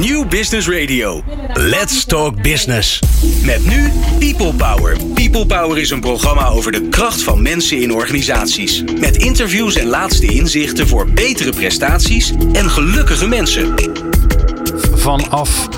New 0.00 0.28
Business 0.28 0.68
Radio. 0.68 1.22
Let's 1.54 2.04
talk 2.04 2.42
business. 2.42 3.00
Met 3.44 3.66
nu 3.66 3.92
People 4.18 4.54
Power. 4.54 4.96
People 5.14 5.46
Power 5.46 5.78
is 5.78 5.90
een 5.90 6.00
programma 6.00 6.48
over 6.48 6.72
de 6.72 6.88
kracht 6.88 7.22
van 7.22 7.42
mensen 7.42 7.80
in 7.80 7.92
organisaties. 7.92 8.84
Met 9.00 9.16
interviews 9.16 9.76
en 9.76 9.86
laatste 9.86 10.26
inzichten 10.26 10.88
voor 10.88 11.12
betere 11.12 11.50
prestaties 11.50 12.32
en 12.52 12.70
gelukkige 12.70 13.28
mensen. 13.28 13.74
Vanaf 14.94 15.68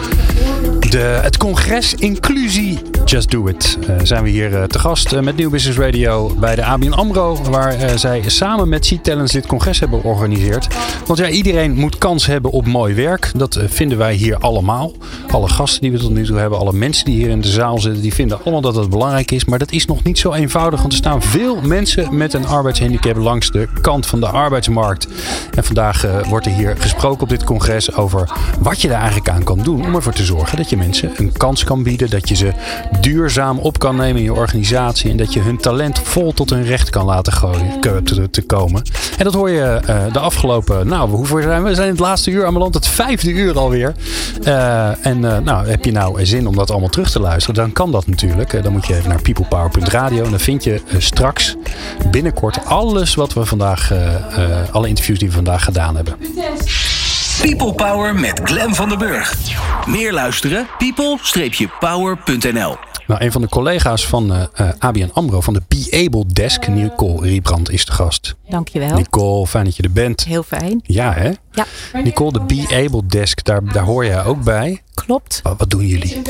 de, 0.91 0.99
het 0.99 1.37
congres 1.37 1.95
Inclusie 1.95 2.90
Just 3.05 3.31
Do 3.31 3.47
It 3.47 3.79
uh, 3.89 3.97
zijn 4.03 4.23
we 4.23 4.29
hier 4.29 4.53
uh, 4.53 4.63
te 4.63 4.79
gast 4.79 5.13
uh, 5.13 5.21
met 5.21 5.37
New 5.37 5.51
Business 5.51 5.79
Radio 5.79 6.35
bij 6.35 6.55
de 6.55 6.65
ABN 6.65 6.93
AMRO. 6.93 7.37
Waar 7.51 7.99
zij 7.99 8.23
samen 8.27 8.69
met 8.69 8.87
C-Talents 8.87 9.33
dit 9.33 9.47
congres 9.47 9.81
hebben 9.81 10.01
georganiseerd. 10.01 10.67
Want 11.07 11.19
ja, 11.19 11.29
iedereen 11.29 11.75
moet 11.75 11.99
kans 11.99 12.27
hebben 12.27 12.51
op 12.51 12.67
mooi 12.67 12.95
werk. 12.95 13.31
Dat 13.37 13.61
vinden 13.67 13.99
wij 13.99 14.15
hier 14.15 14.39
allemaal. 14.39 14.93
Alle 15.31 15.49
gasten 15.49 15.81
die 15.81 15.93
we 15.93 15.99
tot 15.99 16.11
nu 16.11 16.27
toe 16.27 16.39
hebben, 16.39 16.59
alle 16.59 16.73
mensen 16.73 17.05
die 17.05 17.15
hier 17.15 17.29
in 17.29 17.41
de 17.41 17.49
zaal 17.49 17.79
zitten, 17.79 18.03
die 18.03 18.15
vinden 18.15 18.39
allemaal 18.43 18.61
dat 18.61 18.75
het 18.75 18.91
belangrijk 18.91 19.31
is. 19.31 19.45
Maar 19.45 19.59
dat 19.59 19.73
is 19.73 19.87
nog 19.87 20.03
niet 20.03 20.19
zo 20.19 20.33
eenvoudig. 20.33 20.81
Want 20.81 20.93
er 20.93 20.99
staan 20.99 21.23
veel 21.23 21.61
mensen 21.61 22.17
met 22.17 22.33
een 22.33 22.47
arbeidshandicap 22.47 23.17
langs 23.17 23.51
de 23.51 23.69
kant 23.81 24.07
van 24.07 24.21
de 24.21 24.29
arbeidsmarkt. 24.29 25.09
En 25.55 25.65
vandaag 25.65 26.07
wordt 26.29 26.47
er 26.47 26.53
hier 26.53 26.77
gesproken 26.77 27.23
op 27.23 27.29
dit 27.29 27.45
congres 27.45 27.95
over 27.95 28.31
wat 28.61 28.81
je 28.81 28.89
daar 28.89 28.99
eigenlijk 29.01 29.29
aan 29.29 29.45
kan 29.45 29.59
doen 29.59 29.87
om 29.87 29.95
ervoor 29.95 30.13
te 30.13 30.25
zorgen 30.25 30.57
dat 30.57 30.71
je 30.71 30.77
mensen 30.77 31.13
een 31.17 31.33
kans 31.33 31.65
kan 31.65 31.83
bieden. 31.83 32.11
Dat 32.11 32.29
je 32.29 32.35
ze 32.35 32.53
duurzaam 33.01 33.59
op 33.59 33.79
kan 33.79 33.97
nemen 33.97 34.17
in 34.17 34.23
je 34.23 34.35
organisatie. 34.35 35.11
En 35.11 35.17
dat 35.17 35.33
je 35.33 35.41
hun 35.41 35.57
talent 35.57 35.99
vol 35.99 36.33
tot 36.33 36.51
hun 36.51 36.65
recht 36.65 36.91
kan 36.91 37.05
laten 37.05 37.33
te, 37.81 38.31
te 38.31 38.43
komen. 38.43 38.83
En 39.19 39.25
dat 39.25 39.35
hoor 39.35 39.51
je 39.51 39.81
uh, 39.89 40.13
de 40.13 40.19
afgelopen, 40.19 40.87
nou, 40.87 41.11
hoeveel 41.11 41.43
zijn 41.43 41.63
we? 41.63 41.69
We 41.69 41.75
zijn 41.75 41.89
het 41.89 41.99
laatste 41.99 42.31
uur 42.31 42.47
aan 42.47 42.59
land, 42.59 42.75
het 42.75 42.87
vijfde 42.87 43.31
uur 43.31 43.59
alweer. 43.59 43.95
Uh, 44.45 45.07
en 45.07 45.23
uh, 45.23 45.39
nou, 45.39 45.69
heb 45.69 45.85
je 45.85 45.93
nou 45.93 46.27
zin 46.27 46.47
om 46.47 46.57
dat 46.57 46.71
allemaal 46.71 46.89
terug 46.89 47.11
te 47.11 47.21
luisteren? 47.21 47.55
Dan 47.55 47.73
kan 47.73 47.91
dat 47.91 48.07
natuurlijk. 48.07 48.63
dan 48.63 48.73
moet 48.73 48.87
je 48.87 48.97
even 48.97 49.09
naar 49.09 49.23
peoplepower.radio. 49.23 50.25
En 50.25 50.31
dan 50.31 50.41
vind 50.41 50.65
je 50.65 50.81
straks 50.99 51.57
binnenkort 52.11 52.65
alles 52.65 53.15
wat 53.15 53.33
we 53.33 53.45
vandaag, 53.45 53.93
alle 54.71 54.89
interviews 54.89 55.19
die 55.19 55.29
we 55.29 55.35
vandaag 55.35 55.65
gedaan 55.65 55.97
hebben. 55.97 56.17
People 57.41 57.73
Power 57.73 58.15
met 58.15 58.41
Glen 58.45 58.75
van 58.75 58.89
den 58.89 58.99
Burg. 58.99 59.35
Meer 59.87 60.13
luisteren? 60.13 60.67
people-power.nl 60.79 62.77
nou, 63.11 63.25
een 63.25 63.33
van 63.33 63.41
de 63.41 63.49
collega's 63.49 64.07
van 64.07 64.33
uh, 64.33 64.43
uh, 64.61 64.69
ABN 64.79 65.11
AMRO 65.13 65.41
van 65.41 65.55
de 65.55 65.63
Be 65.69 66.05
Able 66.07 66.25
Desk, 66.27 66.69
Nicole 66.69 67.21
Riebrand, 67.21 67.71
is 67.71 67.85
de 67.85 67.93
gast. 67.93 68.35
Dankjewel. 68.49 68.97
Nicole, 68.97 69.47
fijn 69.47 69.65
dat 69.65 69.77
je 69.77 69.83
er 69.83 69.93
bent. 69.93 70.25
Heel 70.25 70.43
fijn. 70.43 70.81
Ja, 70.83 71.13
hè? 71.13 71.31
Ja. 71.53 71.67
Nicole, 72.03 72.33
de 72.33 72.41
Be 72.41 72.85
Able 72.87 73.07
Desk, 73.07 73.45
daar, 73.45 73.65
daar 73.73 73.85
hoor 73.85 74.05
jij 74.05 74.25
ook 74.25 74.43
bij. 74.45 74.83
Klopt. 74.95 75.41
Wat, 75.43 75.55
wat 75.59 75.71
doen 75.71 75.87
jullie? 75.87 76.23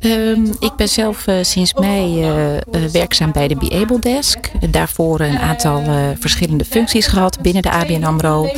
Um, 0.00 0.54
ik 0.58 0.72
ben 0.76 0.88
zelf 0.88 1.26
uh, 1.26 1.34
sinds 1.42 1.74
mei 1.74 2.20
uh, 2.20 2.90
werkzaam 2.92 3.32
bij 3.32 3.48
de 3.48 3.56
Be 3.56 3.70
Able 3.70 3.98
Desk. 3.98 4.50
Daarvoor 4.70 5.20
een 5.20 5.38
aantal 5.38 5.82
verschillende 6.18 6.64
functies 6.64 7.06
gehad 7.06 7.40
binnen 7.40 7.62
de 7.62 7.70
ABN 7.70 8.04
AMRO. 8.04 8.50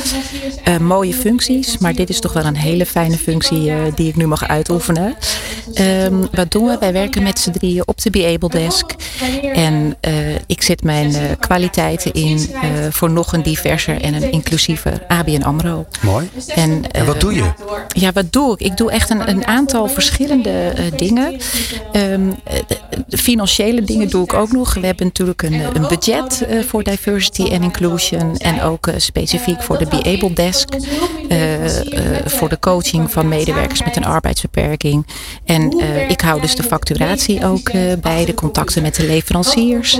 mooie 0.81 1.13
functies, 1.13 1.68
maar 1.77 1.93
dit 1.93 2.09
is 2.09 2.19
toch 2.19 2.33
wel 2.33 2.45
een 2.45 2.57
hele 2.57 2.85
fijne 2.85 3.17
functie 3.17 3.71
die 3.95 4.07
ik 4.07 4.15
nu 4.15 4.27
mag 4.27 4.47
uitoefenen. 4.47 5.15
Um, 5.73 6.27
wat 6.31 6.51
doen 6.51 6.65
we? 6.65 6.77
Wij 6.79 6.93
werken 6.93 7.23
met 7.23 7.39
z'n 7.39 7.51
drieën 7.51 7.87
op 7.87 8.01
de 8.01 8.09
Be 8.09 8.25
Able 8.25 8.49
Desk. 8.49 8.95
En 9.53 9.97
ik 10.47 10.63
zet 10.63 10.83
mijn 10.83 11.13
kwaliteiten 11.39 12.13
in 12.13 12.49
voor 12.89 13.11
nog 13.11 13.33
een 13.33 13.41
diverser 13.41 14.01
en 14.01 14.13
een 14.13 14.31
inclusiever 14.31 15.05
ABN 15.07 15.41
AMRO. 15.41 15.85
Mooi. 16.01 16.29
En, 16.55 16.91
en 16.91 17.05
wat 17.05 17.19
doe 17.19 17.33
je? 17.33 17.51
Ja, 17.87 18.11
wat 18.11 18.33
doe 18.33 18.53
ik? 18.53 18.59
Ik 18.59 18.77
doe 18.77 18.91
echt 18.91 19.09
een, 19.09 19.29
een 19.29 19.47
aantal 19.47 19.87
verschillende 19.87 20.73
dingen. 20.95 21.37
Um, 21.93 22.35
de 23.07 23.17
financiële 23.17 23.81
dingen 23.81 24.09
doe 24.09 24.23
ik 24.23 24.33
ook 24.33 24.51
nog. 24.51 24.73
We 24.73 24.85
hebben 24.85 25.05
natuurlijk 25.05 25.41
een, 25.41 25.61
een 25.73 25.87
budget 25.87 26.47
voor 26.67 26.83
diversity 26.83 27.43
en 27.43 27.63
inclusion. 27.63 28.37
En 28.37 28.61
ook 28.61 28.87
specifiek 28.97 29.61
voor 29.61 29.77
de 29.77 29.85
Be 29.85 30.03
Able 30.03 30.33
Desk. 30.33 30.69
Uh, 31.29 31.58
voor 32.25 32.49
de 32.49 32.59
coaching 32.59 33.11
van 33.11 33.27
medewerkers 33.27 33.83
met 33.83 33.95
een 33.95 34.05
arbeidsbeperking. 34.05 35.07
En 35.45 35.79
ik 36.09 36.21
hou 36.21 36.41
dus 36.41 36.55
de 36.55 36.63
facturatie 36.63 37.45
ook 37.45 37.71
bij. 38.01 38.25
De 38.25 38.33
contacten 38.33 38.81
met 38.81 38.95
de 38.95 39.05
leveranciers. 39.05 39.99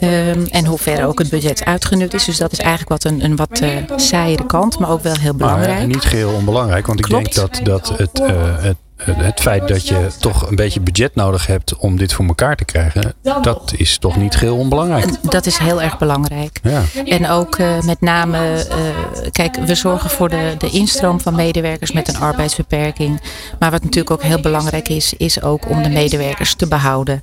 Um, 0.00 0.46
en 0.50 0.64
hoe 0.64 0.78
ver 0.78 1.06
ook 1.06 1.18
het 1.18 1.30
budget 1.30 1.64
uitgenut 1.64 2.14
is. 2.14 2.24
Dus 2.24 2.36
dat 2.36 2.52
is 2.52 2.58
eigenlijk 2.58 2.90
wat 2.90 3.04
een, 3.04 3.24
een 3.24 3.36
wat 3.36 3.62
saaiere 3.96 4.46
kant. 4.46 4.78
Maar 4.78 4.90
ook 4.90 5.02
wel 5.02 5.16
heel 5.16 5.34
belangrijk. 5.34 5.78
Maar 5.78 5.86
niet 5.86 6.04
geheel 6.04 6.32
onbelangrijk. 6.32 6.86
Want 6.86 6.98
ik 6.98 7.04
Klopt. 7.04 7.34
denk 7.34 7.34
dat, 7.34 7.60
dat 7.64 7.98
het, 7.98 8.20
het 8.62 8.76
het 9.04 9.40
feit 9.40 9.68
dat 9.68 9.88
je 9.88 10.06
toch 10.18 10.50
een 10.50 10.56
beetje 10.56 10.80
budget 10.80 11.14
nodig 11.14 11.46
hebt 11.46 11.76
om 11.76 11.96
dit 11.96 12.12
voor 12.12 12.26
elkaar 12.26 12.56
te 12.56 12.64
krijgen, 12.64 13.14
dat 13.42 13.72
is 13.76 13.98
toch 13.98 14.16
niet 14.16 14.38
heel 14.38 14.56
onbelangrijk. 14.56 15.30
Dat 15.30 15.46
is 15.46 15.58
heel 15.58 15.82
erg 15.82 15.98
belangrijk. 15.98 16.60
Ja. 16.62 16.82
En 17.04 17.28
ook 17.28 17.58
uh, 17.58 17.80
met 17.80 18.00
name, 18.00 18.66
uh, 18.68 19.30
kijk, 19.30 19.56
we 19.56 19.74
zorgen 19.74 20.10
voor 20.10 20.28
de, 20.28 20.54
de 20.58 20.70
instroom 20.70 21.20
van 21.20 21.34
medewerkers 21.34 21.92
met 21.92 22.08
een 22.08 22.18
arbeidsbeperking. 22.18 23.20
Maar 23.58 23.70
wat 23.70 23.82
natuurlijk 23.82 24.10
ook 24.10 24.22
heel 24.22 24.40
belangrijk 24.40 24.88
is, 24.88 25.14
is 25.16 25.42
ook 25.42 25.68
om 25.68 25.82
de 25.82 25.88
medewerkers 25.88 26.54
te 26.54 26.68
behouden. 26.68 27.22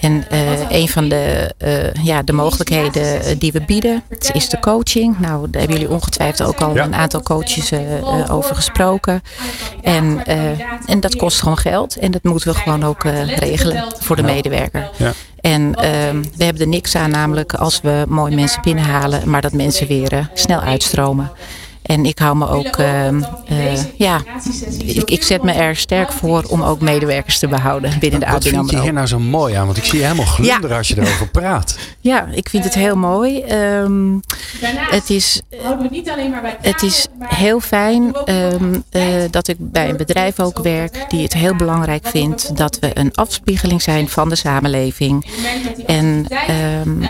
En 0.00 0.24
uh, 0.32 0.70
een 0.70 0.88
van 0.88 1.08
de, 1.08 1.54
uh, 1.64 2.04
ja, 2.04 2.22
de 2.22 2.32
mogelijkheden 2.32 3.38
die 3.38 3.52
we 3.52 3.64
bieden 3.64 4.02
is 4.32 4.48
de 4.48 4.58
coaching. 4.60 5.18
Nou, 5.18 5.50
daar 5.50 5.60
hebben 5.60 5.78
jullie 5.78 5.94
ongetwijfeld 5.94 6.48
ook 6.48 6.60
al 6.60 6.74
ja. 6.74 6.84
een 6.84 6.94
aantal 6.94 7.22
coaches 7.22 7.72
uh, 7.72 7.80
over 8.30 8.54
gesproken. 8.54 9.22
En, 9.82 10.22
en 10.86 11.00
dat 11.00 11.16
kost 11.16 11.40
gewoon 11.40 11.58
geld. 11.58 11.96
En 11.96 12.10
dat 12.10 12.22
moeten 12.22 12.52
we 12.52 12.58
gewoon 12.58 12.84
ook 12.84 13.02
regelen 13.38 13.84
voor 13.98 14.16
de 14.16 14.22
medewerker. 14.22 14.90
Ja. 14.96 15.12
En 15.40 15.72
we 16.36 16.44
hebben 16.44 16.62
er 16.62 16.68
niks 16.68 16.94
aan, 16.94 17.10
namelijk 17.10 17.54
als 17.54 17.80
we 17.80 18.04
mooie 18.08 18.34
mensen 18.34 18.62
binnenhalen, 18.62 19.30
maar 19.30 19.40
dat 19.40 19.52
mensen 19.52 19.86
weer 19.86 20.30
snel 20.34 20.60
uitstromen. 20.60 21.30
En 21.82 22.04
ik 22.04 22.18
hou 22.18 22.36
me 22.36 22.48
ook, 22.48 22.76
uh, 22.76 23.12
uh, 23.12 23.22
ja, 23.96 24.20
ik, 24.84 25.10
ik, 25.10 25.22
zet 25.22 25.42
me 25.42 25.52
er 25.52 25.76
sterk 25.76 26.12
voor 26.12 26.44
om 26.48 26.62
ook 26.62 26.80
medewerkers 26.80 27.38
te 27.38 27.48
behouden 27.48 27.98
binnen 28.00 28.20
de 28.20 28.26
ABN 28.26 28.46
AMRO. 28.46 28.56
Wat 28.56 28.68
vind 28.68 28.70
je 28.70 28.80
hier 28.80 28.92
nou 28.92 29.06
zo 29.06 29.18
mooi 29.18 29.54
aan? 29.54 29.66
Want 29.66 29.78
ik 29.78 29.84
zie 29.84 29.98
je 29.98 30.04
helemaal 30.04 30.26
glunderen 30.26 30.70
ja. 30.70 30.76
als 30.76 30.88
je 30.88 30.96
erover 30.96 31.28
praat. 31.40 31.78
Ja, 32.00 32.28
ik 32.32 32.48
vind 32.48 32.64
het 32.64 32.74
heel 32.74 32.96
mooi. 32.96 33.42
Um, 33.42 34.20
het, 34.90 35.10
is, 35.10 35.42
het 36.60 36.82
is 36.82 37.06
heel 37.18 37.60
fijn 37.60 38.16
um, 38.26 38.84
uh, 38.90 39.02
dat 39.30 39.48
ik 39.48 39.56
bij 39.58 39.88
een 39.88 39.96
bedrijf 39.96 40.40
ook 40.40 40.58
werk 40.58 41.04
die 41.08 41.22
het 41.22 41.34
heel 41.34 41.54
belangrijk 41.54 42.06
vindt 42.06 42.56
dat 42.56 42.78
we 42.78 42.90
een 42.98 43.14
afspiegeling 43.14 43.82
zijn 43.82 44.08
van 44.08 44.28
de 44.28 44.36
samenleving. 44.36 45.26
En 45.86 46.26
um, 46.86 47.08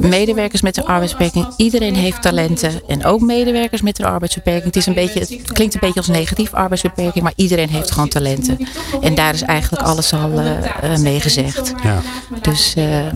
medewerkers 0.00 0.62
met 0.62 0.76
een 0.76 0.84
arbeidsbeperking, 0.84 1.46
iedereen 1.56 1.94
heeft 1.94 2.22
talenten. 2.22 2.80
En 2.86 2.97
ook 3.04 3.20
medewerkers 3.20 3.82
met 3.82 3.98
een 3.98 4.04
arbeidsbeperking. 4.04 4.64
Het, 4.64 4.76
is 4.76 4.86
een 4.86 4.94
beetje, 4.94 5.20
het 5.20 5.52
klinkt 5.52 5.74
een 5.74 5.80
beetje 5.80 5.98
als 5.98 6.08
negatief 6.08 6.54
arbeidsbeperking, 6.54 7.24
maar 7.24 7.32
iedereen 7.36 7.68
heeft 7.68 7.90
gewoon 7.90 8.08
talenten. 8.08 8.58
En 9.00 9.14
daar 9.14 9.34
is 9.34 9.42
eigenlijk 9.42 9.82
alles 9.82 10.12
al 10.12 10.30
uh, 10.30 10.50
uh, 10.84 10.96
mee 10.98 11.20
gezegd. 11.20 11.74
Ja. 11.82 12.00
Dus 12.42 12.74
uh, 12.78 13.06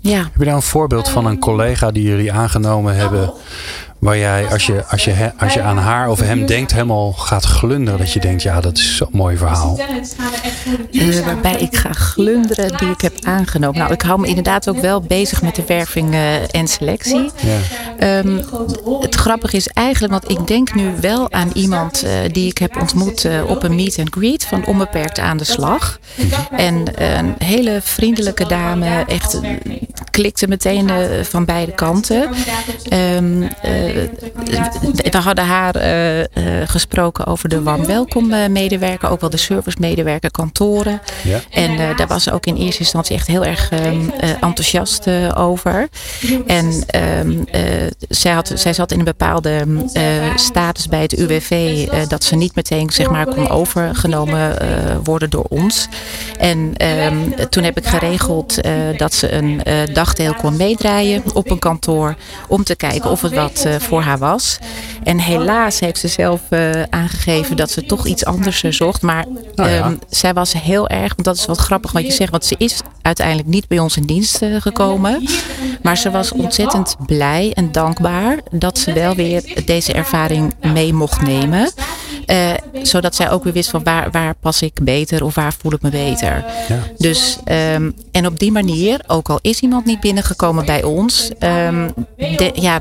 ja. 0.00 0.22
Heb 0.22 0.38
je 0.38 0.44
daar 0.44 0.54
een 0.54 0.62
voorbeeld 0.62 1.08
van 1.08 1.26
een 1.26 1.38
collega 1.38 1.90
die 1.90 2.02
jullie 2.02 2.32
aangenomen 2.32 2.96
hebben? 2.96 3.32
Waar 3.98 4.18
jij, 4.18 4.46
als 4.46 4.66
je, 4.66 4.84
als, 4.84 5.04
je, 5.04 5.32
als 5.38 5.54
je 5.54 5.62
aan 5.62 5.78
haar 5.78 6.08
of 6.08 6.20
hem 6.20 6.46
denkt, 6.46 6.72
helemaal 6.72 7.12
gaat 7.12 7.44
glunderen. 7.44 7.98
Dat 7.98 8.12
je 8.12 8.20
denkt, 8.20 8.42
ja, 8.42 8.60
dat 8.60 8.78
is 8.78 8.96
zo'n 8.96 9.08
mooi 9.12 9.36
verhaal. 9.36 9.80
Uh, 10.90 11.24
waarbij 11.24 11.56
ik 11.56 11.76
ga 11.76 11.92
glunderen 11.92 12.78
die 12.78 12.90
ik 12.90 13.00
heb 13.00 13.12
aangenomen. 13.22 13.78
Nou, 13.78 13.92
ik 13.92 14.02
hou 14.02 14.20
me 14.20 14.26
inderdaad 14.26 14.68
ook 14.68 14.80
wel 14.80 15.00
bezig 15.00 15.42
met 15.42 15.54
de 15.54 15.64
werving 15.66 16.12
uh, 16.14 16.54
en 16.54 16.68
selectie. 16.68 17.30
Ja. 17.98 18.18
Um, 18.18 18.44
het 19.00 19.14
grappige 19.14 19.56
is 19.56 19.68
eigenlijk, 19.68 20.12
want 20.12 20.30
ik 20.30 20.46
denk 20.46 20.74
nu 20.74 20.90
wel 21.00 21.32
aan 21.32 21.50
iemand 21.54 22.04
uh, 22.04 22.10
die 22.32 22.48
ik 22.48 22.58
heb 22.58 22.80
ontmoet 22.80 23.28
op 23.46 23.62
een 23.62 23.74
meet 23.74 23.98
and 23.98 24.10
greet 24.10 24.44
van 24.44 24.66
Onbeperkt 24.66 25.18
aan 25.18 25.36
de 25.36 25.44
Slag. 25.44 25.98
En 26.50 26.84
een 26.94 27.34
hele 27.38 27.80
vriendelijke 27.82 28.46
dame, 28.46 29.04
echt 29.06 29.40
klikte 30.10 30.48
meteen 30.48 30.90
van 31.22 31.44
beide 31.44 31.72
kanten. 31.72 32.28
Um, 32.92 33.48
we 35.10 35.18
hadden 35.18 35.44
haar 35.44 35.76
uh, 35.76 36.18
uh, 36.18 36.24
gesproken 36.64 37.26
over 37.26 37.48
de 37.48 37.62
warm 37.62 37.86
welkom 37.86 38.52
medewerker, 38.52 39.08
ook 39.08 39.20
wel 39.20 39.30
de 39.30 39.36
service 39.36 39.76
medewerker 39.80 40.30
kantoren. 40.30 41.00
Ja. 41.24 41.40
En 41.50 41.96
daar 41.96 42.06
was 42.06 42.22
ze 42.22 42.32
ook 42.32 42.46
in 42.46 42.56
eerste 42.56 42.80
instantie 42.80 43.16
echt 43.16 43.26
heel 43.26 43.44
erg 43.44 43.70
enthousiast 44.40 45.06
over. 45.34 45.88
En 46.46 46.84
um, 47.26 47.44
zij, 48.08 48.32
had, 48.32 48.52
zij 48.54 48.72
zat 48.72 48.92
in 48.92 48.98
een 48.98 49.04
bepaalde 49.04 49.66
status 50.34 50.88
bij 50.88 51.02
het 51.02 51.12
UWV 51.12 51.86
dat 52.08 52.24
ze 52.24 52.36
niet 52.36 52.54
meteen 52.54 52.90
zeg 52.90 53.10
maar 53.10 53.26
kon 53.26 53.48
overgenomen 53.48 54.56
worden 55.04 55.30
door 55.30 55.46
ons. 55.48 55.88
En 56.38 56.74
um, 57.04 57.34
toen 57.48 57.62
heb 57.62 57.76
ik 57.76 57.86
geregeld 57.86 58.60
dat 58.96 59.14
ze 59.14 59.32
een 59.32 59.62
dagdeel 59.92 60.34
kon 60.34 60.56
meedraaien 60.56 61.22
op 61.34 61.50
een 61.50 61.58
kantoor. 61.58 62.16
Om 62.48 62.64
te 62.64 62.76
kijken 62.76 63.10
of 63.10 63.22
het 63.22 63.34
wat 63.34 63.66
voor 63.80 64.02
haar 64.02 64.18
was. 64.18 64.58
En 65.02 65.18
helaas 65.18 65.80
heeft 65.80 65.98
ze 65.98 66.08
zelf 66.08 66.40
aangegeven 66.90 67.56
dat 67.56 67.70
ze 67.70 67.86
toch 67.86 68.06
iets 68.06 68.24
anders 68.24 68.60
zocht. 68.60 69.02
Maar 69.02 69.24
Nou 69.54 69.70
ja. 69.70 69.76
ehm, 69.78 69.94
zij 70.08 70.34
was 70.34 70.52
heel 70.52 70.88
erg, 70.88 71.12
want 71.14 71.24
dat 71.24 71.36
is 71.36 71.46
wat 71.46 71.58
grappig 71.58 71.92
wat 71.92 72.06
je 72.06 72.12
zegt. 72.12 72.30
Want 72.30 72.44
ze 72.44 72.54
is 72.58 72.80
uiteindelijk 73.02 73.48
niet 73.48 73.68
bij 73.68 73.78
ons 73.78 73.96
in 73.96 74.02
dienst 74.06 74.40
gekomen. 74.58 75.28
Maar 75.82 75.96
ze 75.96 76.10
was 76.10 76.32
ontzettend 76.32 76.96
blij 77.06 77.52
en 77.54 77.72
dankbaar 77.72 78.38
dat 78.50 78.78
ze 78.78 78.92
wel 78.92 79.14
weer 79.14 79.62
deze 79.64 79.92
ervaring 79.92 80.54
mee 80.62 80.92
mocht 80.92 81.22
nemen. 81.22 81.70
Eh, 82.28 82.50
zodat 82.82 83.14
zij 83.14 83.30
ook 83.30 83.44
weer 83.44 83.52
wist 83.52 83.70
van 83.70 83.82
waar, 83.84 84.10
waar 84.10 84.34
pas 84.40 84.62
ik 84.62 84.78
beter 84.82 85.24
of 85.24 85.34
waar 85.34 85.52
voel 85.58 85.72
ik 85.72 85.82
me 85.82 85.90
beter. 85.90 86.44
Ja. 86.68 86.78
Dus, 86.98 87.38
ehm, 87.44 87.90
en 88.12 88.26
op 88.26 88.38
die 88.38 88.52
manier, 88.52 89.00
ook 89.06 89.28
al 89.28 89.38
is 89.42 89.60
iemand 89.60 89.84
niet 89.84 90.00
binnengekomen 90.00 90.66
bij 90.66 90.82
ons, 90.82 91.30
ehm, 91.38 91.88
de- 92.16 92.50
ja, 92.54 92.80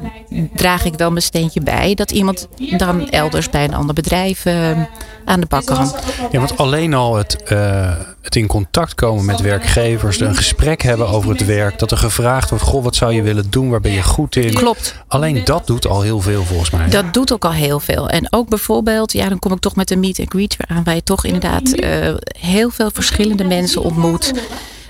draag 0.55 0.85
ik 0.85 0.93
wel 0.95 1.09
mijn 1.11 1.21
steentje 1.23 1.61
bij 1.61 1.93
dat 1.95 2.11
iemand 2.11 2.47
dan 2.77 3.09
elders 3.09 3.49
bij 3.49 3.63
een 3.63 3.73
ander 3.73 3.95
bedrijf 3.95 4.45
ehm, 4.45 4.79
aan 5.25 5.39
de 5.39 5.45
bak 5.49 5.65
kan. 5.65 5.93
Ja, 6.31 6.39
want 6.39 6.57
alleen 6.57 6.93
al 6.93 7.15
het, 7.15 7.43
eh, 7.43 7.91
het 8.27 8.35
in 8.35 8.47
contact 8.47 8.95
komen 8.95 9.25
met 9.25 9.41
werkgevers, 9.41 10.19
een 10.19 10.35
gesprek 10.35 10.81
hebben 10.81 11.07
over 11.07 11.29
het 11.29 11.45
werk, 11.45 11.79
dat 11.79 11.91
er 11.91 11.97
gevraagd 11.97 12.49
wordt: 12.49 12.63
Goh, 12.63 12.83
wat 12.83 12.95
zou 12.95 13.13
je 13.13 13.21
willen 13.21 13.49
doen? 13.49 13.69
Waar 13.69 13.81
ben 13.81 13.91
je 13.91 14.03
goed 14.03 14.35
in? 14.35 14.53
Klopt. 14.53 14.95
Alleen 15.07 15.41
dat 15.43 15.67
doet 15.67 15.87
al 15.87 16.01
heel 16.01 16.19
veel 16.19 16.43
volgens 16.43 16.69
mij. 16.69 16.89
Dat 16.89 17.13
doet 17.13 17.33
ook 17.33 17.45
al 17.45 17.51
heel 17.51 17.79
veel. 17.79 18.09
En 18.09 18.27
ook 18.29 18.49
bijvoorbeeld, 18.49 19.13
ja, 19.13 19.29
dan 19.29 19.39
kom 19.39 19.51
ik 19.51 19.59
toch 19.59 19.75
met 19.75 19.91
een 19.91 19.99
meet 19.99 20.19
and 20.19 20.29
greet 20.29 20.55
weer 20.57 20.77
aan, 20.77 20.83
waar 20.83 20.95
je 20.95 21.03
toch 21.03 21.25
inderdaad 21.25 21.71
eh, 21.71 22.13
heel 22.39 22.69
veel 22.69 22.89
verschillende 22.93 23.43
mensen 23.43 23.81
ontmoet. 23.81 24.33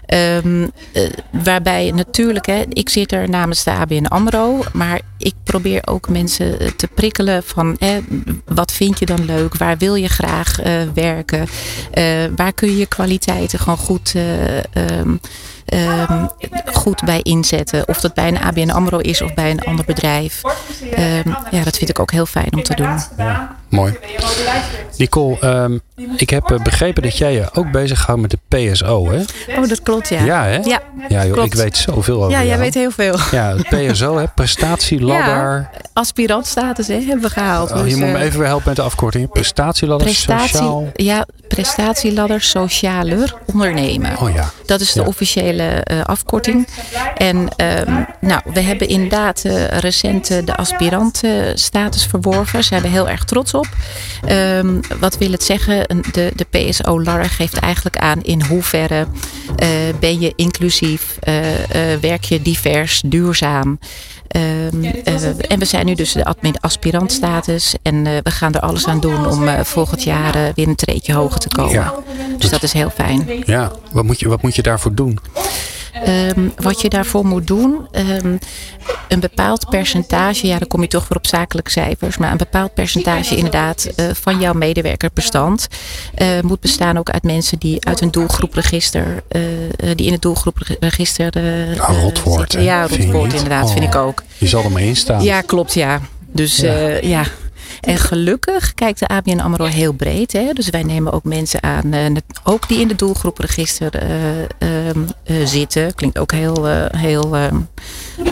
Ehm, 0.07 0.67
eh, 0.93 1.03
waarbij 1.43 1.91
natuurlijk, 1.91 2.45
hè, 2.45 2.63
ik 2.69 2.89
zit 2.89 3.11
er 3.11 3.29
namens 3.29 3.63
de 3.63 3.71
ABN 3.71 4.05
AMRO, 4.05 4.63
maar 4.73 5.01
ik 5.17 5.33
probeer 5.43 5.81
ook 5.85 6.09
mensen 6.09 6.59
eh, 6.59 6.67
te 6.67 6.87
prikkelen 6.87 7.43
van 7.43 7.75
hè, 7.79 7.99
wat 8.45 8.71
vind 8.71 8.99
je 8.99 9.05
dan 9.05 9.25
leuk, 9.25 9.57
waar 9.57 9.77
wil 9.77 9.95
je 9.95 10.07
graag 10.07 10.61
eh, 10.61 10.73
werken, 10.93 11.47
waar 12.35 12.53
kun 12.53 12.69
je 12.69 12.77
je 12.77 12.85
kwaliteiten 12.85 13.59
gewoon 13.59 13.77
goed, 13.77 14.13
eh, 14.15 14.57
ehm, 14.57 15.15
ehm, 15.65 16.25
goed 16.65 17.03
bij 17.03 17.19
inzetten. 17.21 17.87
Of 17.87 18.01
dat 18.01 18.13
bij 18.13 18.27
een 18.27 18.39
ABN 18.39 18.69
AMRO 18.69 18.97
is 18.97 19.21
of 19.21 19.33
bij 19.33 19.51
een 19.51 19.61
ander 19.61 19.85
bedrijf. 19.85 20.41
Ja, 21.51 21.63
dat 21.63 21.77
vind 21.77 21.89
ik 21.89 21.99
ook 21.99 22.11
heel 22.11 22.25
fijn 22.25 22.53
om 22.53 22.63
te 22.63 22.75
doen. 22.75 22.99
Mooi. 23.69 23.97
Nicole, 24.97 25.39
ehm, 25.39 25.77
ik 26.17 26.29
heb 26.29 26.51
eh, 26.51 26.59
begrepen 26.63 27.03
dat 27.03 27.17
jij 27.17 27.33
je 27.33 27.45
ook 27.53 27.71
bezighoudt 27.71 28.21
met 28.21 28.31
de 28.31 28.69
PSO, 28.71 29.09
hè? 29.11 29.19
Oh, 29.61 29.67
dat 29.69 29.81
klopt, 29.83 30.09
ja. 30.09 30.23
Ja, 30.23 30.43
hè? 30.43 30.55
Ja, 30.57 30.81
Ja, 31.09 31.23
joh, 31.25 31.33
klopt. 31.33 31.47
ik 31.53 31.59
weet 31.59 31.77
zoveel 31.77 32.17
over 32.17 32.31
Ja, 32.31 32.37
jij 32.37 32.47
jou. 32.47 32.59
weet 32.59 32.73
heel 32.73 32.91
veel. 32.91 33.15
Ja, 33.31 33.55
PSO, 33.91 34.17
hè? 34.17 34.23
Prestatieladder. 34.35 35.69
Aspirantstatus 35.93 36.87
hè, 36.87 36.93
hebben 36.93 37.21
we 37.21 37.29
gehaald. 37.29 37.71
Oh, 37.71 37.77
Dus, 37.81 37.89
je 37.91 37.95
moet 37.97 38.07
me 38.11 38.17
eh, 38.17 38.23
even 38.23 38.39
weer 38.39 38.47
helpen 38.47 38.67
met 38.67 38.75
de 38.75 38.81
afkorting. 38.81 39.29
Prestatieladder 39.31 40.07
prestatie, 40.07 40.47
sociaal. 40.49 40.89
ja, 40.93 41.25
prestatieladder 41.47 42.41
socialer 42.41 43.33
ondernemen. 43.45 44.17
Oh 44.21 44.33
ja. 44.33 44.49
Dat 44.65 44.81
is 44.81 44.93
de 44.93 44.99
Ja. 45.01 45.05
officiële 45.07 45.63
eh, 45.63 46.03
afkorting. 46.03 46.67
En 47.17 47.47
ehm, 47.55 48.01
nou, 48.21 48.41
we 48.53 48.59
hebben 48.61 48.87
inderdaad 48.87 49.41
eh, 49.45 49.67
recent 49.67 50.27
de 50.27 50.55
aspirantstatus 50.57 52.05
verworven. 52.05 52.63
Zijn 52.63 52.81
we 52.81 52.87
heel 52.87 53.09
erg 53.09 53.23
trots 53.23 53.53
op. 53.53 53.56
Ehm, 54.25 54.81
wat 54.99 55.17
wil 55.17 55.31
het 55.31 55.43
zeggen? 55.43 55.87
De, 56.11 56.31
de 56.35 56.45
PSO 56.49 57.01
LAR 57.01 57.25
geeft 57.25 57.57
eigenlijk 57.57 57.97
aan 57.97 58.23
in 58.23 58.41
hoeverre 58.41 59.07
eh, 59.55 59.67
ben 59.99 60.19
je 60.19 60.33
inclusief, 60.35 61.17
eh, 61.19 61.93
eh, 61.93 61.99
werk 61.99 62.23
je 62.23 62.41
divers, 62.41 63.01
duurzaam. 63.05 63.79
Ehm, 64.27 64.83
eh, 64.83 65.51
en 65.51 65.59
we 65.59 65.65
zijn 65.65 65.85
nu 65.85 65.95
dus 65.95 66.11
de 66.11 66.25
aspirantstatus. 66.59 67.75
En 67.81 68.07
eh, 68.07 68.13
we 68.23 68.31
gaan 68.31 68.53
er 68.53 68.59
alles 68.59 68.87
aan 68.87 68.99
doen 68.99 69.27
om 69.27 69.47
eh, 69.47 69.63
volgend 69.63 70.03
jaar 70.03 70.51
weer 70.55 70.67
een 70.67 70.75
treedje 70.75 71.13
hoger 71.13 71.39
te 71.39 71.47
komen. 71.47 71.73
Ja. 71.73 71.93
Dus 72.37 72.49
dat 72.49 72.63
is 72.63 72.73
heel 72.73 72.89
fijn. 72.89 73.43
Ja, 73.45 73.71
wat 73.91 74.03
moet 74.03 74.19
je, 74.19 74.27
wat 74.27 74.41
moet 74.41 74.55
je 74.55 74.61
daarvoor 74.61 74.93
doen? 74.93 75.19
Ehm, 76.03 76.47
wat 76.55 76.81
je 76.81 76.89
daarvoor 76.89 77.25
moet 77.25 77.47
doen, 77.47 77.87
ehm, 77.91 78.37
een 79.07 79.19
bepaald 79.19 79.69
percentage, 79.69 80.47
ja, 80.47 80.57
dan 80.57 80.67
kom 80.67 80.81
je 80.81 80.87
toch 80.87 81.07
weer 81.07 81.17
op 81.17 81.27
zakelijke 81.27 81.71
cijfers, 81.71 82.17
maar 82.17 82.31
een 82.31 82.37
bepaald 82.37 82.73
percentage 82.73 83.35
inderdaad 83.35 83.85
eh, 83.95 84.05
van 84.13 84.39
jouw 84.39 84.53
medewerkerbestand 84.53 85.67
eh, 86.15 86.27
moet 86.41 86.59
bestaan 86.59 86.97
ook 86.97 87.09
uit 87.09 87.23
mensen 87.23 87.59
die 87.59 87.85
uit 87.85 88.01
een 88.01 88.11
doelgroepregister, 88.11 89.23
eh, 89.27 89.41
die 89.95 90.05
in 90.05 90.11
het 90.11 90.21
doelgroepregister. 90.21 91.35
eh, 91.35 91.75
Ja, 91.75 91.85
rotwoord? 92.01 92.53
Ja, 92.53 92.87
rotwoord 92.87 93.33
inderdaad, 93.33 93.65
Oh. 93.65 93.71
vind 93.71 93.83
ik 93.83 93.95
ook. 93.95 94.23
Je 94.37 94.47
zal 94.47 94.63
er 94.63 94.71
maar 94.71 94.81
in 94.81 94.95
staan. 94.95 95.23
Ja, 95.23 95.41
klopt, 95.41 95.73
ja. 95.73 95.99
Dus 96.31 96.57
Ja. 96.57 96.73
ja. 97.01 97.23
En 97.81 97.97
gelukkig 97.97 98.73
kijkt 98.73 98.99
de 98.99 99.07
ABN 99.07 99.39
AMRO 99.39 99.65
heel 99.65 99.93
breed. 99.93 100.31
Hè? 100.31 100.53
Dus 100.53 100.69
wij 100.69 100.83
nemen 100.83 101.13
ook 101.13 101.23
mensen 101.23 101.63
aan, 101.63 101.93
eh, 101.93 102.15
ook 102.43 102.67
die 102.67 102.79
in 102.79 102.87
de 102.87 102.95
doelgroepregister 102.95 103.95
eh, 103.95 104.41
ehm, 104.41 104.99
eh, 105.23 105.35
zitten. 105.45 105.95
Klinkt 105.95 106.17
ook 106.17 106.31
heel, 106.31 106.65
heel 106.97 107.35
ehm, 107.35 107.55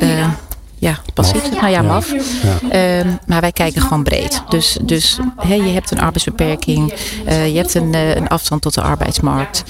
eh, 0.01 0.29
ja, 0.75 0.99
passief. 1.13 1.51
Nou 1.51 1.67
ja, 1.67 1.81
maf. 1.81 2.13
Ja. 2.43 2.69
Ehm, 2.69 3.09
maar 3.27 3.41
wij 3.41 3.51
kijken 3.51 3.81
gewoon 3.81 4.03
breed. 4.03 4.43
Dus, 4.49 4.77
dus 4.81 5.19
hè, 5.37 5.53
je 5.53 5.73
hebt 5.73 5.91
een 5.91 5.99
arbeidsbeperking. 5.99 6.93
je 7.25 7.55
hebt 7.55 7.73
een, 7.73 7.93
een 7.93 8.27
afstand 8.27 8.61
tot 8.61 8.73
de 8.73 8.81
arbeidsmarkt. 8.81 9.63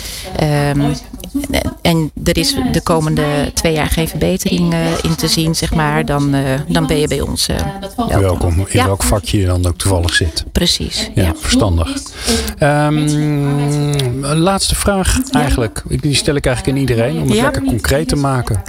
En- 1.52 1.74
en 1.82 2.12
er 2.24 2.38
is 2.38 2.56
de 2.72 2.82
komende 2.82 3.24
twee 3.54 3.74
jaar 3.74 3.88
geen 3.88 4.08
verbetering 4.08 4.74
eh, 4.74 4.80
in 5.02 5.16
te 5.16 5.28
zien, 5.28 5.56
zeg 5.56 5.74
maar. 5.74 6.06
Dan, 6.06 6.34
eh, 6.34 6.42
dan 6.68 6.88
ben 6.88 6.98
je 7.00 7.08
bij 7.08 7.22
ons 7.22 7.48
eh, 7.48 7.56
welkom. 7.98 8.20
Welkom, 8.22 8.60
in 8.60 8.66
Ja. 8.72 8.86
welk 8.86 9.04
vakje 9.04 9.38
je 9.40 9.46
dan 9.46 9.66
ook 9.68 9.78
toevallig 9.78 10.14
zit. 10.14 10.44
Precies. 10.52 11.10
Ja, 11.16 11.24
Ja. 11.24 11.34
verstandig. 11.40 11.90
Ehm, 12.58 12.98
een 14.24 14.38
laatste 14.38 14.76
vraag 14.76 15.20
eigenlijk. 15.32 15.84
Die 16.02 16.16
stel 16.16 16.36
ik 16.36 16.46
eigenlijk 16.46 16.76
aan 16.78 16.82
iedereen 16.82 17.16
om 17.22 17.28
het 17.28 17.34
Ja. 17.38 17.44
lekker 17.44 17.64
concreet 17.64 18.08
te 18.08 18.16
maken. 18.16 18.62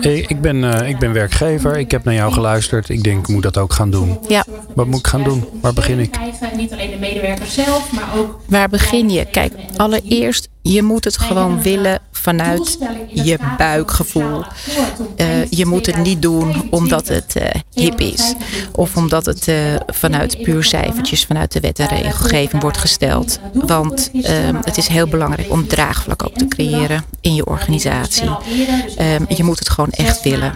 Eh, 0.00 0.16
Ik 0.16 0.40
ben, 0.40 0.72
eh, 0.80 0.88
ik 0.88 0.98
ben 0.98 1.12
werkgever. 1.12 1.78
Ik 1.78 1.90
heb 1.90 2.04
naar 2.04 2.14
jou 2.14 2.32
geluisterd. 2.32 2.88
Ik 2.88 3.02
denk, 3.02 3.18
ik 3.20 3.28
moet 3.28 3.42
dat 3.42 3.58
ook 3.58 3.72
gaan 3.72 3.90
doen. 3.90 4.18
ja, 4.28 4.44
Wat 4.74 4.86
moet 4.86 4.98
ik 4.98 5.06
gaan 5.06 5.22
doen? 5.22 5.44
Waar 5.60 5.72
begin 5.72 5.98
ik? 5.98 6.18
Niet 6.56 6.72
alleen 6.72 6.90
de 6.90 6.96
medewerker 6.96 7.46
zelf, 7.46 7.92
maar 7.92 8.08
ook 8.16 8.40
waar 8.48 8.68
begin 8.68 9.10
je? 9.10 9.24
Kijk, 9.24 9.52
allereerst, 9.76 10.48
je 10.72 10.82
moet 10.82 11.04
het 11.04 11.18
gewoon 11.18 11.62
willen 11.62 12.00
vanuit 12.10 12.78
je 13.12 13.38
buikgevoel. 13.58 14.42
Eh, 15.16 15.50
je 15.50 15.66
moet 15.66 15.86
het 15.86 15.96
niet 15.96 16.22
doen 16.22 16.70
omdat 16.70 17.08
het 17.08 17.36
eh, 17.36 17.60
hip 17.72 18.00
is. 18.00 18.34
Of 18.72 18.96
omdat 18.96 19.26
het 19.26 19.48
eh, 19.48 19.56
vanuit 19.86 20.42
puur 20.42 20.64
cijfertjes, 20.64 21.24
vanuit 21.24 21.52
de 21.52 21.60
wet 21.60 21.78
en 21.78 21.88
regelgeving 21.88 22.62
wordt 22.62 22.78
gesteld. 22.78 23.38
Want 23.52 24.10
ehm, 24.22 24.54
het 24.54 24.76
is 24.76 24.86
heel 24.86 25.06
belangrijk 25.06 25.50
om 25.50 25.66
draagvlak 25.66 26.24
ook 26.24 26.34
te 26.34 26.48
creëren 26.48 27.04
in 27.20 27.34
je 27.34 27.46
organisatie. 27.46 28.30
Ehm, 28.96 29.24
je 29.28 29.44
moet 29.44 29.58
het 29.58 29.70
gewoon 29.70 29.90
echt 29.90 30.22
willen. 30.22 30.54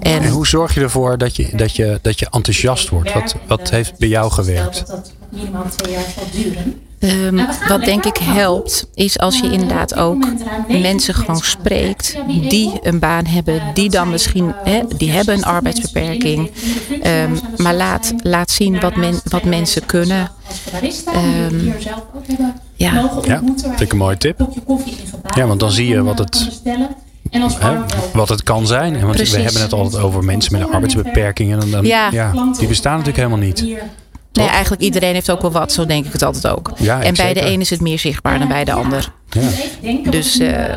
En 0.00 0.22
En 0.22 0.28
hoe 0.28 0.46
zorg 0.46 0.74
je 0.74 0.80
ervoor 0.80 1.18
dat 1.18 1.36
je, 1.36 1.50
dat 1.56 1.76
je, 1.76 1.98
dat 2.02 2.18
je 2.18 2.26
enthousiast 2.30 2.88
wordt? 2.88 3.12
Wat, 3.12 3.34
wat 3.46 3.70
heeft 3.70 3.98
bij 3.98 4.08
jou 4.08 4.30
gewerkt? 4.30 4.78
dat 4.78 4.86
dat 4.86 5.12
minimaal 5.28 5.68
twee 5.68 5.92
jaar 5.92 6.06
zal 6.16 6.24
duren. 6.42 6.88
Ehm, 7.00 7.36
wat 7.68 7.84
denk 7.84 8.04
ik 8.04 8.16
helpt, 8.16 8.88
is 8.94 9.18
als 9.18 9.38
je 9.38 9.50
inderdaad 9.50 9.94
ook 9.94 10.26
mensen 10.68 11.14
gewoon 11.14 11.40
spreekt 11.40 12.16
die 12.48 12.78
een 12.82 12.98
baan 12.98 13.26
hebben, 13.26 13.62
die 13.74 13.90
dan 13.90 14.10
misschien, 14.10 14.54
hè, 14.64 14.80
die 14.96 15.10
hebben 15.10 15.34
een 15.34 15.44
arbeidsbeperking. 15.44 16.50
Ehm, 17.02 17.36
maar 17.56 17.74
laat, 17.74 18.12
laat 18.22 18.50
zien 18.50 18.80
wat, 18.80 18.96
men, 18.96 19.20
wat 19.24 19.44
mensen 19.44 19.86
kunnen. 19.86 20.30
Ehm, 21.06 21.64
hebben 21.66 22.54
ja. 22.74 22.92
mogen 22.92 23.28
Ja, 23.28 23.42
vind 23.60 23.80
ik 23.80 23.92
een 23.92 23.98
mooie 23.98 24.16
tip. 24.16 24.46
Ja, 25.36 25.46
want 25.46 25.60
dan 25.60 25.70
zie 25.70 25.88
je 25.88 26.02
wat 26.02 26.18
eh, 26.18 26.24
het-. 26.24 26.60
En 27.30 27.42
als 27.42 27.58
wat 28.12 28.28
het 28.28 28.42
kan 28.42 28.66
zijn. 28.66 28.94
En 28.94 29.00
Want 29.00 29.14
Precies. 29.16 29.34
we 29.34 29.42
hebben 29.42 29.62
het 29.62 29.72
altijd 29.72 30.02
over 30.02 30.24
mensen 30.24 30.52
met 30.52 30.62
een 30.62 30.72
arbeidsbeperking. 30.72 31.52
En 31.52 31.70
dan, 31.70 31.84
Ja. 31.84 32.32
die 32.58 32.68
bestaan 32.68 32.98
natuurlijk 32.98 33.24
helemaal 33.24 33.46
niet. 33.46 33.66
Nee, 34.32 34.46
eigenlijk 34.46 34.82
iedereen 34.82 35.14
heeft 35.14 35.30
ook 35.30 35.40
wel 35.40 35.50
wat, 35.50 35.72
zo 35.72 35.86
denk 35.86 36.06
ik 36.06 36.12
het 36.12 36.22
altijd 36.22 36.48
ook. 36.48 36.72
Ja, 36.76 37.02
en 37.02 37.14
bij 37.14 37.34
de 37.34 37.46
een 37.46 37.60
is 37.60 37.70
het 37.70 37.80
meer 37.80 37.98
zichtbaar 37.98 38.38
dan 38.38 38.48
bij 38.48 38.64
de 38.64 38.72
ander. 38.72 39.12
Ja. 39.30 40.10
Dus, 40.10 40.38
eh, 40.38 40.74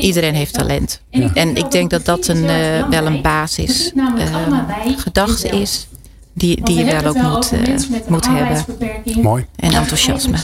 Iedereen 0.00 0.34
heeft 0.34 0.52
talent. 0.52 1.00
Ja. 1.10 1.30
En 1.34 1.56
ik 1.56 1.70
denk 1.70 1.90
dat 1.90 2.04
dat 2.04 2.26
een, 2.26 2.48
eh, 2.48 2.88
wel 2.88 3.06
een 3.06 3.22
basis 3.22 3.92
eh, 3.94 4.96
gedachte 4.96 5.48
is 5.48 5.86
die, 6.32 6.62
die 6.62 6.76
je 6.76 6.84
wel 6.84 7.06
ook 7.06 7.16
moet, 7.16 7.52
eh, 7.52 8.08
moet 8.08 8.26
hebben. 8.28 8.64
Mooi. 9.22 9.46
En 9.56 9.72
enthousiasme. 9.72 10.36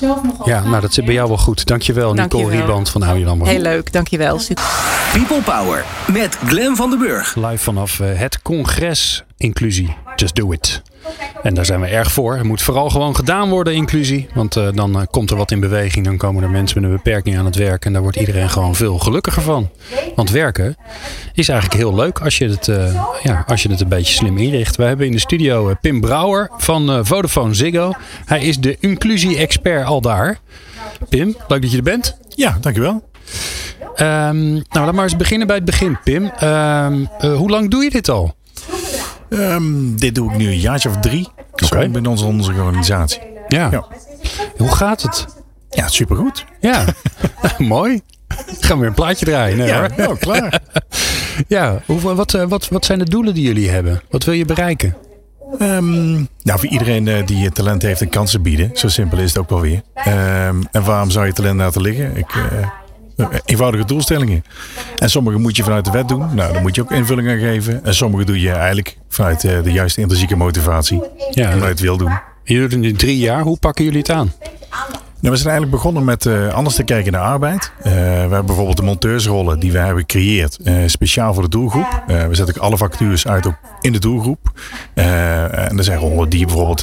Ja, 0.45 0.63
nou 0.63 0.81
dat 0.81 0.95
zit 0.95 1.05
bij 1.05 1.15
jou 1.15 1.29
wel 1.29 1.39
goed. 1.39 1.67
Dankjewel, 1.67 2.13
Nicole 2.13 2.29
Dankjewel. 2.29 2.59
Rieband 2.59 2.89
van 2.89 3.05
Audi 3.05 3.25
Lambro. 3.25 3.47
Heel 3.49 3.61
leuk, 3.61 3.93
dankjewel. 3.93 4.39
Super. 4.39 4.65
People 5.13 5.43
Power 5.43 5.85
met 6.13 6.39
Glen 6.47 6.77
van 6.77 6.91
den 6.91 6.99
Burg. 6.99 7.35
Live 7.35 7.59
vanaf 7.59 7.99
het 7.99 8.43
congres 8.43 9.25
Inclusie. 9.37 9.97
Just 10.17 10.35
do 10.35 10.53
it. 10.53 10.83
En 11.43 11.55
daar 11.55 11.65
zijn 11.65 11.81
we 11.81 11.87
erg 11.87 12.13
voor. 12.13 12.35
Het 12.35 12.43
moet 12.43 12.63
vooral 12.63 12.91
gewoon 12.91 13.17
gedaan 13.17 13.49
worden, 13.49 13.75
inclusie. 13.75 14.29
Want 14.35 14.57
eh, 14.57 14.69
dan 14.75 15.01
eh, 15.01 15.07
komt 15.11 15.31
er 15.31 15.37
wat 15.37 15.51
in 15.51 15.61
beweging. 15.61 16.05
Dan 16.05 16.17
komen 16.17 16.43
er 16.43 16.51
mensen 16.51 16.81
met 16.81 16.91
een 16.91 16.97
beperking 16.97 17.39
aan 17.39 17.45
het 17.45 17.57
werk. 17.57 17.85
En 17.85 17.93
daar 17.93 18.03
wordt 18.03 18.17
iedereen 18.17 18.51
gewoon 18.51 18.75
veel 18.75 18.99
gelukkiger 18.99 19.43
van. 19.43 19.71
Want 20.15 20.31
werken 20.31 20.77
is 21.35 21.49
eigenlijk 21.49 21.81
heel 21.81 21.95
leuk 21.95 22.21
als 22.21 22.39
je 22.39 22.49
het, 22.49 22.69
eh, 22.69 23.05
ja, 23.23 23.45
als 23.47 23.63
je 23.63 23.71
het 23.71 23.81
een 23.81 23.89
beetje 23.89 24.15
slim 24.15 24.39
inricht. 24.39 24.77
We 24.77 24.85
hebben 24.85 25.07
in 25.07 25.13
de 25.13 25.19
studio 25.19 25.75
Pim 25.81 26.01
Brouwer 26.01 26.51
van 26.57 27.07
Vodafone 27.07 27.55
Ziggo. 27.55 27.93
Hij 28.25 28.41
is 28.41 28.59
de 28.59 28.77
inclusie-expert 28.81 29.85
al 29.85 30.01
daar. 30.01 30.39
Pim, 31.09 31.37
leuk 31.49 31.63
dat 31.63 31.71
je 31.71 31.77
er 31.77 31.83
bent. 31.83 32.19
Ja, 32.29 32.59
dankjewel. 32.61 33.09
Ehm, 33.95 34.53
nou, 34.53 34.63
laten 34.69 34.87
we 34.87 34.93
maar 34.93 35.05
eens 35.05 35.17
beginnen 35.17 35.47
bij 35.47 35.57
het 35.57 35.65
begin, 35.65 35.99
Pim. 36.05 36.31
Ehm, 36.39 37.05
eh, 37.19 37.37
hoe 37.37 37.51
lang 37.51 37.71
doe 37.71 37.85
je 37.85 37.91
dit 37.91 38.09
al? 38.09 38.35
Ehm, 39.31 39.95
dit 39.97 40.15
doe 40.15 40.31
ik 40.33 40.37
nu 40.37 40.47
een 40.47 40.59
jaartje 40.59 40.89
of 40.89 40.97
drie. 40.97 41.29
Gewoon 41.55 41.93
binnen 41.93 42.11
onze, 42.11 42.25
onze 42.25 42.53
organisatie. 42.53 43.21
Ja. 43.49 43.69
Ja. 43.71 43.85
Hoe 44.57 44.69
gaat 44.75 45.03
het? 45.03 45.27
Ja, 45.71 45.89
supergoed. 45.89 46.45
Ja, 46.61 46.85
mooi. 47.59 48.01
Gaan 48.61 48.75
we 48.75 48.79
weer 48.79 48.87
een 48.89 48.95
plaatje 48.95 49.25
draaien. 49.25 49.59
Nee, 49.59 49.67
Ja, 49.67 49.79
hoor. 49.81 49.91
nou, 49.97 50.17
klaar. 50.19 50.59
Ja, 51.49 51.81
hoe, 51.87 52.01
wat, 52.15 52.35
eh, 52.35 52.45
wat, 52.45 52.69
wat 52.69 52.85
zijn 52.85 52.99
de 52.99 53.05
doelen 53.05 53.35
die 53.35 53.45
jullie 53.45 53.71
hebben? 53.71 54.03
Wat 54.11 54.25
wil 54.25 54.35
je 54.35 54.45
bereiken? 54.45 54.97
Ehm, 55.59 56.13
nou, 56.13 56.59
voor 56.59 56.67
iedereen 56.69 57.09
eh, 57.09 57.27
die 57.27 57.51
talent 57.51 57.83
heeft, 57.83 58.01
een 58.01 58.09
kans 58.09 58.31
te 58.31 58.39
bieden. 58.41 58.71
Zo 58.75 58.89
simpel 58.89 59.19
is 59.19 59.29
het 59.29 59.39
ook 59.39 59.49
wel 59.51 59.61
weer. 59.61 59.83
Ehm, 59.95 60.63
en 60.71 60.85
waarom 60.85 61.11
zou 61.11 61.27
je 61.27 61.33
talent 61.33 61.59
laten 61.59 61.81
liggen? 61.83 62.17
Ik, 62.17 62.35
eh, 62.35 62.59
eh, 62.63 62.69
eenvoudige 63.45 63.85
doelstellingen. 63.85 64.45
En 64.99 65.11
sommige 65.11 65.39
moet 65.39 65.57
je 65.57 65.63
vanuit 65.63 65.85
de 65.85 65.91
wet 65.91 66.09
doen. 66.09 66.35
Nou, 66.35 66.53
dan 66.53 66.63
moet 66.63 66.75
je 66.75 66.83
ook 66.83 66.91
invulling 66.93 67.29
aan 67.29 67.39
geven. 67.39 67.85
En 67.85 67.95
sommige 67.95 68.25
doe 68.25 68.41
je 68.41 68.51
eigenlijk 68.53 68.97
vanuit 69.09 69.45
eh, 69.45 69.63
de 69.63 69.73
juiste 69.73 70.01
intrinsieke 70.01 70.37
motivatie. 70.37 71.03
Ja, 71.31 71.51
Vanuit 71.51 71.71
het 71.71 71.81
wil 71.81 71.97
doen. 71.97 72.19
doet 72.45 72.71
het 72.73 72.81
nu 72.81 72.93
drie 72.93 73.19
jaar. 73.19 73.43
Hoe 73.43 73.59
pakken 73.59 73.85
jullie 73.85 73.99
het 73.99 74.11
aan? 74.11 74.33
Nou, 75.21 75.33
we 75.35 75.41
zijn 75.41 75.51
eigenlijk 75.53 75.71
begonnen 75.71 76.05
met 76.05 76.27
eh, 76.27 76.55
anders 76.55 76.75
te 76.77 76.83
kijken 76.83 77.13
naar 77.13 77.23
arbeid. 77.23 77.73
Eh, 77.79 77.93
we 77.93 77.99
hebben 78.01 78.47
bijvoorbeeld 78.47 78.77
de 78.77 78.83
monteursrollen 78.83 79.59
die 79.59 79.73
we 79.73 79.79
hebben 79.79 79.99
gecreëerd. 79.99 80.59
eh, 80.65 80.75
speciaal 80.87 81.35
voor 81.35 81.43
de 81.43 81.49
doelgroep. 81.49 82.03
We 82.07 82.35
zetten 82.35 82.61
alle 82.61 82.77
vacatures 82.77 83.27
uit 83.27 83.47
ook 83.47 83.55
in 83.81 83.93
de 83.93 83.99
doelgroep. 83.99 84.53
En 84.95 85.79
er 85.79 85.85
zijn 85.85 85.99
rollen 85.99 86.29
die 86.29 86.47
bijvoorbeeld 86.47 86.81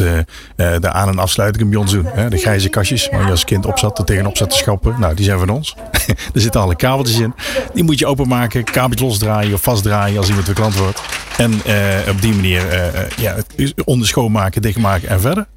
de 0.55 0.91
aan- 0.91 1.07
en 1.09 1.19
afsluiting 1.19 1.69
bij 1.69 1.79
ons 1.79 1.91
doen. 1.91 2.05
De 2.29 2.37
grijze 2.37 2.69
kastjes 2.69 3.09
waar 3.09 3.25
je 3.25 3.31
als 3.31 3.43
kind 3.43 3.65
op 3.65 3.79
zat, 3.79 3.99
er 3.99 4.05
tegenop 4.05 4.37
zat 4.37 4.49
te 4.49 4.57
schappen. 4.57 4.95
Nou, 4.99 5.13
die 5.15 5.25
zijn 5.25 5.39
van 5.39 5.49
ons. 5.49 5.75
er 6.33 6.41
zitten 6.41 6.61
alle 6.61 6.75
kabeltjes 6.75 7.19
in. 7.19 7.33
Die 7.73 7.83
moet 7.83 7.99
je 7.99 8.05
openmaken, 8.05 8.63
kabeltjes 8.63 9.07
losdraaien 9.07 9.53
of 9.53 9.61
vastdraaien 9.61 10.17
als 10.17 10.27
iemand 10.27 10.45
weer 10.45 10.55
klant 10.55 10.77
wordt. 10.77 11.01
En 11.37 11.53
op 12.09 12.21
die 12.21 12.33
manier 12.33 12.61
ja, 13.17 13.35
onder 13.85 14.07
schoonmaken, 14.07 14.61
dichtmaken 14.61 15.09
en 15.09 15.21
verder. 15.21 15.47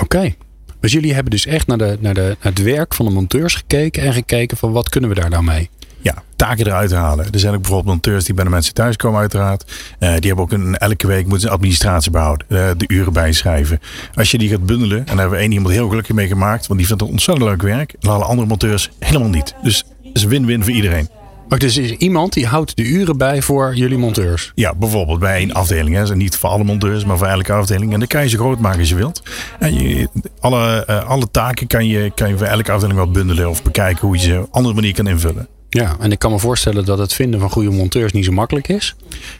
Oké. 0.00 0.34
Dus 0.80 0.92
jullie 0.92 1.14
hebben 1.14 1.30
dus 1.30 1.46
echt 1.46 1.66
naar, 1.66 1.78
de, 1.78 1.96
naar, 2.00 2.14
de, 2.14 2.20
naar 2.20 2.52
het 2.52 2.62
werk 2.62 2.94
van 2.94 3.06
de 3.06 3.12
monteurs 3.12 3.54
gekeken 3.54 4.02
en 4.02 4.12
gekeken 4.12 4.56
van 4.56 4.72
wat 4.72 4.88
kunnen 4.88 5.10
we 5.10 5.16
daar 5.16 5.30
nou 5.30 5.44
mee? 5.44 5.70
ja, 6.00 6.22
taken 6.36 6.66
eruit 6.66 6.92
halen. 6.92 7.26
Er 7.32 7.38
zijn 7.38 7.54
ook 7.54 7.60
bijvoorbeeld 7.60 7.92
monteurs 7.94 8.24
die 8.24 8.34
bij 8.34 8.44
de 8.44 8.50
mensen 8.50 8.74
thuis 8.74 8.96
komen 8.96 9.20
uiteraard. 9.20 9.64
Eh, 9.98 10.08
die 10.08 10.26
hebben 10.26 10.44
ook 10.44 10.52
een, 10.52 10.76
elke 10.76 11.06
week 11.06 11.22
moeten 11.22 11.40
ze 11.48 11.54
administratie 11.54 12.10
behouden. 12.10 12.46
eh, 12.48 12.70
de 12.76 12.84
uren 12.88 13.12
bijschrijven. 13.12 13.80
Als 14.14 14.30
je 14.30 14.38
die 14.38 14.48
gaat 14.48 14.66
bundelen, 14.66 14.98
en 14.98 15.04
daar 15.06 15.16
hebben 15.16 15.36
we 15.36 15.42
één 15.44 15.52
iemand 15.52 15.74
heel 15.74 15.88
gelukkig 15.88 16.14
mee 16.14 16.26
gemaakt. 16.26 16.66
Want 16.66 16.78
die 16.78 16.88
vindt 16.88 17.02
het 17.02 17.10
ontzettend 17.10 17.48
leuk 17.48 17.62
werk. 17.62 17.94
En 18.00 18.10
alle 18.10 18.24
andere 18.24 18.48
monteurs 18.48 18.90
helemaal 18.98 19.28
niet. 19.28 19.54
Dus 19.62 19.84
het 20.02 20.16
is 20.16 20.24
win-win 20.24 20.64
voor 20.64 20.72
iedereen. 20.72 21.08
Maar 21.48 21.58
dus 21.58 21.76
is 21.76 21.90
iemand 21.90 22.32
die 22.32 22.46
houdt 22.46 22.76
de 22.76 22.82
uren 22.82 23.16
bij 23.16 23.42
voor 23.42 23.74
jullie 23.74 23.98
monteurs. 23.98 24.52
Ja, 24.54 24.74
bijvoorbeeld 24.74 25.18
bij 25.18 25.36
één 25.36 25.52
afdeling. 25.52 25.96
Hè. 25.96 26.16
Niet 26.16 26.36
voor 26.36 26.48
alle 26.50 26.64
monteurs, 26.64 27.04
maar 27.04 27.18
voor 27.18 27.26
elke 27.26 27.52
afdeling. 27.52 27.92
En 27.92 27.98
dan 27.98 28.08
kan 28.08 28.22
je 28.22 28.28
ze 28.28 28.36
groot 28.36 28.58
maken 28.58 28.78
als 28.78 28.88
je 28.88 28.94
wilt. 28.94 29.22
En 29.58 30.08
alle, 30.40 30.84
eh, 30.84 31.04
alle 31.04 31.30
taken 31.30 31.66
kan 31.66 31.86
je, 31.86 32.12
kan 32.14 32.28
je 32.28 32.38
voor 32.38 32.46
elke 32.46 32.72
afdeling 32.72 32.98
wel 32.98 33.10
bundelen. 33.10 33.50
Of 33.50 33.62
bekijken 33.62 34.06
hoe 34.06 34.16
je 34.16 34.22
ze 34.22 34.34
op 34.38 34.42
een 34.42 34.48
andere 34.50 34.74
manier 34.74 34.94
kan 34.94 35.06
invullen. 35.06 35.48
Ja, 35.70 35.96
en 36.00 36.12
ik 36.12 36.18
kan 36.18 36.30
me 36.30 36.38
voorstellen 36.38 36.84
dat 36.84 36.98
het 36.98 37.12
vinden 37.12 37.40
van 37.40 37.50
goede 37.50 37.70
monteurs 37.70 38.12
niet 38.12 38.24
zo 38.24 38.32
makkelijk 38.32 38.68
is. 38.68 38.96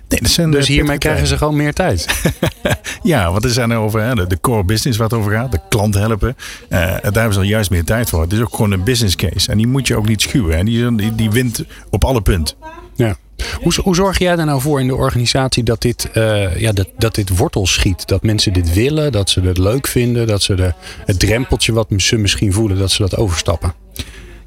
Nee, 0.08 0.20
dat 0.20 0.30
zijn 0.30 0.50
Dus 0.50 0.66
de 0.66 0.72
hiermee 0.72 0.98
krijgen 0.98 1.26
ze 1.26 1.38
gewoon 1.38 1.56
meer 1.56 1.72
tijd. 1.72 2.06
Ja, 3.02 3.32
want 3.32 3.44
er 3.44 3.50
zijn 3.50 3.70
er 3.70 3.78
over 3.78 4.02
hè, 4.02 4.14
de, 4.14 4.26
de 4.26 4.40
core 4.40 4.64
business 4.64 4.98
waar 4.98 5.08
het 5.08 5.18
over 5.18 5.32
gaat. 5.32 5.52
De 5.52 5.60
klant 5.68 5.94
helpen. 5.94 6.36
Eh, 6.68 6.80
daar 6.80 7.00
hebben 7.02 7.32
ze 7.32 7.38
al 7.38 7.44
juist 7.44 7.70
meer 7.70 7.84
tijd 7.84 8.08
voor. 8.08 8.20
Het 8.20 8.32
is 8.32 8.40
ook 8.40 8.54
gewoon 8.54 8.70
een 8.70 8.84
business 8.84 9.16
case. 9.16 9.50
En 9.50 9.56
die 9.56 9.66
moet 9.66 9.86
je 9.86 9.96
ook 9.96 10.08
niet 10.08 10.22
schuwen. 10.22 10.56
En 10.56 10.64
die, 10.64 10.94
die, 10.94 11.14
die 11.14 11.30
wint 11.30 11.64
op 11.90 12.04
alle 12.04 12.20
punten. 12.20 12.56
Ja. 12.94 13.16
Hoe, 13.60 13.72
hoe 13.82 13.94
zorg 13.94 14.18
jij 14.18 14.36
er 14.36 14.44
nou 14.44 14.60
voor 14.60 14.80
in 14.80 14.86
de 14.86 14.94
organisatie 14.94 15.62
dat 15.62 15.82
dit, 15.82 16.10
eh, 16.10 16.56
ja, 16.56 16.72
dat, 16.72 16.88
dat 16.96 17.14
dit 17.14 17.36
wortel 17.36 17.66
schiet? 17.66 18.08
Dat 18.08 18.22
mensen 18.22 18.52
dit 18.52 18.72
willen, 18.72 19.12
dat 19.12 19.30
ze 19.30 19.40
het 19.40 19.58
leuk 19.58 19.86
vinden, 19.86 20.26
dat 20.26 20.42
ze 20.42 20.54
de, 20.54 20.72
het 21.06 21.18
drempeltje 21.18 21.72
wat 21.72 21.86
ze 21.96 22.16
misschien 22.16 22.52
voelen, 22.52 22.78
dat 22.78 22.90
ze 22.90 23.02
dat 23.02 23.16
overstappen? 23.16 23.74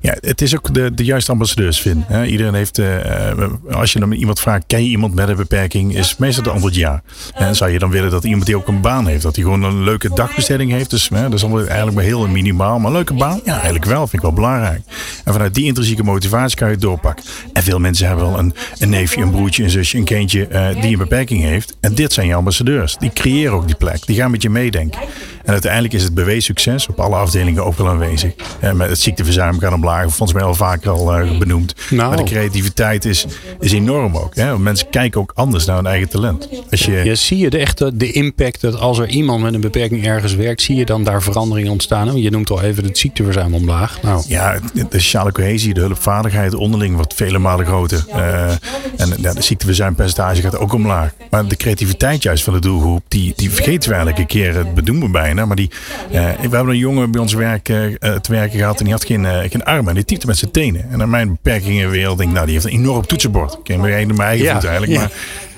Ja, 0.02 0.16
het 0.20 0.42
is 0.42 0.56
ook 0.56 0.74
de, 0.74 0.94
de 0.94 1.04
juiste 1.04 1.32
ambassadeurs 1.32 1.82
vinden. 1.82 2.06
Hè. 2.08 2.26
Iedereen 2.26 2.54
heeft, 2.54 2.78
eh, 2.80 3.30
eh, 3.30 3.50
als 3.72 3.94
je 3.94 4.00
dan 4.00 4.12
iemand 4.12 4.40
vraagt, 4.40 4.64
ken 4.68 4.84
je 4.84 4.90
iemand 4.90 5.14
met 5.14 5.30
een 5.30 5.36
beperking? 5.36 5.96
Is 5.96 6.18
meestal 6.18 6.44
de 6.44 6.50
antwoord 6.50 6.76
ja. 6.76 7.02
En 7.34 7.56
zou 7.56 7.72
je 7.72 7.80
dan 7.80 7.90
willen 7.90 8.10
dat 8.10 8.24
iemand 8.24 8.46
die 8.46 8.56
ook 8.56 8.68
een 8.68 8.82
baan 8.82 9.08
heeft? 9.08 9.22
Dat 9.22 9.36
hij 9.36 9.44
gewoon 9.44 9.64
een 9.64 9.84
leuke 9.84 10.10
dagbesteding 10.14 10.72
heeft? 10.72 10.90
Dus 10.90 11.10
hè, 11.10 11.22
dat 11.22 11.34
is 11.34 11.44
allemaal 11.44 11.66
eigenlijk 11.66 11.96
maar 11.96 12.04
heel 12.04 12.28
minimaal. 12.28 12.80
Maar 12.80 12.88
een 12.88 12.96
leuke 12.96 13.14
baan? 13.14 13.42
Ja, 13.46 13.54
eigenlijk 13.54 13.86
wel. 13.86 14.00
Vind 14.00 14.14
ik 14.14 14.22
wel 14.22 14.34
belangrijk. 14.34 14.82
En 15.24 15.34
vanuit 15.34 15.54
die 15.54 15.66
intrinsieke 15.66 16.04
motivatie 16.04 16.58
kan 16.58 16.68
je 16.68 16.74
het 16.74 16.84
doorpakken. 16.84 17.26
En 17.54 17.64
veel 17.64 17.80
mensen 17.80 18.08
hebben 18.08 18.26
wel 18.26 18.40
een, 18.40 18.54
een 18.78 18.90
neefje, 18.90 19.22
een 19.22 19.32
broertje, 19.32 19.64
een 19.64 19.70
zusje, 19.70 19.98
een 19.98 20.04
kindje 20.04 20.48
eh, 20.48 20.82
die 20.82 20.92
een 20.92 20.98
beperking 20.98 21.42
heeft. 21.42 21.78
En 21.80 21.96
dit 21.96 22.14
zijn 22.14 22.28
je 22.28 22.36
ambassadeurs. 22.36 22.98
Die 22.98 23.14
creëren 23.14 23.54
ook 23.54 23.68
die 23.68 23.76
plek. 23.76 24.06
Die 24.06 24.16
gaan 24.16 24.32
met 24.32 24.42
je 24.42 24.50
meedenken. 24.50 25.02
En 25.44 25.52
uiteindelijk 25.52 25.94
is 25.94 26.04
het 26.04 26.14
bewezen 26.14 26.42
succes 26.42 26.88
op 26.88 27.00
alle 27.00 27.16
afdelingen 27.16 27.66
ook 27.66 27.78
wel 27.78 27.90
aanwezig. 27.90 28.34
Eh, 28.60 28.72
met 28.72 28.90
het 28.90 29.00
ziekteverzuim 29.00 29.60
gaat 29.60 29.72
omlaag. 29.92 30.16
Volgens 30.16 30.34
mij 30.34 30.44
al 30.44 30.56
vaker 30.56 30.92
al 30.92 31.14
eh, 31.14 31.38
benoemd. 31.38 31.76
Nou. 31.90 32.08
Maar 32.10 32.18
de 32.18 32.24
creativiteit 32.24 33.06
is, 33.06 33.26
is 33.60 33.72
enorm 33.72 34.18
ook. 34.18 34.36
Hè? 34.36 34.50
Want 34.50 34.64
Mensen 34.64 34.90
kijken 34.90 35.22
ook 35.22 35.32
anders 35.36 35.66
naar 35.66 35.76
hun 35.76 35.86
eigen 35.86 36.10
talent. 36.10 36.50
Als 36.72 36.86
je, 36.86 36.92
Ja, 36.92 37.16
zie 37.16 37.38
je 37.38 37.50
de 37.50 37.58
echte 37.58 37.98
de 37.98 38.12
impact 38.12 38.62
dat 38.62 38.80
als 38.80 39.00
er 39.00 39.08
iemand 39.08 39.44
met 39.44 39.54
een 39.54 39.62
beperking 39.62 40.06
ergens 40.06 40.36
werkt, 40.36 40.62
zie 40.62 40.76
je 40.76 40.86
dan 40.86 41.04
daar 41.04 41.22
verandering 41.22 41.70
ontstaan? 41.70 42.06
Want 42.06 42.24
Je 42.24 42.30
noemt 42.30 42.50
al 42.50 42.62
even 42.62 42.84
het 42.84 42.98
ziekteverzuim 42.98 43.54
omlaag. 43.54 44.02
Nou, 44.02 44.24
Ja, 44.28 44.60
de 44.74 44.86
sociale 45.00 45.32
cohesie, 45.32 45.74
de 45.74 45.80
hulpvaardigheid 45.80 46.54
onderling 46.56 46.96
wordt 46.96 47.14
vele 47.14 47.40
malen 47.40 47.66
groter. 47.66 48.06
Eh, 48.10 48.50
en 48.98 49.14
ja, 49.18 49.34
de 49.34 49.42
ziekteverzuimpercentage 49.42 50.42
gaat 50.42 50.58
ook 50.58 50.74
omlaag. 50.74 51.12
Maar 51.30 51.48
de 51.48 51.56
creativiteit 51.56 52.24
juist 52.24 52.44
van 52.44 52.54
de 52.54 52.60
doelgroep, 52.60 53.04
die, 53.08 53.34
die 53.36 53.52
vergeten 53.52 53.90
we 53.90 53.96
eigenlijk 53.96 54.20
een 54.20 54.40
keer. 54.42 54.56
Het 54.56 54.74
benoemen 54.74 55.06
we 55.06 55.12
bijna. 55.12 55.46
Maar 55.46 55.56
die, 55.56 55.70
eh, 56.12 56.12
we 56.50 56.56
hebben 56.56 56.70
een 56.74 56.78
jongen 56.78 57.12
bij 57.12 57.22
ons 57.22 57.34
werk, 57.34 57.70
eh, 57.70 57.78
te 58.16 58.32
werken 58.32 58.60
gehad 58.60 58.78
en 58.78 58.84
die 58.84 58.94
had 58.94 59.06
geen, 59.06 59.26
geen 59.50 59.66
armen. 59.82 59.90
En 59.90 60.06
die 60.06 60.06
typte 60.06 60.28
met 60.28 60.38
zijn 60.38 60.52
tenen. 60.52 60.92
En 60.92 60.98
naar 60.98 61.10
mijn 61.10 61.30
beperkingenwereld 61.30 62.18
denk 62.18 62.30
ik, 62.30 62.36
nou 62.36 62.46
die 62.46 62.56
heeft 62.56 62.68
een 62.68 62.80
enorm 62.80 63.06
toetsenbord. 63.06 63.54
Ik 63.54 63.60
ken 63.64 63.80
mijn 63.80 64.20
eigen 64.20 64.46
Ja, 64.46 64.54
voet 64.54 64.64
eigenlijk. 64.64 64.92
ja. 64.92 65.10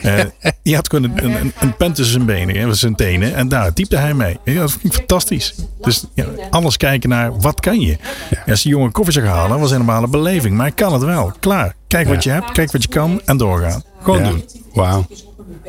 Maar 0.01 0.31
eh, 0.39 0.51
die 0.63 0.75
had 0.75 0.89
gewoon 0.89 1.03
een, 1.03 1.25
een, 1.25 1.53
een 1.59 1.75
pen 1.75 1.93
tussen 1.93 2.13
zijn 2.13 2.25
benen, 2.25 2.75
zijn 2.75 2.95
tenen. 2.95 3.35
En 3.35 3.47
daar 3.47 3.73
typte 3.73 3.97
hij 3.97 4.13
mee. 4.13 4.37
Ja, 4.43 4.59
dat 4.59 4.71
vind 4.71 4.83
ik 4.83 4.93
fantastisch. 4.93 5.55
Dus 5.81 6.05
ja, 6.13 6.25
alles 6.49 6.77
kijken 6.77 7.09
naar 7.09 7.39
wat 7.39 7.59
kan 7.59 7.79
je. 7.79 7.97
Ja, 8.29 8.51
als 8.51 8.61
die 8.61 8.71
jongen 8.71 8.91
koffie 8.91 9.13
zou 9.13 9.25
halen, 9.25 9.59
was 9.59 9.71
helemaal 9.71 10.03
een 10.03 10.09
beleving. 10.09 10.55
Maar 10.55 10.65
hij 10.65 10.75
kan 10.75 10.93
het 10.93 11.03
wel. 11.03 11.33
Klaar. 11.39 11.75
Kijk 11.87 12.07
wat 12.07 12.23
je 12.23 12.29
hebt, 12.29 12.51
kijk 12.51 12.71
wat 12.71 12.83
je 12.83 12.89
kan 12.89 13.21
en 13.25 13.37
doorgaan. 13.37 13.83
Gewoon 14.01 14.23
ja. 14.23 14.29
doen. 14.29 14.45
Wauw. 14.73 15.05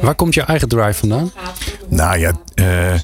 Waar 0.01 0.15
komt 0.15 0.35
je 0.35 0.43
eigen 0.43 0.69
drive 0.69 0.95
vandaan? 0.95 1.33
Nou 1.89 2.19
ja, 2.19 2.33
eh, 2.55 2.95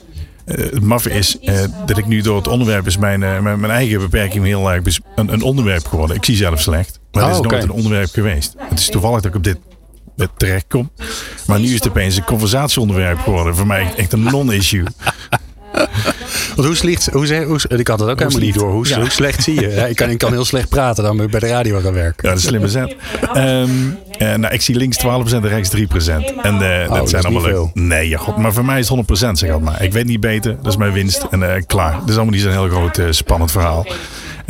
het 0.56 0.82
maffe 0.82 1.10
is 1.10 1.38
eh, 1.38 1.64
dat 1.86 1.98
ik 1.98 2.06
nu 2.06 2.20
door 2.20 2.36
het 2.36 2.48
onderwerp 2.48 2.86
is 2.86 2.96
mijn, 2.96 3.22
eh, 3.22 3.40
mijn, 3.40 3.60
mijn 3.60 3.72
eigen 3.72 3.98
beperking 3.98 4.44
heel 4.44 4.72
erg 4.72 4.98
een, 5.14 5.32
een 5.32 5.42
onderwerp 5.42 5.86
geworden. 5.86 6.16
Ik 6.16 6.24
zie 6.24 6.36
zelf 6.36 6.60
slecht, 6.60 7.00
maar 7.12 7.22
het 7.22 7.32
Oh, 7.32 7.38
is 7.38 7.50
nooit 7.50 7.62
oké. 7.62 7.72
een 7.72 7.76
onderwerp 7.76 8.10
geweest. 8.12 8.54
Het 8.58 8.78
is 8.78 8.88
toevallig 8.88 9.20
dat 9.20 9.30
ik 9.30 9.36
op 9.36 9.44
dit 9.44 9.58
eh, 10.16 10.26
terecht 10.36 10.64
kom. 10.68 10.90
Maar 11.46 11.60
nu 11.60 11.66
is 11.66 11.74
het 11.74 11.88
opeens 11.88 12.16
een 12.16 12.24
conversatieonderwerp 12.24 13.18
geworden. 13.18 13.56
Voor 13.56 13.66
mij 13.66 13.94
echt 13.96 14.12
een 14.12 14.22
non-issue. 14.22 14.84
Want 16.54 16.66
hoe 16.66 16.76
slecht, 16.76 17.06
hoe, 17.12 17.58
ik 17.68 17.88
had 17.88 18.00
het 18.00 18.08
ook 18.08 18.18
helemaal 18.18 18.40
niet 18.40 18.54
door. 18.54 18.70
Hoe, 18.70 18.88
Ja. 18.88 19.00
hoe 19.00 19.10
slecht 19.10 19.42
zie 19.42 19.60
je? 19.60 19.68
Ja, 19.80 19.86
ik, 19.86 19.96
kan, 19.96 20.10
ik 20.10 20.18
kan 20.18 20.32
heel 20.32 20.44
slecht 20.44 20.68
praten, 20.68 21.04
dan 21.04 21.22
ik 21.22 21.30
bij 21.30 21.40
de 21.40 21.46
radio 21.46 21.80
gaan 21.80 21.92
werken. 21.92 22.28
Ja, 22.28 22.28
dat 22.28 22.38
is 22.38 22.44
een 22.44 22.48
slimme 22.50 22.68
zet. 22.68 22.96
Ehm, 23.34 23.68
eh, 24.18 24.34
nou, 24.34 24.54
ik 24.54 24.60
zie 24.62 24.76
links 24.76 24.96
12% 24.96 25.44
en 25.44 25.48
rechts 25.48 25.70
3%. 25.70 26.34
En 26.42 26.58
dat 26.88 27.10
zijn 27.10 27.22
allemaal 27.24 27.42
leuk. 27.42 27.50
veel. 27.52 27.70
Nee, 27.74 28.08
ja, 28.08 28.18
god, 28.18 28.36
maar 28.36 28.52
voor 28.52 28.64
mij 28.64 28.78
is 28.78 28.88
het 28.88 28.96
100% 28.96 29.38
zeg 29.38 29.58
maar. 29.58 29.82
Ik 29.82 29.92
weet 29.92 30.06
niet 30.06 30.20
beter, 30.20 30.56
dat 30.62 30.72
is 30.72 30.76
mijn 30.78 30.92
winst. 30.92 31.26
En 31.30 31.54
eh, 31.54 31.62
klaar. 31.66 31.92
Dat 32.00 32.08
is 32.08 32.14
allemaal 32.14 32.32
niet 32.34 32.42
zo'n 32.42 32.52
heel 32.52 32.68
groot 32.68 32.98
eh, 32.98 33.06
spannend 33.10 33.50
verhaal. 33.50 33.86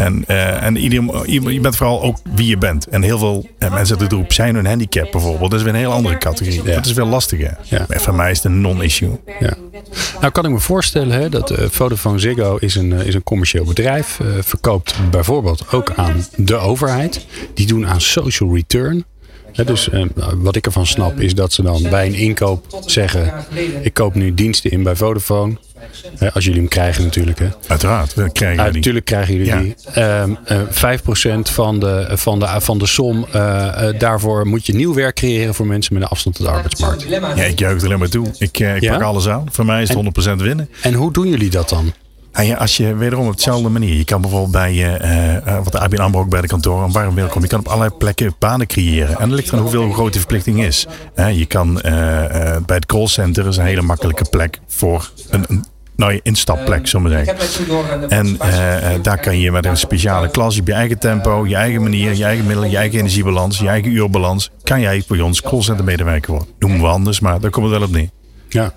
En, 0.00 0.24
eh, 0.26 0.62
en 0.62 0.76
ieder, 0.76 1.30
je 1.30 1.60
bent 1.60 1.76
vooral 1.76 2.02
ook 2.02 2.16
wie 2.34 2.46
je 2.46 2.58
bent. 2.58 2.86
En 2.86 3.02
heel 3.02 3.18
veel 3.18 3.48
eh, 3.58 3.72
mensen 3.72 3.98
uit 3.98 4.10
de 4.10 4.16
groep 4.16 4.32
zijn 4.32 4.54
een 4.54 4.66
handicap 4.66 5.12
bijvoorbeeld. 5.12 5.50
Dat 5.50 5.58
is 5.60 5.64
weer 5.64 5.74
een 5.74 5.80
heel 5.80 5.92
andere 5.92 6.18
categorie. 6.18 6.62
Dat 6.62 6.86
is 6.86 6.92
veel 6.92 7.06
lastiger. 7.06 7.56
Ja. 7.62 7.84
Maar 7.88 8.00
voor 8.00 8.14
mij 8.14 8.30
is 8.30 8.36
het 8.36 8.46
een 8.46 8.60
non-issue. 8.60 9.20
Ja. 9.40 9.54
Nou 10.20 10.32
kan 10.32 10.44
ik 10.44 10.50
me 10.50 10.58
voorstellen 10.58 11.20
hè, 11.20 11.28
dat 11.28 11.50
eh, 11.50 11.66
Vodafone 11.70 12.18
Ziggo 12.18 12.56
is 12.56 12.74
een, 12.74 12.92
is 12.92 13.14
een 13.14 13.22
commercieel 13.22 13.64
bedrijf. 13.64 14.20
eh 14.20 14.26
verkoopt 14.40 14.94
bijvoorbeeld 15.10 15.64
ook 15.72 15.92
aan 15.96 16.24
de 16.36 16.56
overheid. 16.56 17.26
Die 17.54 17.66
doen 17.66 17.86
aan 17.86 18.00
social 18.00 18.54
return. 18.54 19.04
Dus 19.64 19.88
eh, 19.90 20.04
wat 20.36 20.56
ik 20.56 20.66
ervan 20.66 20.86
snap 20.86 21.20
is 21.20 21.34
dat 21.34 21.52
ze 21.52 21.62
dan 21.62 21.82
bij 21.90 22.06
een 22.06 22.14
inkoop 22.14 22.82
zeggen: 22.86 23.32
ik 23.82 23.94
koop 23.94 24.14
nu 24.14 24.34
diensten 24.34 24.70
in 24.70 24.82
bij 24.82 24.96
Vodafone. 24.96 25.56
Als 26.32 26.44
jullie 26.44 26.58
hem 26.60 26.68
krijgen 26.68 27.04
natuurlijk. 27.04 27.38
Hè. 27.38 27.48
Uiteraard, 27.66 28.14
we 28.14 28.32
krijgen 28.32 28.64
die. 28.64 28.72
natuurlijk 28.72 29.04
krijgen 29.04 29.34
jullie 29.34 29.48
Ja. 29.48 29.60
die. 29.60 29.74
Ehm, 29.92 30.34
eh, 30.44 30.58
5% 30.68 31.50
van 31.50 31.80
de, 31.80 32.08
van, 32.12 32.38
de, 32.38 32.46
van 32.58 32.78
de 32.78 32.86
som. 32.86 33.26
eh, 33.32 33.88
daarvoor 33.98 34.46
moet 34.46 34.66
je 34.66 34.74
nieuw 34.74 34.94
werk 34.94 35.14
creëren 35.14 35.54
voor 35.54 35.66
mensen 35.66 35.94
met 35.94 36.02
een 36.02 36.08
afstand 36.08 36.36
tot 36.36 36.46
de 36.46 36.52
arbeidsmarkt. 36.52 37.02
Ja, 37.08 37.44
ik 37.44 37.58
juich 37.58 37.78
er 37.80 37.86
alleen 37.86 37.98
maar 37.98 38.08
toe. 38.08 38.26
Ik, 38.38 38.58
ik 38.58 38.80
Ja? 38.80 38.92
pak 38.92 39.02
alles 39.02 39.28
aan. 39.28 39.44
Voor 39.50 39.64
mij 39.64 39.82
is 39.82 39.88
het 39.88 39.96
100% 39.96 40.40
winnen. 40.42 40.68
En 40.82 40.94
hoe 40.94 41.12
doen 41.12 41.28
jullie 41.28 41.50
dat 41.50 41.68
dan? 41.68 41.92
En 42.32 42.46
ja, 42.46 42.56
als 42.56 42.76
je 42.76 42.94
wederom 42.94 43.26
op 43.26 43.36
dezelfde 43.36 43.68
manier. 43.68 43.96
Je 43.96 44.04
kan 44.04 44.20
bijvoorbeeld 44.20 44.52
bij, 44.52 44.72
eh, 44.72 45.36
eh, 45.36 45.64
wat 45.64 45.72
de 45.72 45.80
ABN 45.80 46.00
AMRO 46.00 46.20
ook 46.20 46.28
bij 46.28 46.40
de 46.40 46.46
kantoor, 46.46 46.82
een 46.82 46.92
warm 46.92 47.14
welkom. 47.14 47.42
Je 47.42 47.48
kan 47.48 47.58
op 47.58 47.68
allerlei 47.68 47.96
plekken 47.98 48.34
banen 48.38 48.66
creëren. 48.66 49.18
En 49.18 49.28
dat 49.28 49.38
ligt 49.38 49.48
eraan 49.48 49.60
hoeveel 49.60 49.82
hoe 49.82 49.94
groot 49.94 50.12
de 50.12 50.18
verplichting 50.18 50.64
is. 50.64 50.86
Hè, 51.14 51.26
je 51.26 51.46
kan 51.46 51.80
eh, 51.80 52.24
eh, 52.24 52.62
bij 52.66 52.76
het 52.76 52.86
callcenter 52.86 53.46
is 53.46 53.56
een 53.56 53.64
hele 53.64 53.82
makkelijke 53.82 54.24
plek 54.30 54.60
voor 54.66 55.10
een, 55.30 55.44
een 55.48 55.64
nou, 55.96 56.12
je 56.12 56.20
instapplek, 56.22 56.86
zullen 56.86 57.10
we 57.10 57.14
maar 57.14 57.24
zeggen. 57.26 58.08
En 58.08 59.02
daar 59.02 59.20
kan 59.20 59.38
je 59.38 59.52
met 59.52 59.66
een 59.66 59.76
speciale 59.76 60.30
klas, 60.30 60.50
je 60.50 60.56
hebt 60.56 60.68
je 60.68 60.74
eigen 60.74 60.98
tempo, 60.98 61.46
je 61.46 61.54
eigen 61.54 61.82
manier, 61.82 62.14
je 62.14 62.24
eigen 62.24 62.46
middelen, 62.46 62.70
je 62.70 62.76
eigen 62.76 62.98
energiebalans, 62.98 63.58
je 63.58 63.68
eigen 63.68 63.90
uurbalans. 63.90 64.50
Kan 64.62 64.80
jij 64.80 65.02
bij 65.08 65.20
ons 65.20 65.42
callcenter 65.42 65.84
medewerker 65.84 66.30
worden? 66.30 66.48
Noemen 66.58 66.80
we 66.80 66.86
anders, 66.86 67.20
maar 67.20 67.40
daar 67.40 67.50
komt 67.50 67.66
het 67.66 67.78
wel 67.78 67.86
op 67.88 67.94
neer. 67.94 68.08
Ja. 68.48 68.72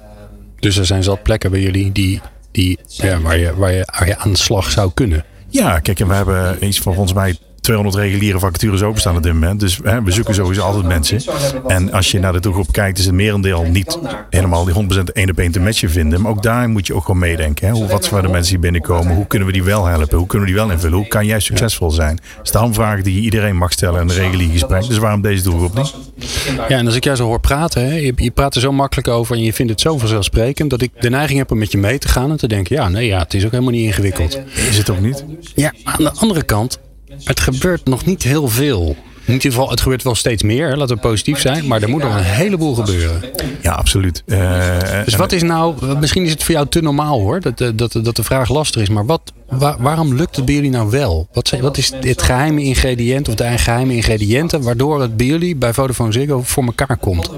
Dus 0.59 0.77
er 0.77 0.85
zijn 0.85 1.03
zat 1.03 1.23
plekken 1.23 1.51
bij 1.51 1.61
jullie 1.61 1.91
die, 1.91 2.21
die, 2.53 2.79
ja, 2.87 3.19
waar, 3.19 3.37
je, 3.37 3.55
waar, 3.55 3.73
je, 3.73 3.87
waar 3.97 4.07
je 4.07 4.17
aan 4.17 4.31
de 4.31 4.37
slag 4.37 4.71
zou 4.71 4.91
kunnen. 4.93 5.25
Ja, 5.49 5.79
kijk, 5.79 5.99
en 5.99 6.07
we 6.07 6.13
hebben 6.13 6.65
iets 6.65 6.79
volgens 6.79 7.13
mij 7.13 7.37
200 7.63 7.95
reguliere 7.95 8.39
vacatures 8.39 8.81
openstaan 8.81 9.15
op 9.15 9.23
dit 9.23 9.33
moment. 9.33 9.59
Dus 9.59 9.79
hè, 9.83 10.03
we 10.03 10.11
zoeken 10.11 10.33
sowieso 10.33 10.61
altijd 10.61 10.85
mensen. 10.85 11.21
En 11.67 11.91
als 11.91 12.11
je 12.11 12.19
naar 12.19 12.33
de 12.33 12.39
doelgroep 12.39 12.71
kijkt, 12.71 12.97
is 12.97 13.05
het 13.05 13.13
merendeel 13.13 13.63
niet 13.63 13.99
helemaal 14.29 14.65
die 14.65 14.73
100% 14.73 15.03
één 15.13 15.29
op 15.29 15.37
één 15.37 15.51
te 15.51 15.59
matchen 15.59 15.89
vinden. 15.89 16.21
Maar 16.21 16.31
ook 16.31 16.43
daar 16.43 16.69
moet 16.69 16.87
je 16.87 16.93
ook 16.93 17.05
gewoon 17.05 17.19
meedenken. 17.19 17.67
Hè? 17.67 17.73
Hoe, 17.73 17.87
wat 17.87 18.05
zijn 18.05 18.21
de 18.21 18.27
mensen 18.27 18.51
die 18.51 18.61
binnenkomen? 18.61 19.15
Hoe 19.15 19.27
kunnen 19.27 19.47
we 19.47 19.53
die 19.53 19.63
wel 19.63 19.85
helpen? 19.85 20.17
Hoe 20.17 20.27
kunnen 20.27 20.47
we 20.47 20.53
die 20.53 20.63
wel 20.63 20.71
invullen? 20.71 20.97
Hoe 20.97 21.07
kan 21.07 21.25
jij 21.25 21.39
succesvol 21.39 21.91
zijn? 21.91 22.15
Dat 22.15 22.45
is 22.45 22.51
daarom 22.51 22.73
vragen 22.73 23.03
die 23.03 23.21
iedereen 23.21 23.57
mag 23.57 23.71
stellen 23.71 24.01
in 24.01 24.09
een 24.09 24.15
regulier 24.15 24.51
gesprek. 24.51 24.87
Dus 24.87 24.97
waarom 24.97 25.21
deze 25.21 25.43
doelgroep 25.43 25.75
niet? 25.75 25.93
Ja, 26.55 26.77
en 26.77 26.85
als 26.85 26.95
ik 26.95 27.03
jou 27.03 27.15
zo 27.15 27.25
hoor 27.25 27.39
praten, 27.39 27.85
hè, 27.85 27.95
je, 27.95 28.13
je 28.15 28.31
praat 28.31 28.55
er 28.55 28.61
zo 28.61 28.71
makkelijk 28.71 29.07
over 29.07 29.35
en 29.35 29.43
je 29.43 29.53
vindt 29.53 29.71
het 29.71 29.81
zo 29.81 29.97
vanzelfsprekend 29.97 30.69
dat 30.69 30.81
ik 30.81 30.91
de 30.99 31.09
neiging 31.09 31.39
heb 31.39 31.51
om 31.51 31.57
met 31.57 31.71
je 31.71 31.77
mee 31.77 31.97
te 31.97 32.07
gaan 32.07 32.31
en 32.31 32.37
te 32.37 32.47
denken, 32.47 32.75
ja, 32.75 32.89
nee, 32.89 33.07
ja, 33.07 33.19
het 33.19 33.33
is 33.33 33.45
ook 33.45 33.51
helemaal 33.51 33.71
niet 33.73 33.85
ingewikkeld. 33.85 34.39
Is 34.69 34.77
het 34.77 34.89
ook 34.89 34.99
niet? 34.99 35.25
Ja, 35.55 35.73
aan 35.83 36.03
de 36.03 36.11
andere 36.11 36.43
kant, 36.43 36.79
het 37.23 37.39
gebeurt 37.39 37.85
nog 37.85 38.05
niet 38.05 38.23
heel 38.23 38.47
veel. 38.47 38.95
In 39.25 39.33
ieder 39.33 39.51
geval, 39.51 39.69
het 39.69 39.81
gebeurt 39.81 40.03
wel 40.03 40.15
steeds 40.15 40.43
meer, 40.43 40.75
laten 40.77 40.95
we 40.95 41.01
positief 41.01 41.39
zijn, 41.39 41.67
maar 41.67 41.81
er 41.81 41.89
moet 41.89 42.01
nog 42.03 42.15
een 42.15 42.23
heleboel 42.23 42.75
gebeuren. 42.75 43.21
Ja, 43.61 43.71
absoluut. 43.71 44.23
Eh, 44.25 44.77
Dus 45.05 45.15
wat 45.15 45.31
is 45.31 45.41
nou, 45.43 45.95
misschien 45.99 46.23
is 46.25 46.31
het 46.31 46.43
voor 46.43 46.53
jou 46.53 46.67
te 46.67 46.81
normaal 46.81 47.19
hoor, 47.19 47.39
dat, 47.41 47.61
eh, 47.61 47.67
dat, 47.75 47.99
dat 48.03 48.15
de 48.15 48.23
vraag 48.23 48.49
lastig 48.49 48.81
is, 48.81 48.89
maar 48.89 49.05
wat, 49.05 49.33
wa- 49.49 49.75
waarom 49.79 50.13
lukt 50.15 50.35
het 50.35 50.45
bij 50.45 50.53
jullie 50.55 50.69
nou 50.69 50.89
wel? 50.89 51.27
Wat, 51.33 51.47
zijn- 51.47 51.61
wat 51.61 51.77
is 51.77 51.91
het 52.01 52.21
geheime 52.21 52.63
ingrediënt 52.63 53.27
of 53.27 53.35
de 53.35 53.57
geheime 53.57 53.95
ingrediënten 53.95 54.61
waardoor 54.61 55.01
het 55.01 55.17
bij 55.17 55.25
jullie, 55.25 55.55
bij 55.55 55.73
Vodafone 55.73 56.11
Ziggo, 56.11 56.41
voor 56.43 56.63
elkaar 56.65 56.97
komt? 56.97 57.29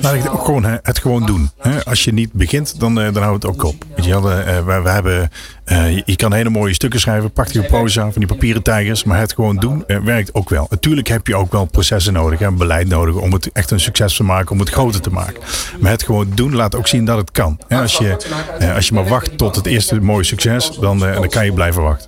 Denk 0.00 0.32
ook 0.32 0.44
gewoon 0.44 0.64
het 0.82 0.98
gewoon 0.98 1.26
doen. 1.26 1.50
Als 1.84 2.04
je 2.04 2.12
niet 2.12 2.32
begint, 2.32 2.80
dan, 2.80 3.00
eh, 3.00 3.12
dan 3.14 3.22
houdt 3.22 3.42
het 3.42 3.52
ook 3.52 3.62
op. 3.64 3.84
Eh, 4.06 4.64
we, 4.64 4.80
we 4.82 4.88
hebben, 4.88 5.30
eh, 5.64 5.96
je, 6.04 6.16
kan 6.16 6.32
hele 6.32 6.50
mooie 6.50 6.74
stukken 6.74 7.00
schrijven, 7.00 7.30
prachtige 7.30 7.66
proza 7.66 8.02
van 8.02 8.12
die 8.22 8.26
papieren 8.26 8.62
tijgers. 8.62 9.04
Maar 9.04 9.18
het 9.18 9.32
gewoon 9.32 9.56
doen 9.56 9.86
eh, 9.86 9.98
werkt 9.98 10.34
ook 10.34 10.48
wel. 10.48 10.66
Natuurlijk 10.70 11.08
heb 11.08 11.26
je 11.26 11.36
ook 11.36 11.52
wel 11.52 11.64
processen 11.64 12.12
nodig 12.12 12.40
en 12.40 12.56
beleid 12.56 12.88
nodig 12.88 13.14
om 13.14 13.32
het 13.32 13.52
echt 13.52 13.70
een 13.70 13.80
succes 13.80 14.16
te 14.16 14.22
maken, 14.22 14.50
om 14.50 14.58
het 14.58 14.70
groter 14.70 15.00
te 15.00 15.10
maken. 15.10 15.40
Maar 15.80 15.90
het 15.90 16.02
gewoon 16.02 16.30
doen 16.34 16.54
laat 16.54 16.74
ook 16.74 16.86
zien 16.86 17.04
dat 17.04 17.16
het 17.16 17.30
kan. 17.30 17.60
Als, 17.68 17.96
je, 17.96 18.16
als 18.74 18.88
je 18.88 18.94
maar 18.94 19.08
wacht 19.08 19.38
tot 19.38 19.56
het 19.56 19.66
eerste 19.66 20.00
mooie 20.00 20.24
succes, 20.24 20.78
dan, 20.80 20.98
dan 20.98 21.28
kan 21.28 21.44
je 21.44 21.52
blijven 21.52 21.82
wachten. 21.82 22.07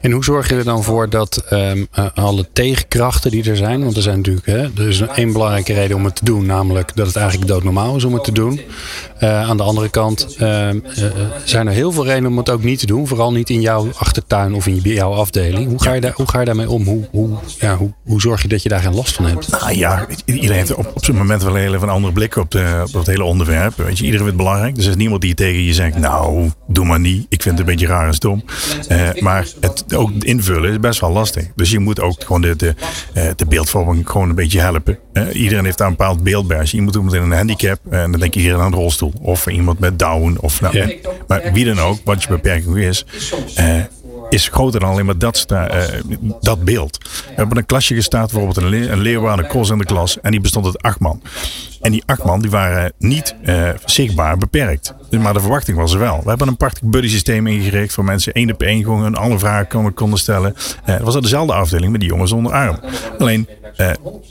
En 0.00 0.10
hoe 0.10 0.24
zorg 0.24 0.48
je 0.48 0.54
er 0.54 0.64
dan 0.64 0.82
voor 0.82 1.10
dat 1.10 1.44
ehm, 1.48 1.84
eh, 1.92 2.06
alle 2.14 2.46
tegenkrachten 2.52 3.30
die 3.30 3.50
er 3.50 3.56
zijn, 3.56 3.82
want 3.84 3.96
er 3.96 4.02
zijn 4.02 4.16
natuurlijk, 4.16 4.46
hè, 4.46 4.58
er 4.62 4.88
is 4.88 5.00
één 5.00 5.32
belangrijke 5.32 5.72
reden 5.72 5.96
om 5.96 6.04
het 6.04 6.16
te 6.16 6.24
doen, 6.24 6.46
namelijk 6.46 6.96
dat 6.96 7.06
het 7.06 7.16
eigenlijk 7.16 7.48
doodnormaal 7.48 7.96
is 7.96 8.04
om 8.04 8.14
het 8.14 8.24
te 8.24 8.32
doen. 8.32 8.60
Eh, 9.18 9.48
aan 9.48 9.56
de 9.56 9.62
andere 9.62 9.88
kant 9.88 10.36
ehm, 10.38 10.78
eh, 10.96 11.04
zijn 11.44 11.66
er 11.66 11.72
heel 11.72 11.92
veel 11.92 12.04
redenen 12.04 12.30
om 12.30 12.36
het 12.36 12.50
ook 12.50 12.62
niet 12.62 12.78
te 12.78 12.86
doen, 12.86 13.06
vooral 13.06 13.32
niet 13.32 13.50
in 13.50 13.60
jouw 13.60 13.88
achtertuin 13.96 14.54
of 14.54 14.66
in 14.66 14.80
jouw 14.82 15.12
afdeling. 15.12 15.68
Hoe 15.68 15.82
ga 15.82 15.92
je, 15.92 16.00
daar, 16.00 16.12
hoe 16.14 16.28
ga 16.28 16.38
je 16.38 16.44
daarmee 16.44 16.70
om? 16.70 16.84
Hoe, 16.84 17.08
hoe, 17.10 17.30
ja, 17.58 17.76
hoe, 17.76 17.92
hoe 18.04 18.20
zorg 18.20 18.42
je 18.42 18.48
dat 18.48 18.62
je 18.62 18.68
daar 18.68 18.80
geen 18.80 18.94
last 18.94 19.14
van 19.14 19.24
hebt? 19.24 19.50
Nou 19.50 19.76
ja, 19.76 20.06
iedereen 20.24 20.56
heeft 20.56 20.74
op, 20.74 20.90
op 20.94 21.04
zijn 21.04 21.16
moment 21.16 21.42
wel 21.42 21.56
een 21.56 21.88
andere 21.88 22.12
blik 22.12 22.36
op, 22.36 22.50
de, 22.50 22.82
op 22.86 22.92
het 22.92 23.06
hele 23.06 23.24
onderwerp. 23.24 23.76
Weet 23.76 23.98
je, 23.98 24.04
iedereen 24.04 24.26
vindt 24.26 24.26
het 24.26 24.36
belangrijk. 24.36 24.74
Dus 24.74 24.84
er 24.84 24.90
is 24.90 24.96
niemand 24.96 25.20
die 25.20 25.34
tegen 25.34 25.64
je 25.64 25.74
zegt, 25.74 25.98
nou, 25.98 26.50
doe 26.66 26.84
maar 26.84 27.00
niet. 27.00 27.26
Ik 27.28 27.42
vind 27.42 27.58
het 27.58 27.68
een 27.68 27.74
beetje 27.74 27.86
raar 27.86 28.06
en 28.06 28.14
stom. 28.14 28.44
Eh, 28.88 29.08
het 29.60 29.94
ook 29.94 30.10
invullen 30.18 30.70
is 30.70 30.80
best 30.80 31.00
wel 31.00 31.10
lastig. 31.10 31.46
Dus 31.54 31.70
je 31.70 31.78
moet 31.78 32.00
ook 32.00 32.24
gewoon 32.24 32.40
de, 32.40 32.56
de, 32.56 32.74
eh, 33.12 33.28
de 33.36 33.46
beeldvorming 33.46 34.10
gewoon 34.10 34.28
een 34.28 34.34
beetje 34.34 34.60
helpen. 34.60 34.98
Iedereen 35.32 35.64
heeft 35.64 35.78
daar 35.78 35.88
een 35.88 35.96
bepaald 35.96 36.22
beeld 36.22 36.46
bij. 36.46 36.58
Als 36.58 36.70
je 36.70 36.76
iemand 36.76 37.02
met 37.02 37.12
een 37.12 37.32
handicap, 37.32 37.78
eh, 37.90 38.00
dan 38.00 38.12
denkt 38.12 38.36
iedereen 38.36 38.60
aan 38.60 38.72
een 38.72 38.78
rolstoel. 38.78 39.12
Of 39.20 39.46
iemand 39.46 39.78
met 39.78 39.98
Down. 39.98 40.36
Of, 40.40 40.60
nou, 40.60 40.78
Ja. 40.78 40.88
Maar 41.26 41.52
wie 41.52 41.64
dan 41.64 41.78
ook, 41.78 41.98
wat 42.04 42.22
je 42.22 42.28
beperking 42.28 42.76
is, 42.76 43.06
eh, 43.54 43.80
is 44.28 44.48
groter 44.48 44.80
dan 44.80 44.88
alleen 44.88 45.06
maar 45.06 45.18
dat, 45.18 45.44
eh, 45.48 45.82
dat 46.40 46.64
beeld. 46.64 46.98
We 47.02 47.32
hebben 47.34 47.56
een 47.56 47.66
klasje 47.66 47.94
gestaan, 47.94 48.20
bijvoorbeeld 48.20 48.56
een, 48.56 48.68
leer, 48.68 48.90
een 48.90 49.38
een 49.38 49.64
in 49.70 49.78
de 49.78 49.84
klas. 49.84 50.20
En 50.20 50.30
die 50.30 50.40
bestond 50.40 50.66
uit 50.66 50.82
acht 50.82 50.98
man. 50.98 51.22
En 51.80 51.92
die 51.92 52.02
acht 52.06 52.24
man 52.24 52.40
die 52.40 52.50
waren 52.50 52.92
niet 52.98 53.34
eh, 53.42 53.68
zichtbaar 53.84 54.36
beperkt. 54.36 54.94
Maar 55.10 55.32
de 55.32 55.40
verwachting 55.40 55.76
was 55.76 55.92
er 55.92 55.98
wel. 55.98 56.20
We 56.22 56.28
hebben 56.28 56.48
een 56.48 56.56
prachtig 56.56 56.82
buddy 56.82 57.08
systeem 57.08 57.46
ingericht 57.46 57.94
voor 57.94 58.04
mensen 58.04 58.32
één 58.32 58.52
op 58.52 58.62
één 58.62 58.82
gewoon 58.82 59.02
hun 59.02 59.16
alle 59.16 59.38
vragen 59.38 59.94
konden, 59.94 60.18
stellen. 60.18 60.54
Eh, 60.84 60.94
het 60.94 61.02
was 61.02 61.20
dezelfde 61.20 61.52
afdeling 61.52 61.92
met 61.92 62.00
die 62.00 62.10
jongens 62.10 62.30
zonder 62.30 62.52
arm. 62.52 62.80
Alleen 63.18 63.48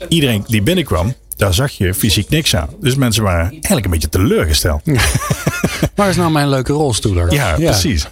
iedereen 0.08 0.44
die 0.46 0.62
binnenkwam, 0.62 1.14
daar 1.36 1.54
zag 1.54 1.70
je 1.72 1.94
fysiek 1.94 2.28
niks 2.28 2.56
aan. 2.56 2.68
Dus 2.80 2.94
mensen 2.94 3.22
waren 3.22 3.50
eigenlijk 3.50 3.84
een 3.84 3.90
beetje 3.90 4.08
teleurgesteld. 4.08 4.82
Waar 5.94 6.08
is 6.08 6.16
nou 6.16 6.30
mijn 6.30 6.48
leuke 6.48 6.72
rolstoeler? 6.72 7.32
Ja, 7.32 7.54
precies. 7.54 8.06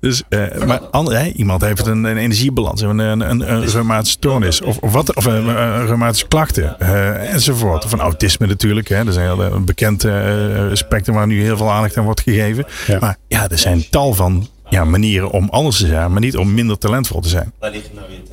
Dus, 0.00 0.22
eh, 0.28 0.64
maar 0.64 0.80
ander, 0.80 1.26
iemand 1.32 1.62
heeft 1.62 1.86
een, 1.86 2.04
een 2.04 2.16
energiebalans, 2.16 2.80
een, 2.80 2.98
een, 2.98 3.20
een, 3.30 3.52
een 3.52 3.66
reumatische 3.66 4.16
stoornis 4.16 4.60
of, 4.60 4.78
of, 4.78 4.92
wat, 4.92 5.14
of 5.14 5.24
een, 5.24 5.46
een 5.46 5.86
reumatische 5.86 6.28
klachten 6.28 6.80
eh, 6.80 7.32
enzovoort. 7.32 7.84
Of 7.84 7.92
een 7.92 8.00
autisme 8.00 8.46
natuurlijk. 8.46 8.88
Hè. 8.88 9.04
Dat 9.04 9.08
is 9.08 9.16
een 9.16 9.22
heel 9.22 9.60
bekend 9.60 10.04
eh, 10.04 10.64
spectrum 10.72 11.14
waar 11.14 11.26
nu 11.26 11.42
heel 11.42 11.56
veel 11.56 11.70
aandacht 11.70 11.96
aan 11.96 12.04
wordt 12.04 12.20
gegeven. 12.20 12.66
Ja. 12.86 12.98
Maar 13.00 13.16
ja, 13.28 13.48
er 13.48 13.58
zijn 13.58 13.88
tal 13.90 14.14
van 14.14 14.48
ja, 14.70 14.84
manieren 14.84 15.30
om 15.30 15.48
anders 15.50 15.78
te 15.78 15.86
zijn, 15.86 16.12
maar 16.12 16.20
niet 16.20 16.36
om 16.36 16.54
minder 16.54 16.78
talentvol 16.78 17.20
te 17.20 17.28
zijn. 17.28 17.52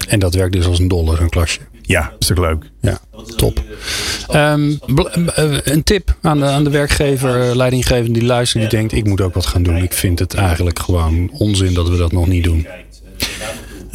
En 0.07 0.19
dat 0.19 0.33
werkt 0.33 0.53
dus 0.53 0.65
als 0.65 0.79
een 0.79 0.87
dollar, 0.87 1.21
een 1.21 1.29
klasje. 1.29 1.59
Ja, 1.81 2.13
toch 2.19 2.37
leuk? 2.37 2.63
Ja, 2.81 2.99
top. 3.35 3.63
Ehm, 4.29 4.73
bl- 4.85 5.01
eh, 5.07 5.57
een 5.63 5.83
tip 5.83 6.15
aan 6.21 6.39
de, 6.39 6.45
aan 6.45 6.63
de 6.63 6.69
werkgever, 6.69 7.49
eh, 7.49 7.55
leidinggever 7.55 8.13
die 8.13 8.23
luistert, 8.23 8.61
die 8.61 8.71
denkt: 8.79 8.93
ik 8.93 9.05
moet 9.05 9.21
ook 9.21 9.33
wat 9.33 9.45
gaan 9.45 9.63
doen. 9.63 9.75
Ik 9.77 9.93
vind 9.93 10.19
het 10.19 10.33
eigenlijk 10.33 10.79
gewoon 10.79 11.29
onzin 11.31 11.73
dat 11.73 11.89
we 11.89 11.97
dat 11.97 12.11
nog 12.11 12.27
niet 12.27 12.43
doen. 12.43 12.67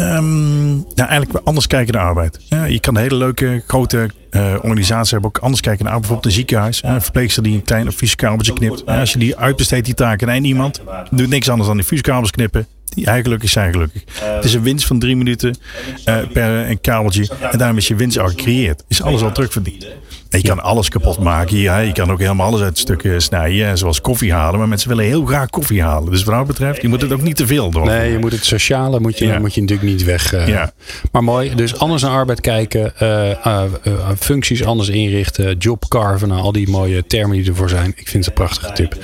Ehm, 0.01 0.71
nou, 0.75 1.09
eigenlijk 1.09 1.47
anders 1.47 1.67
kijken 1.67 1.95
naar 1.95 2.05
arbeid. 2.05 2.39
Ja, 2.49 2.65
je 2.65 2.81
kan 2.81 2.97
hele 2.97 3.15
leuke 3.15 3.63
grote 3.67 4.11
eh, 4.31 4.55
organisaties 4.63 5.11
hebben 5.11 5.29
ook 5.29 5.39
anders 5.39 5.61
kijken 5.61 5.85
naar 5.85 5.95
bijvoorbeeld 5.95 6.27
een 6.27 6.33
ziekenhuis. 6.33 6.83
Een 6.83 7.03
verpleegster 7.03 7.43
die 7.43 7.55
een 7.55 7.63
klein 7.63 7.87
advieskabeltje 7.87 8.53
knipt. 8.53 8.87
Als 8.87 9.13
je 9.13 9.19
die 9.19 9.37
uitbesteedt, 9.37 9.85
die 9.85 9.95
taken 9.95 10.31
aan 10.31 10.45
iemand, 10.45 10.81
doet 11.11 11.29
niks 11.29 11.49
anders 11.49 11.69
dan 11.69 11.77
die 11.77 11.87
fuskabels 11.87 12.31
knippen. 12.31 12.67
Die 12.95 13.05
hij 13.05 13.23
gelukkig 13.23 13.51
zijn 13.51 13.73
gelukkig. 13.73 14.03
Het 14.21 14.45
is 14.45 14.55
een 14.55 14.63
winst 14.63 14.87
van 14.87 14.99
drie 14.99 15.17
minuten 15.17 15.57
eh, 16.05 16.17
per 16.33 16.71
een 16.71 16.81
kabeltje. 16.81 17.29
En 17.53 17.59
daarom 17.59 17.77
is 17.77 17.89
je 17.89 17.95
winst 17.95 18.19
al 18.19 18.27
gecreëerd. 18.29 18.85
Is 18.89 19.03
alles 19.03 19.23
al 19.23 19.33
terugverdiend. 19.33 19.87
En 20.31 20.39
je 20.41 20.49
kan 20.49 20.61
alles 20.63 20.89
kapot 20.89 21.19
maken. 21.19 21.57
Ja, 21.57 21.79
je 21.79 21.93
kan 21.93 22.11
ook 22.11 22.19
helemaal 22.19 22.47
alles 22.47 22.61
uit 22.61 22.79
stukken 22.79 23.23
snijden. 23.23 23.79
Zoals 23.79 24.01
koffie 24.01 24.33
halen. 24.33 24.59
Maar 24.59 24.69
mensen 24.69 24.89
willen 24.89 25.05
heel 25.05 25.25
graag 25.25 25.51
koffie 25.51 25.83
halen. 25.83 26.11
Dus 26.11 26.25
wat 26.25 26.35
dat 26.35 26.47
betreft, 26.47 26.83
je 26.83 26.89
moet 26.89 27.01
het 27.03 27.13
ook 27.13 27.23
niet 27.23 27.37
te 27.37 27.47
veel 27.47 27.71
doen. 27.71 27.85
Nee, 27.87 28.13
je 28.13 28.19
moet 28.19 28.33
het 28.33 28.45
sociale 28.45 29.01
moet 29.01 29.19
je, 29.19 29.27
Ja. 29.27 29.39
moet 29.39 29.55
je 29.55 29.61
natuurlijk 29.61 29.89
niet 29.89 30.05
weg. 30.05 30.33
eh. 30.33 30.49
Ja. 30.49 30.73
Maar 31.13 31.25
mooi, 31.25 31.55
dus 31.55 31.79
anders 31.79 32.03
naar 32.03 32.11
arbeid 32.11 32.41
kijken, 32.41 32.97
eh, 32.97 33.31
eh, 33.47 33.63
eh, 33.85 34.09
functies 34.19 34.65
anders 34.65 34.89
inrichten, 34.89 35.57
job 35.57 35.85
carven, 35.89 36.29
nou, 36.29 36.41
al 36.41 36.53
die 36.53 36.69
mooie 36.69 37.07
termen 37.07 37.37
die 37.37 37.49
ervoor 37.49 37.69
zijn. 37.69 37.89
Ik 37.97 38.09
vind 38.09 38.25
het 38.25 38.27
een 38.27 38.45
prachtige 38.45 38.73
tip. 38.73 38.97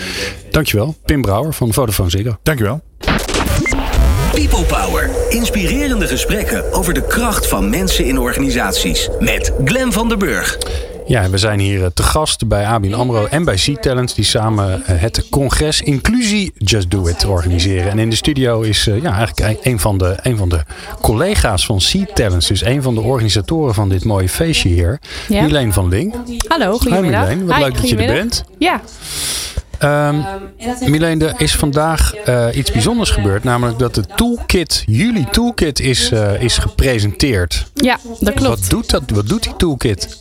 Dankjewel, 0.50 0.96
Pim 1.04 1.22
Brouwer 1.22 1.52
van 1.52 1.72
Vodafone 1.72 2.10
Ziggo. 2.10 2.36
Dankjewel. 2.42 2.82
People 4.36 4.64
Power. 4.64 5.10
Inspirerende 5.28 6.06
gesprekken 6.06 6.72
over 6.72 6.94
de 6.94 7.06
kracht 7.06 7.46
van 7.48 7.70
mensen 7.70 8.04
in 8.04 8.18
organisaties. 8.18 9.08
Met 9.20 9.52
Glen 9.64 9.92
van 9.92 10.08
der 10.08 10.18
Burg. 10.18 10.58
Ja, 11.06 11.30
we 11.30 11.38
zijn 11.38 11.58
hier 11.58 11.82
eh, 11.82 11.90
te 11.94 12.02
gast 12.02 12.48
bij 12.48 12.66
ABN 12.66 12.92
AMRO 12.92 13.26
en 13.26 13.44
bij 13.44 13.54
C-Talent. 13.54 14.14
Die 14.14 14.24
samen 14.24 14.84
eh, 14.86 15.00
het 15.00 15.28
congres 15.30 15.80
Inclusie 15.80 16.52
Just 16.58 16.90
Do 16.90 17.06
It 17.06 17.24
organiseren. 17.24 17.90
En 17.90 17.98
in 17.98 18.10
de 18.10 18.16
studio 18.16 18.60
is 18.60 18.86
eh, 18.86 19.02
ja, 19.02 19.16
eigenlijk 19.16 19.64
een 19.64 19.80
van 19.80 19.98
de, 19.98 20.16
een 20.22 20.36
van 20.36 20.48
de 20.48 20.62
collega's 21.00 21.66
van 21.66 21.78
C-Talent. 21.78 22.48
Dus 22.48 22.64
een 22.64 22.82
van 22.82 22.94
de 22.94 23.00
organisatoren 23.00 23.74
van 23.74 23.88
dit 23.88 24.04
mooie 24.04 24.28
feestje 24.28 24.68
hier. 24.68 25.00
Ja. 25.28 25.42
Milene 25.42 25.72
van 25.72 25.88
Link. 25.88 26.14
Hallo, 26.48 26.72
Hi 26.72 26.78
goedemiddag. 26.78 27.28
Milene, 27.28 27.44
wat 27.44 27.56
Hi, 27.56 27.62
leuk 27.62 27.76
dat 27.76 27.88
je 27.88 27.96
er 27.96 28.14
bent. 28.14 28.44
Ja, 28.58 28.80
Ehm 29.78 30.16
Milene, 30.86 31.24
er 31.24 31.40
is 31.40 31.54
vandaag 31.54 32.14
eh, 32.14 32.46
iets 32.54 32.72
bijzonders 32.72 33.10
gebeurd. 33.10 33.44
Namelijk 33.44 33.78
dat 33.78 33.94
de 33.94 34.04
toolkit, 34.14 34.82
jullie 34.86 35.28
toolkit, 35.30 35.80
is, 35.80 36.10
eh, 36.10 36.42
is 36.42 36.58
gepresenteerd. 36.58 37.66
ja, 37.74 37.98
dat 38.20 38.34
klopt. 38.34 38.60
Wat 38.60 38.70
doet, 38.70 38.90
dat, 38.90 39.02
wat 39.06 39.28
doet 39.28 39.42
die 39.42 39.56
toolkit? 39.56 40.20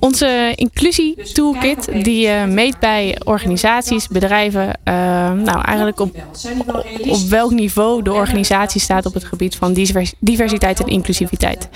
Onze 0.00 0.52
inclusie 0.54 1.32
toolkit 1.32 1.88
die 2.02 2.28
eh, 2.28 2.44
meet 2.44 2.78
bij 2.78 3.18
organisaties, 3.24 4.08
bedrijven, 4.08 4.78
eh, 4.84 4.94
nou 5.32 5.60
eigenlijk 5.60 6.00
op, 6.00 6.16
op 7.08 7.20
welk 7.28 7.50
niveau 7.50 8.02
de 8.02 8.12
organisatie 8.12 8.80
staat 8.80 9.06
op 9.06 9.14
het 9.14 9.24
gebied 9.24 9.56
van 9.56 9.72
divers- 9.72 10.14
diversiteit 10.18 10.80
en 10.80 10.86
inclusiviteit. 10.86 11.68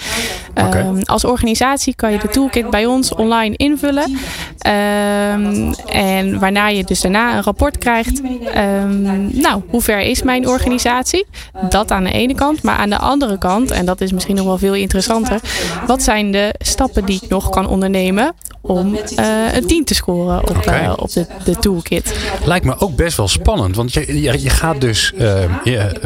Ehm, 0.54 1.00
als 1.04 1.24
organisatie 1.24 1.94
kan 1.94 2.12
je 2.12 2.18
de 2.18 2.28
toolkit 2.28 2.70
bij 2.70 2.86
ons 2.86 3.14
online 3.14 3.56
invullen. 3.56 4.18
Ehm, 4.58 5.72
en 5.86 6.38
waarna 6.38 6.68
je 6.68 6.84
dus 6.84 7.00
daarna 7.00 7.36
een 7.36 7.42
rapport 7.42 7.78
krijgt. 7.78 8.20
Ehm, 8.54 9.40
nou, 9.40 9.62
hoe 9.68 9.80
ver 9.80 10.00
is 10.00 10.22
mijn 10.22 10.48
organisatie? 10.48 11.26
Dat 11.68 11.90
aan 11.90 12.04
de 12.04 12.12
ene 12.12 12.34
kant. 12.34 12.62
Maar 12.62 12.76
aan 12.76 12.90
de 12.90 12.98
andere 12.98 13.38
kant, 13.38 13.70
en 13.70 13.86
dat 13.86 14.00
is 14.00 14.12
misschien 14.12 14.36
nog 14.36 14.46
wel 14.46 14.58
veel 14.58 14.74
interessanter. 14.74 15.40
Wat 15.86 16.02
zijn 16.02 16.32
de 16.32 16.54
stappen 16.58 17.04
die 17.04 17.20
ik 17.22 17.28
nog 17.28 17.48
kan 17.48 17.68
ondernemen 17.68 18.19
om 18.60 18.94
eh, 19.16 19.54
een 19.54 19.66
10 19.66 19.84
te 19.84 19.94
scoren 19.94 20.48
op, 20.48 20.56
eh, 20.56 20.92
op 20.96 21.12
de, 21.12 21.26
de 21.44 21.56
toolkit? 21.56 22.14
Lijkt 22.44 22.64
me 22.64 22.78
ook 22.78 22.96
best 22.96 23.16
wel 23.16 23.28
spannend. 23.28 23.76
Want 23.76 23.92
je, 23.92 24.20
je, 24.22 24.42
je 24.42 24.50
gaat 24.50 24.80
dus. 24.80 25.12
eh, 25.18 25.42
je, 25.64 26.00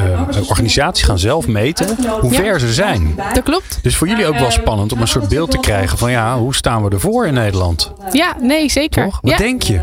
organisaties 0.48 1.04
gaan 1.04 1.18
zelf 1.18 1.46
meten 1.46 1.96
hoe 2.20 2.32
Ja. 2.32 2.36
ver 2.38 2.60
ze 2.60 2.72
zijn. 2.72 3.14
Dat 3.34 3.42
klopt. 3.42 3.78
Dus 3.82 3.96
voor 3.96 4.08
jullie 4.08 4.26
ook 4.26 4.38
wel 4.38 4.50
spannend 4.50 4.92
om 4.92 5.00
een 5.00 5.08
soort 5.08 5.28
beeld 5.28 5.50
te 5.50 5.58
krijgen 5.58 5.98
van 5.98 6.10
ja, 6.10 6.38
hoe 6.38 6.54
staan 6.54 6.84
we 6.84 6.90
ervoor 6.90 7.26
in 7.26 7.34
Nederland? 7.34 7.92
Ja, 8.12 8.36
nee, 8.40 8.70
zeker. 8.70 9.04
Toch? 9.04 9.18
Wat 9.20 9.30
Ja, 9.30 9.36
denk 9.36 9.62
je? 9.62 9.80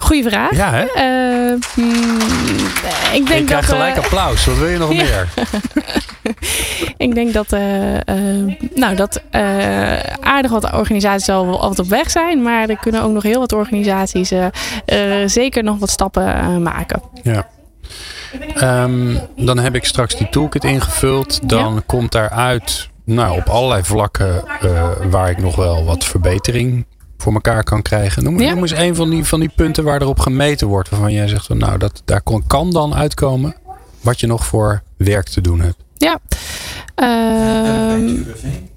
Goeie 0.00 0.22
vraag. 0.22 0.56
Ja, 0.56 0.70
hè? 0.70 0.84
Eh, 0.84 1.56
hmm, 1.74 2.18
ik 3.12 3.26
denk 3.26 3.46
krijgt 3.46 3.68
dat, 3.68 3.76
gelijk 3.76 3.96
eh, 3.96 4.02
applaus. 4.02 4.44
Wat 4.44 4.58
wil 4.58 4.68
je 4.68 4.78
nog 4.78 4.92
Ja. 4.94 5.02
meer? 5.02 5.28
Ik 6.96 7.14
denk 7.14 7.32
dat, 7.32 7.52
eh, 7.52 7.60
nou, 8.74 8.96
dat 8.96 9.22
aardig 10.20 10.50
wat 10.50 10.72
organisaties 10.72 11.28
al 11.28 11.60
altijd 11.60 11.78
op 11.78 11.88
weg 11.88 12.10
zijn. 12.10 12.42
Maar 12.42 12.68
er 12.68 12.76
kunnen 12.76 13.02
ook 13.02 13.12
nog 13.12 13.22
heel 13.22 13.38
wat 13.38 13.52
organisaties 13.52 14.32
zeker 15.26 15.64
nog 15.64 15.78
wat 15.78 15.90
stappen 15.90 16.62
maken. 16.62 17.02
Ja. 17.22 17.46
Ehm, 18.54 19.16
dan 19.36 19.58
heb 19.58 19.74
ik 19.74 19.84
straks 19.84 20.16
die 20.16 20.28
toolkit 20.28 20.64
ingevuld. 20.64 21.48
Dan 21.48 21.82
komt 21.86 22.12
daaruit 22.12 22.88
nou, 23.04 23.36
op 23.36 23.48
allerlei 23.48 23.82
vlakken 23.84 24.44
waar 25.10 25.30
ik 25.30 25.38
nog 25.38 25.56
wel 25.56 25.84
wat 25.84 26.04
verbetering 26.04 26.86
voor 27.20 27.32
elkaar 27.32 27.64
kan 27.64 27.82
krijgen. 27.82 28.22
Noem, 28.24 28.40
Ja. 28.40 28.50
noem 28.50 28.62
eens 28.62 28.76
een 28.76 28.94
van 28.94 29.10
die, 29.10 29.24
van 29.24 29.40
die 29.40 29.50
punten 29.56 29.84
waar 29.84 30.00
erop 30.02 30.18
gemeten 30.20 30.66
wordt. 30.66 30.88
Waarvan 30.88 31.12
jij 31.12 31.28
zegt 31.28 31.46
van 31.46 31.58
nou, 31.58 31.78
dat, 31.78 32.02
daar 32.04 32.22
kon, 32.22 32.42
kan 32.46 32.70
dan 32.70 32.94
uitkomen 32.94 33.54
wat 34.00 34.20
je 34.20 34.26
nog 34.26 34.46
voor 34.46 34.82
werk 34.96 35.28
te 35.28 35.40
doen 35.40 35.60
hebt. 35.60 35.76
Ja. 35.96 36.18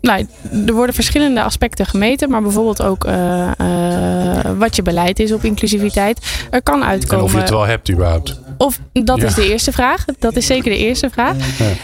Nou, 0.01 0.27
er 0.67 0.73
worden 0.73 0.95
verschillende 0.95 1.41
aspecten 1.43 1.85
gemeten, 1.85 2.29
maar 2.29 2.41
bijvoorbeeld 2.41 2.81
ook 2.81 3.05
eh, 3.05 3.51
eh, 3.57 4.51
wat 4.57 4.75
je 4.75 4.81
beleid 4.81 5.19
is 5.19 5.31
op 5.31 5.43
inclusiviteit. 5.43 6.45
Er 6.51 6.61
kan 6.61 6.81
En 6.81 6.87
uitkomen. 6.87 7.25
of 7.25 7.31
je 7.31 7.37
het 7.37 7.49
wel 7.49 7.65
hebt 7.65 7.91
überhaupt. 7.91 8.39
Of 8.57 8.79
dat 8.93 9.17
Ja. 9.17 9.25
is 9.25 9.33
de 9.33 9.51
eerste 9.51 9.71
vraag. 9.71 10.05
Dat 10.19 10.35
is 10.35 10.45
zeker 10.45 10.71
de 10.71 10.77
eerste 10.77 11.09
vraag. 11.09 11.35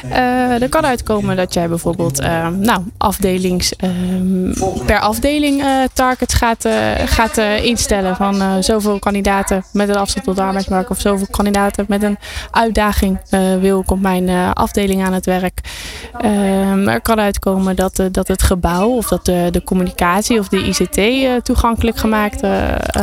Eh, 0.10 0.62
er 0.62 0.70
kan 0.70 0.86
uitkomen 0.86 1.36
dat 1.36 1.54
jij 1.54 1.68
bijvoorbeeld 1.70 2.20
eh, 2.20 2.48
nou, 2.48 2.82
afdelings, 2.98 3.76
ehm, 3.76 4.54
per 4.86 5.00
afdeling 5.00 5.62
eh, 5.62 5.68
targets 5.94 6.34
gaat, 6.34 6.68
gaat 7.06 7.38
instellen. 7.64 8.16
Van 8.16 8.64
zoveel 8.64 9.00
kandidaten 9.00 9.64
met 9.74 9.90
een 9.90 9.96
afstand 9.96 10.26
tot 10.26 10.36
de 10.36 10.42
arbeidsmarkt. 10.42 10.90
Of 10.90 11.00
zoveel 11.00 11.28
kandidaten 11.32 11.86
met 11.88 12.04
een 12.04 12.18
uitdaging 12.52 13.20
wil 13.60 13.80
ik 13.80 13.92
op 13.92 14.00
mijn 14.02 14.30
afdeling 14.54 15.04
aan 15.06 15.14
het 15.14 15.26
werk. 15.26 15.60
Ehm, 16.22 16.88
er 16.88 17.02
kan 17.02 17.20
uitkomen 17.20 17.76
dat, 17.76 18.04
dat 18.12 18.28
het 18.28 18.42
gebouw 18.44 18.88
of 18.90 19.08
dat 19.08 19.26
de, 19.26 19.48
de 19.52 19.64
communicatie 19.64 20.40
of 20.40 20.48
de 20.48 20.58
ICT 20.66 21.44
toegankelijk 21.46 21.98
gemaakt 21.98 22.36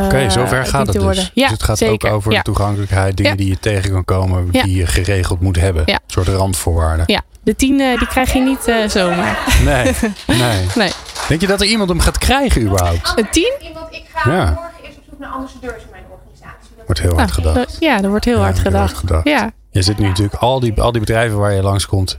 Oké, 0.05 0.31
zover 0.31 0.55
dient 0.57 0.69
gaat 0.69 0.87
het 0.87 0.93
dus. 0.95 1.03
worden. 1.05 1.31
dus 1.35 1.51
het 1.51 1.63
gaat 1.63 1.79
zeker. 1.79 2.11
ook 2.11 2.17
over 2.17 2.33
Ja. 2.33 2.39
de 2.39 2.45
toegankelijkheid. 2.45 3.17
Dingen 3.17 3.31
Ja. 3.33 3.37
die 3.37 3.49
je 3.49 3.56
tegen 3.61 3.91
kan 3.93 4.05
komen. 4.05 4.49
Ja. 4.51 4.63
Die 4.63 4.77
je 4.77 4.87
geregeld 4.87 5.41
moet 5.41 5.57
hebben. 5.61 5.83
Ja. 5.87 5.95
Een 5.95 6.01
soort 6.07 6.29
randvoorwaarden. 6.29 7.05
Ja, 7.07 7.21
de 7.43 7.57
tien 7.57 7.81
eh, 7.81 7.99
die 7.99 8.07
krijg 8.09 8.33
je 8.33 8.41
niet 8.41 8.67
eh, 8.67 8.89
zomaar. 8.89 9.39
Nee, 9.65 9.85
nee. 10.27 10.67
Nee. 10.75 10.91
Denk 11.29 11.41
je 11.41 11.47
dat 11.47 11.61
er 11.61 11.67
iemand 11.67 11.89
hem 11.89 12.01
gaat 12.01 12.19
krijgen 12.19 12.63
überhaupt? 12.63 13.13
Een 13.17 13.29
tien? 13.31 13.53
Want 13.75 13.95
ik 13.95 14.05
ga 14.15 14.31
Ja. 14.31 14.45
morgen 14.45 14.71
eerst 14.85 14.97
op 14.99 15.03
zoek 15.11 15.19
naar 15.19 15.29
ambassadeurs 15.31 15.83
in 15.83 15.89
mijn 15.91 16.03
organisatie. 16.11 16.71
Wordt 16.87 17.01
heel 17.01 17.17
hard 17.17 17.37
Nou, 17.37 17.49
gedacht. 17.55 17.77
ja, 17.81 18.03
er 18.03 18.09
wordt 18.09 18.25
heel 18.25 18.39
hard 18.41 18.59
gedacht. 18.59 18.93
hard 18.93 18.97
gedacht. 18.97 19.29
Ja, 19.29 19.51
Je 19.71 19.83
zit 19.83 19.99
nu 19.99 20.07
natuurlijk, 20.07 20.35
al 20.35 20.61
die, 20.61 20.81
al 20.81 20.93
die 20.93 21.01
bedrijven 21.01 21.39
waar 21.39 21.53
je 21.53 21.63
langskomt, 21.63 22.19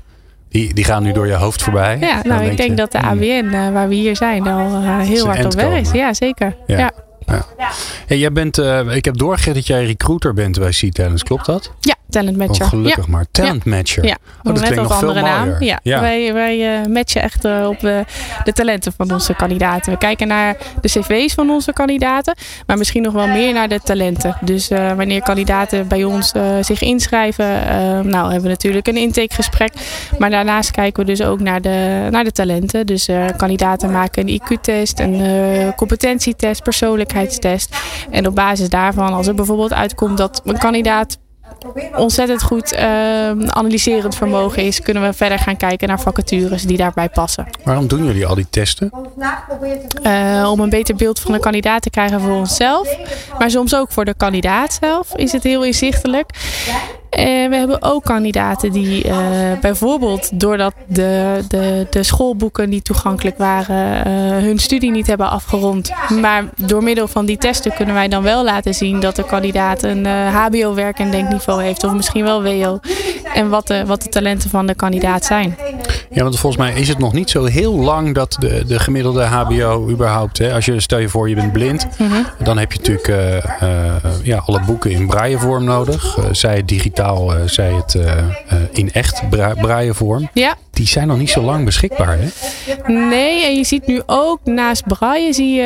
die, 0.49 0.73
die 0.73 0.83
gaan 0.83 1.03
nu 1.03 1.11
door 1.11 1.27
je 1.27 1.33
hoofd 1.33 1.61
voorbij. 1.63 1.97
ja 1.99 2.19
nou, 2.23 2.43
ik 2.45 2.57
denk 2.57 2.69
je, 2.69 2.75
dat 2.75 2.91
de 2.91 2.97
hmm, 2.97 3.07
ABN, 3.09 3.53
eh, 3.53 3.69
waar 3.73 3.87
we 3.87 3.95
hier 3.95 4.15
zijn, 4.15 4.47
al 4.47 4.81
heel 4.99 5.25
hard 5.25 5.45
op 5.45 5.53
weg 5.53 5.79
is. 5.79 5.91
Ja, 5.91 6.13
zeker. 6.13 6.55
Ja. 6.67 6.77
Ja, 6.77 6.91
Ja. 7.27 7.45
Hey, 8.07 8.17
jij 8.17 8.31
bent, 8.31 8.57
eh, 8.57 8.95
ik 8.95 9.05
heb 9.05 9.17
doorgegeven 9.17 9.53
dat 9.53 9.67
jij 9.67 9.85
recruiter 9.85 10.33
bent 10.33 10.59
bij 10.59 10.69
C-Talents, 10.69 11.23
klopt 11.23 11.45
dat? 11.45 11.71
ja 11.79 11.95
talent 12.09 12.37
matcher. 12.37 12.65
Oh, 12.65 12.69
gelukkig 12.69 13.07
maar. 13.07 13.25
Talent 13.31 13.65
matcher. 13.65 14.05
Ja, 14.05 14.17
Oh, 14.43 14.53
dat 14.53 14.63
klinkt 14.63 14.75
nog 14.75 14.99
veel 14.99 15.07
andere 15.07 15.25
naam. 15.25 15.55
Ja, 15.59 15.79
Ja. 15.83 15.99
Wij, 15.99 16.33
wij 16.33 16.81
eh, 16.81 16.87
matchen 16.87 17.21
echt 17.21 17.45
eh, 17.45 17.67
op 17.67 17.79
de 17.79 18.53
talenten 18.53 18.93
van 18.97 19.11
onze 19.11 19.33
kandidaten. 19.33 19.91
We 19.91 19.97
kijken 19.97 20.27
naar 20.27 20.57
de 20.81 20.87
cv's 20.87 21.33
van 21.33 21.49
onze 21.49 21.73
kandidaten, 21.73 22.35
maar 22.65 22.77
misschien 22.77 23.01
nog 23.01 23.13
wel 23.13 23.27
meer 23.27 23.53
naar 23.53 23.67
de 23.67 23.79
talenten. 23.83 24.37
Dus 24.41 24.67
wanneer 24.67 25.21
kandidaten 25.21 25.87
bij 25.87 26.03
ons 26.03 26.31
zich 26.61 26.81
inschrijven, 26.81 27.45
nou 28.09 28.23
hebben 28.23 28.41
we 28.41 28.47
natuurlijk 28.47 28.87
een 28.87 28.97
intakegesprek. 28.97 29.73
Maar 30.17 30.29
daarnaast 30.29 30.71
kijken 30.71 31.05
we 31.05 31.11
dus 31.11 31.21
ook 31.21 31.39
naar 31.39 31.61
de, 31.61 32.07
naar 32.11 32.23
de 32.23 32.31
talenten. 32.31 32.85
Dus 32.85 33.09
kandidaten 33.37 33.91
maken 33.91 34.27
een 34.27 34.41
IQ-test, 34.41 34.99
een 34.99 35.73
competentietest, 35.75 36.63
persoonlijkheidstest. 37.17 37.75
En 38.09 38.27
op 38.27 38.35
basis 38.35 38.69
daarvan, 38.69 39.13
als 39.13 39.27
er 39.27 39.35
bijvoorbeeld 39.35 39.73
uitkomt 39.73 40.17
dat 40.17 40.41
een 40.45 40.57
kandidaat 40.57 41.17
ontzettend 41.95 42.43
goed 42.43 42.73
eh, 42.73 42.87
analyserend 43.47 44.15
vermogen 44.15 44.63
is, 44.63 44.81
kunnen 44.81 45.03
we 45.03 45.13
verder 45.13 45.39
gaan 45.39 45.57
kijken 45.57 45.87
naar 45.87 45.99
vacatures 45.99 46.63
die 46.63 46.77
daarbij 46.77 47.09
passen. 47.09 47.47
Waarom 47.63 47.87
doen 47.87 48.05
jullie 48.05 48.25
al 48.25 48.35
die 48.35 48.47
testen? 48.49 48.91
Eh, 50.03 50.49
om 50.51 50.59
een 50.59 50.69
beter 50.69 50.95
beeld 50.95 51.19
van 51.19 51.31
de 51.31 51.39
kandidaat 51.39 51.81
te 51.81 51.89
krijgen 51.89 52.21
voor 52.21 52.31
onszelf. 52.31 52.97
Maar 53.39 53.49
soms 53.49 53.75
ook 53.75 53.91
voor 53.91 54.05
de 54.05 54.13
kandidaat 54.13 54.77
zelf 54.81 55.15
is 55.15 55.31
het 55.31 55.43
heel 55.43 55.63
inzichtelijk. 55.63 56.29
En 57.17 57.49
we 57.49 57.55
hebben 57.55 57.81
ook 57.81 58.03
kandidaten 58.03 58.71
die 58.71 59.03
eh, 59.03 59.17
bijvoorbeeld 59.61 60.39
doordat 60.39 60.73
de, 60.87 61.43
de, 61.47 61.87
de 61.89 62.03
schoolboeken 62.03 62.69
niet 62.69 62.85
toegankelijk 62.85 63.37
waren, 63.37 64.05
eh, 64.05 64.11
hun 64.43 64.59
studie 64.59 64.91
niet 64.91 65.07
hebben 65.07 65.29
afgerond. 65.29 65.91
Maar 66.21 66.43
door 66.55 66.83
middel 66.83 67.07
van 67.07 67.25
die 67.25 67.37
testen 67.37 67.73
kunnen 67.73 67.95
wij 67.95 68.07
dan 68.07 68.23
wel 68.23 68.43
laten 68.43 68.73
zien 68.73 68.99
dat 68.99 69.15
de 69.15 69.25
kandidaat 69.25 69.83
een 69.83 70.05
eh, 70.05 70.35
HBO-werk 70.35 70.99
en 70.99 71.11
denkniveau 71.11 71.63
heeft, 71.63 71.83
of 71.83 71.93
misschien 71.93 72.23
wel 72.23 72.43
WO. 72.43 72.79
En 73.33 73.49
wat 73.49 73.73
wat 73.85 74.01
de 74.01 74.09
talenten 74.09 74.49
van 74.49 74.67
de 74.67 74.75
kandidaat 74.75 75.25
zijn. 75.25 75.57
Ja, 76.11 76.23
want 76.23 76.39
volgens 76.39 76.61
mij 76.61 76.79
is 76.79 76.87
het 76.87 76.97
nog 76.97 77.13
niet 77.13 77.29
zo 77.29 77.45
heel 77.45 77.73
lang 77.75 78.13
dat 78.15 78.35
de, 78.39 78.63
de 78.67 78.79
gemiddelde 78.79 79.23
HBO 79.23 79.89
überhaupt. 79.89 80.37
Hè, 80.37 80.53
als 80.53 80.65
je 80.65 80.79
stel 80.79 80.99
je 80.99 81.09
voor 81.09 81.29
je 81.29 81.35
bent 81.35 81.51
blind, 81.51 81.87
Mhm. 81.97 82.13
dan 82.43 82.57
heb 82.57 82.71
je 82.71 82.77
natuurlijk 82.79 83.07
eh, 83.07 83.37
eh, 83.95 84.03
ja, 84.23 84.41
alle 84.45 84.61
boeken 84.65 84.91
in 84.91 85.07
braillevorm 85.07 85.63
nodig. 85.63 86.17
Eh, 86.17 86.23
zij 86.31 86.55
het 86.55 86.67
digitaal, 86.67 87.31
zij 87.45 87.73
het 87.73 87.97
in 88.71 88.91
echt 88.91 89.29
bra 89.29 89.53
braillevorm. 89.53 90.29
Ja, 90.33 90.55
Die 90.77 90.87
zijn 90.87 91.07
nog 91.07 91.17
niet 91.17 91.29
zo 91.29 91.41
lang 91.41 91.65
beschikbaar. 91.65 92.17
Hè? 92.19 92.27
Nee, 92.93 93.45
en 93.45 93.55
je 93.55 93.63
ziet 93.63 93.87
nu 93.87 94.01
ook 94.05 94.39
naast 94.43 94.87
braille 94.87 95.33
zie 95.33 95.53
je, 95.53 95.63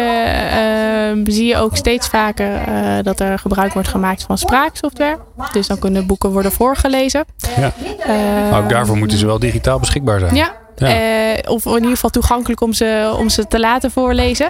eh, 0.52 1.34
zie 1.34 1.46
je 1.46 1.58
ook 1.58 1.76
steeds 1.76 2.08
vaker 2.08 2.56
eh, 2.56 3.04
dat 3.04 3.20
er 3.20 3.40
gebruik 3.40 3.74
wordt 3.74 3.88
gemaakt 3.88 4.24
van 4.24 4.38
spraaksoftware. 4.38 5.18
Dus 5.52 5.68
dan 5.68 5.80
kunnen 5.80 6.06
boeken 6.06 6.32
worden 6.32 6.52
voorgelezen. 6.52 7.26
Ja. 7.60 7.72
Eh, 8.00 8.52
Maar 8.52 8.64
ook 8.64 8.70
daarvoor 8.70 8.98
moeten 8.98 9.18
ze 9.18 9.26
wel 9.26 9.40
digitaal 9.40 9.80
beschikbaar 9.80 10.20
zijn. 10.20 10.36
Ja. 10.36 10.52
Ja. 10.76 10.88
Eh, 10.88 11.52
of 11.52 11.66
in 11.66 11.74
ieder 11.74 11.90
geval 11.90 12.10
toegankelijk 12.10 12.62
om 12.62 12.74
ze, 12.74 13.16
om 13.18 13.30
ze 13.30 13.48
te 13.48 13.60
laten 13.60 13.92
voorlezen. 13.92 14.50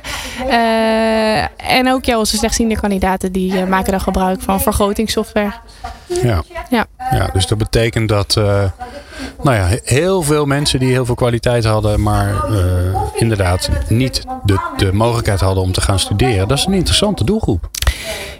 Eh, 0.50 1.42
en 1.78 1.92
ook 1.92 2.06
ja, 2.06 2.18
onze 2.18 2.38
slechtziende 2.38 2.80
kandidaten 2.80 3.32
die 3.32 3.66
maken 3.66 3.92
dan 3.92 4.02
gebruik 4.02 4.42
van 4.42 4.62
vergrotingssoftware. 4.62 5.52
Ja. 6.08 6.44
Ja. 6.70 6.86
ja, 7.12 7.30
dus 7.34 7.48
dat 7.48 7.58
betekent 7.58 8.10
dat, 8.10 8.38
nou 9.44 9.58
ja, 9.58 9.78
heel 9.84 10.22
veel 10.22 10.46
mensen 10.46 10.80
die 10.80 10.92
heel 10.92 11.06
veel 11.06 11.16
kwaliteit 11.16 11.64
hadden, 11.66 12.02
maar 12.02 12.50
uh, 12.50 12.58
inderdaad 13.16 13.70
niet 13.90 14.24
de, 14.44 14.60
de 14.78 14.94
mogelijkheid 14.94 15.40
hadden 15.40 15.64
om 15.64 15.72
te 15.72 15.82
gaan 15.82 16.00
studeren. 16.00 16.48
Dat 16.48 16.58
is 16.58 16.66
een 16.66 16.74
interessante 16.74 17.24
doelgroep. 17.24 17.70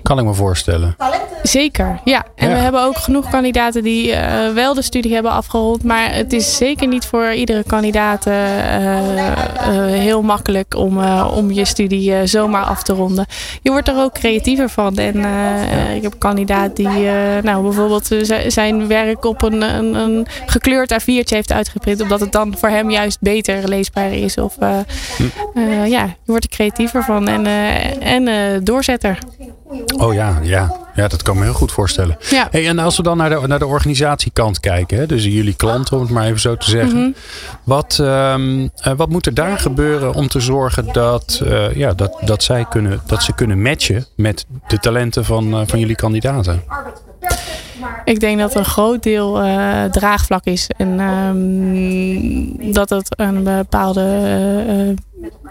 Kan 0.04 0.20
ik 0.20 0.26
me 0.26 0.34
voorstellen. 0.34 0.96
Zeker, 1.44 2.00
ja. 2.04 2.26
En 2.36 2.50
Ja. 2.50 2.56
we 2.56 2.62
hebben 2.62 2.82
ook 2.84 2.98
genoeg 2.98 3.30
kandidaten 3.30 3.84
die 3.84 4.12
eh, 4.12 4.54
wel 4.54 4.74
de 4.74 4.82
studie 4.82 5.14
hebben 5.14 5.32
afgerond. 5.32 5.84
Maar 5.84 6.14
het 6.14 6.34
is 6.34 6.58
zeker 6.58 6.88
niet 6.88 7.06
voor 7.06 7.32
iedere 7.32 7.64
kandidaat 7.64 8.26
eh, 8.26 8.98
eh, 8.98 9.86
heel 9.86 10.22
makkelijk 10.22 10.76
om, 10.76 11.04
om 11.26 11.52
je 11.52 11.66
studie 11.66 12.28
zomaar 12.28 12.64
af 12.64 12.84
te 12.84 12.94
ronden. 12.94 13.26
Je 13.62 13.72
wordt 13.72 13.88
er 13.88 13.98
ook 13.98 14.14
creatiever 14.14 14.70
van. 14.70 14.98
En 14.98 15.16
ik 15.96 16.02
heb 16.02 16.12
een 16.14 16.18
kandidaat 16.18 16.76
die 16.76 16.88
nou, 17.42 17.64
bijvoorbeeld 17.64 18.10
zijn 18.48 18.88
werk 18.88 19.26
op 19.26 19.42
een, 19.42 19.62
een, 19.62 19.94
een 19.96 20.28
gekleurd 20.46 20.94
A4'tje 20.94 21.36
heeft 21.36 21.52
uitgeprint. 21.52 22.02
Omdat 22.02 22.20
het 22.20 22.32
dan 22.32 22.56
voor 22.58 22.70
hem 22.70 22.90
juist 22.90 23.18
beter 23.20 23.68
leesbaar 23.68 24.12
is. 24.14 24.38
Of 24.38 24.58
eh, 24.58 25.88
ja, 25.88 26.04
je 26.04 26.16
wordt 26.26 26.44
er 26.44 26.50
creatiever 26.50 27.04
van. 27.04 27.28
En, 27.28 27.46
en 28.00 28.64
doorzetter. 28.64 29.18
Oh 29.98 30.14
ja, 30.14 30.40
ja. 30.42 30.76
ja, 30.96 31.08
dat 31.08 31.22
kan 31.22 31.38
me 31.38 31.44
heel 31.44 31.54
goed 31.54 31.72
voorstellen. 31.72 32.18
Ja. 32.30 32.48
Hey, 32.52 32.68
en 32.68 32.80
als 32.80 32.98
we 32.98 33.04
dan 33.04 33.18
naar 33.18 33.30
de, 33.30 33.48
naar 33.48 33.60
de 33.60 33.66
organisatiekant 33.66 34.60
kijken, 34.60 34.98
hè, 34.98 35.06
dus 35.06 35.24
jullie 35.24 35.56
klanten, 35.56 35.96
om 35.96 36.02
het 36.02 36.12
maar 36.12 36.26
even 36.26 36.40
zo 36.40 36.56
te 36.56 36.70
zeggen. 36.70 37.00
Mhm. 37.00 37.12
wat, 37.64 37.98
ehm, 38.02 38.68
eh, 38.76 38.94
wat 38.94 39.10
moet 39.10 39.26
er 39.26 39.34
daar 39.34 39.58
gebeuren 39.58 40.14
om 40.14 40.28
te 40.28 40.40
zorgen 40.40 40.94
dat, 40.94 41.42
eh, 41.46 41.76
ja, 41.76 41.94
dat, 41.94 42.18
dat, 42.22 42.44
zij 42.44 42.66
kunnen, 42.70 43.02
dat 43.06 43.24
ze 43.24 43.34
kunnen 43.34 43.62
matchen 43.62 44.06
met 44.16 44.46
de 44.68 44.80
talenten 44.80 45.26
van, 45.26 45.54
eh, 45.54 45.62
van 45.66 45.80
jullie 45.80 45.96
kandidaten? 45.96 46.64
Ik 48.04 48.20
denk 48.20 48.40
dat 48.40 48.56
een 48.56 48.66
groot 48.66 49.04
deel 49.04 49.34
draagvlak 49.92 50.46
is. 50.46 50.70
En 50.78 51.00
ehm, 51.00 52.74
dat 52.74 52.90
het 52.90 53.20
een 53.20 53.44
bepaalde 53.44 54.96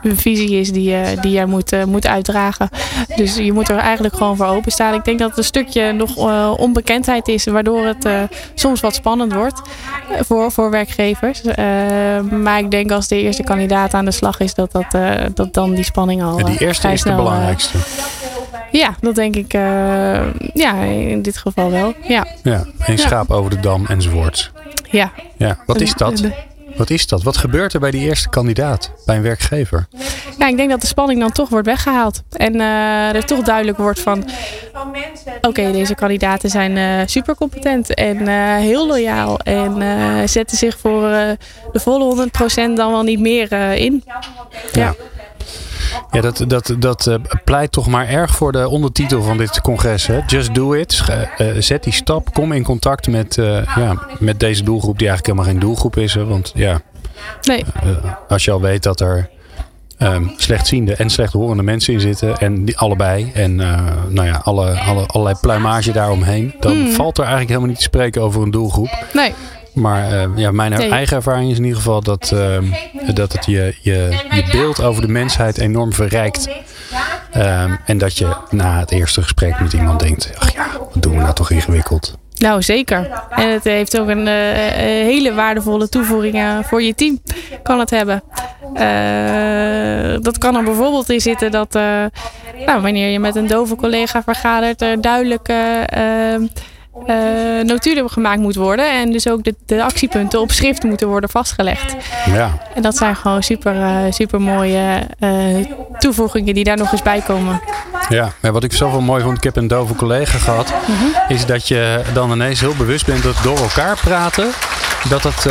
eh, 0.03 0.11
eh, 0.11 0.17
visie 0.19 0.51
is 0.61 0.73
die, 0.73 0.91
je 0.91 1.17
die 1.21 1.31
jij 1.33 1.47
moet, 1.47 1.73
eh, 1.73 1.85
moet 1.85 2.07
uitdragen. 2.07 2.69
Dus 3.17 3.37
je 3.37 3.53
moet 3.53 3.69
er 3.69 3.77
eigenlijk 3.79 4.15
gewoon 4.17 4.37
voor 4.37 4.47
openstaan. 4.47 4.95
Ik 4.95 5.05
denk 5.05 5.19
dat 5.19 5.29
het 5.29 5.39
een 5.39 5.45
stukje 5.45 5.93
nog 5.93 6.17
eh, 6.29 6.53
onbekendheid 6.57 7.29
is, 7.29 7.45
waardoor 7.45 7.85
het 7.87 8.05
eh, 8.05 8.23
soms 8.55 8.81
wat 8.81 8.95
spannend 8.95 9.33
wordt 9.33 9.61
eh, 10.11 10.21
voor, 10.23 10.53
voor 10.53 10.71
werkgevers. 10.71 11.43
Eh, 11.43 11.65
maar 12.21 12.59
ik 12.59 12.71
denk 12.71 12.91
als 12.91 13.09
de 13.09 13.21
eerste 13.23 13.43
kandidaat 13.43 13.95
aan 13.95 14.05
de 14.05 14.11
slag 14.11 14.41
is, 14.41 14.55
dat, 14.55 14.73
dat, 14.73 14.95
eh, 14.95 15.13
dat 15.35 15.55
dan 15.55 15.75
die 15.75 15.85
spanning 15.85 16.23
al 16.23 16.39
En 16.39 16.45
die 16.45 16.59
eh, 16.59 16.67
eerste 16.67 16.87
is 16.89 16.93
de 16.93 16.99
snel, 16.99 17.13
eh, 17.13 17.19
belangrijkste. 17.25 17.79
ja, 18.73 18.95
dat 19.01 19.15
denk 19.15 19.37
ik. 19.37 19.55
eh, 19.55 20.21
ja, 20.55 20.75
in 20.83 21.23
dit 21.23 21.37
geval 21.37 21.71
wel. 21.71 21.95
Ja. 22.09 22.27
Ja, 22.43 22.65
een 22.79 22.99
schaap 22.99 23.31
over 23.31 23.51
de 23.51 23.61
dam 23.61 23.87
enzovoort. 23.87 24.53
ja. 24.91 25.13
Ja, 25.37 25.59
wat 25.67 25.81
is 25.81 25.95
dat? 25.95 26.23
Wat 26.77 26.91
is 26.91 27.07
dat? 27.07 27.23
Wat 27.23 27.37
gebeurt 27.37 27.73
er 27.73 27.81
bij 27.81 27.91
die 27.91 28.01
eerste 28.01 28.29
kandidaat, 28.29 28.93
bij 29.07 29.17
een 29.17 29.23
werkgever? 29.23 29.87
Ja, 30.39 30.47
ik 30.47 30.57
denk 30.57 30.71
dat 30.71 30.81
de 30.81 30.87
spanning 30.87 31.21
dan 31.21 31.33
toch 31.33 31.49
wordt 31.49 31.67
weggehaald. 31.67 32.23
En 32.31 32.61
eh, 32.61 33.15
er 33.15 33.25
toch 33.25 33.43
duidelijk 33.43 33.79
wordt 33.79 34.01
van... 34.01 34.25
Oké, 35.41 35.73
deze 35.73 35.95
kandidaten 35.95 36.51
zijn 36.51 36.77
eh 36.77 37.07
super 37.07 37.35
competent 37.35 37.95
en 37.95 38.29
eh, 38.29 38.57
heel 38.57 38.87
loyaal. 38.87 39.39
En 39.39 40.29
zetten 40.29 40.57
zich 40.57 40.79
voor 40.79 41.01
de 41.73 41.81
volle 41.81 42.29
100% 42.29 42.31
dan 42.55 42.91
wel 42.91 43.03
niet 43.03 43.21
meer 43.21 43.53
in. 43.73 44.05
Ja. 44.07 44.19
Ja, 44.73 44.95
dat, 46.21 46.45
dat, 46.47 46.75
dat 46.79 47.07
eh, 47.07 47.15
pleit 47.45 47.73
toch 47.73 47.87
maar 47.87 48.09
erg 48.09 48.37
voor 48.37 48.53
de 48.53 48.69
ondertitel 48.69 49.23
van 49.23 49.37
dit 49.37 49.61
congres. 49.61 50.07
Hè? 50.07 50.21
Just 50.27 50.55
do 50.55 50.73
it. 50.73 51.03
Eh, 51.37 51.49
zet 51.59 51.85
die 51.85 51.93
stap. 51.93 52.33
Kom 52.33 52.53
in 52.53 52.63
contact 52.63 53.09
met, 53.09 53.39
eh, 53.39 53.63
ja, 53.77 53.99
met 54.19 54.41
deze 54.41 54.63
doelgroep 54.63 54.99
die 54.99 55.09
eigenlijk 55.09 55.37
helemaal 55.37 55.61
geen 55.61 55.69
doelgroep 55.69 55.97
is. 55.97 56.15
Hè? 56.15 56.25
Want 56.25 56.53
ja, 56.55 56.81
Nee, 57.43 57.65
als 58.29 58.45
je 58.45 58.51
al 58.51 58.61
weet 58.61 58.83
dat 58.83 59.01
er 59.01 59.29
ehm, 59.99 60.25
slechtziende 60.37 60.95
en 60.95 61.11
slechthorende 61.11 61.63
mensen 61.63 61.93
in 61.93 62.01
zitten. 62.01 62.37
En 62.39 62.65
die 62.65 62.79
allebei. 62.79 63.31
En 63.35 63.57
nou 64.09 64.25
ja, 64.25 64.41
alle, 64.45 64.71
alle, 64.79 65.07
allerlei 65.07 65.37
pluimage 65.41 65.93
daaromheen. 65.93 66.55
Dan 66.61 66.73
Hmm. 66.73 66.91
valt 66.91 67.17
er 67.19 67.25
eigenlijk 67.25 67.49
helemaal 67.49 67.69
niet 67.69 67.79
te 67.79 67.83
spreken 67.85 68.23
over 68.23 68.43
een 68.43 68.51
doelgroep. 68.51 69.05
nee. 69.13 69.35
Maar 69.73 70.13
eh, 70.13 70.29
ja, 70.37 70.51
mijn 70.51 70.71
Nee. 70.73 70.91
eigen 70.91 71.17
ervaring 71.17 71.51
is 71.51 71.57
in 71.57 71.63
ieder 71.65 71.79
geval 71.79 72.01
dat, 72.03 72.33
ehm, 72.35 72.65
dat 73.15 73.33
het 73.33 73.47
je, 73.47 73.75
je, 73.81 74.09
je 74.31 74.45
beeld 74.53 74.83
over 74.83 75.03
de 75.03 75.09
mensheid 75.13 75.59
enorm 75.59 75.93
verrijkt. 75.93 76.49
Ehm, 77.31 77.77
en 77.85 77.99
dat 77.99 78.19
je 78.19 78.37
na 78.51 78.79
het 78.79 78.91
eerste 78.91 79.23
gesprek 79.23 79.61
met 79.61 79.73
iemand 79.73 80.01
denkt: 80.01 80.33
ach 80.39 80.53
ja, 80.53 80.67
wat 80.93 81.03
doen 81.03 81.13
we 81.17 81.21
nou 81.23 81.35
toch 81.35 81.51
ingewikkeld? 81.51 82.19
Nou, 82.39 82.63
zeker. 82.63 83.11
En 83.31 83.53
het 83.53 83.65
heeft 83.65 83.99
ook 84.01 84.09
een 84.09 84.27
eh, 84.29 84.67
eh, 84.69 85.07
hele 85.07 85.35
waardevolle 85.35 85.89
toevoeging 85.89 86.35
eh, 86.35 86.59
voor 86.63 86.83
je 86.83 86.95
team. 86.95 87.19
Kan 87.63 87.79
het 87.79 87.91
hebben. 87.91 88.23
Eh, 88.75 90.17
dat 90.21 90.39
kan 90.39 90.57
er 90.57 90.63
bijvoorbeeld 90.65 91.11
in 91.11 91.21
zitten 91.21 91.51
dat 91.51 91.75
eh, 91.75 92.05
nou, 92.67 92.81
wanneer 92.81 93.09
je 93.09 93.19
met 93.21 93.37
een 93.37 93.47
dove 93.47 93.77
collega 93.77 94.23
vergadert, 94.23 94.83
er 94.83 95.01
duidelijk 95.01 95.49
eh, 97.07 97.17
notulen 97.65 98.11
gemaakt 98.11 98.41
moet 98.41 98.55
worden. 98.55 98.91
En 98.93 99.13
dus 99.13 99.29
ook 99.29 99.45
de, 99.45 99.55
de 99.67 99.83
actiepunten 99.83 100.41
op 100.41 100.51
schrift 100.53 100.83
moeten 100.83 101.09
worden 101.09 101.31
vastgelegd. 101.31 101.97
Ja, 102.27 102.59
En 102.75 102.83
dat 102.83 102.97
zijn 102.97 103.17
gewoon 103.17 103.43
super, 103.43 103.77
eh, 103.83 103.97
super 104.11 104.41
mooie 104.41 105.07
eh, 105.19 105.31
toevoegingen 105.99 106.55
die 106.55 106.65
daar 106.65 106.77
nog 106.77 106.93
eens 106.93 107.03
bij 107.03 107.21
komen. 107.21 107.61
ja. 108.09 108.33
Maar 108.41 108.53
wat 108.53 108.65
ik 108.65 108.73
wel 108.73 109.01
mooi 109.01 109.23
vond, 109.23 109.37
ik 109.37 109.45
heb 109.45 109.57
een 109.57 109.69
dove 109.69 109.95
collega 109.95 110.39
gehad, 110.39 110.73
is 111.29 111.47
dat 111.47 111.69
je 111.69 112.01
dan 112.15 112.33
ineens 112.33 112.61
heel 112.61 112.75
bewust 112.77 113.07
bent 113.07 113.23
dat 113.23 113.37
door 113.43 113.59
elkaar 113.59 113.97
praten. 114.05 114.49
Dat, 115.09 115.23
dat, 115.23 115.43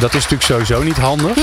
dat 0.00 0.14
is 0.14 0.28
natuurlijk 0.28 0.42
sowieso 0.42 0.82
niet 0.82 0.96
handig. 0.96 1.36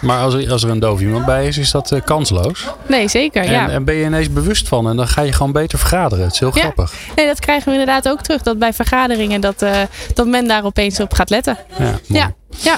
Maar 0.00 0.18
als 0.18 0.34
er, 0.34 0.50
als 0.52 0.62
er 0.62 0.70
een 0.70 0.78
doof 0.80 1.00
iemand 1.00 1.24
bij 1.24 1.46
is, 1.46 1.58
is 1.58 1.70
dat 1.70 2.00
kansloos. 2.04 2.66
Nee, 2.86 3.08
zeker. 3.08 3.44
En, 3.44 3.50
ja. 3.50 3.68
en 3.68 3.84
ben 3.84 3.94
je 3.94 4.04
ineens 4.04 4.32
bewust 4.32 4.68
van. 4.68 4.88
En 4.88 4.96
dan 4.96 5.08
ga 5.08 5.22
je 5.22 5.32
gewoon 5.32 5.52
beter 5.52 5.78
vergaderen. 5.78 6.24
Het 6.24 6.32
is 6.34 6.40
heel 6.40 6.50
Ja. 6.54 6.60
grappig. 6.60 6.92
Nee, 7.16 7.26
dat 7.26 7.40
krijgen 7.40 7.64
we 7.66 7.70
inderdaad 7.78 8.08
ook 8.08 8.20
terug. 8.20 8.42
Dat 8.42 8.58
bij 8.58 8.72
vergaderingen 8.72 8.91
dat, 9.40 9.62
eh, 9.62 9.80
dat 10.14 10.26
men 10.26 10.46
daar 10.48 10.64
opeens 10.64 11.00
op 11.00 11.12
gaat 11.14 11.30
letten. 11.30 11.58
Ja. 11.78 11.98
Ja, 12.06 12.32
ja. 12.48 12.76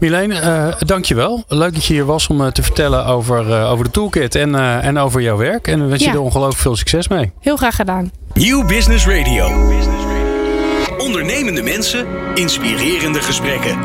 Milene, 0.00 0.38
eh 0.40 0.66
dankjewel. 0.78 1.44
Leuk 1.48 1.74
dat 1.74 1.84
je 1.84 1.92
hier 1.92 2.04
was 2.04 2.26
om 2.26 2.40
eh, 2.40 2.46
te 2.46 2.62
vertellen 2.62 3.06
over, 3.06 3.52
eh, 3.52 3.70
over 3.70 3.84
de 3.84 3.90
toolkit 3.90 4.34
en, 4.34 4.54
eh, 4.54 4.84
en 4.86 4.98
over 4.98 5.20
jouw 5.20 5.36
werk. 5.36 5.66
En 5.68 5.80
we 5.82 5.86
wensen 5.88 6.06
Ja. 6.06 6.12
je 6.12 6.18
er 6.18 6.24
ongelooflijk 6.24 6.60
veel 6.60 6.76
succes 6.76 7.08
mee. 7.08 7.32
heel 7.40 7.56
graag 7.56 7.76
gedaan. 7.76 8.10
Nieuw 8.34 8.66
Business 8.66 9.06
Radio. 9.06 9.70
Ondernemende 10.98 11.62
mensen, 11.62 12.06
inspirerende 12.34 13.20
gesprekken. 13.20 13.78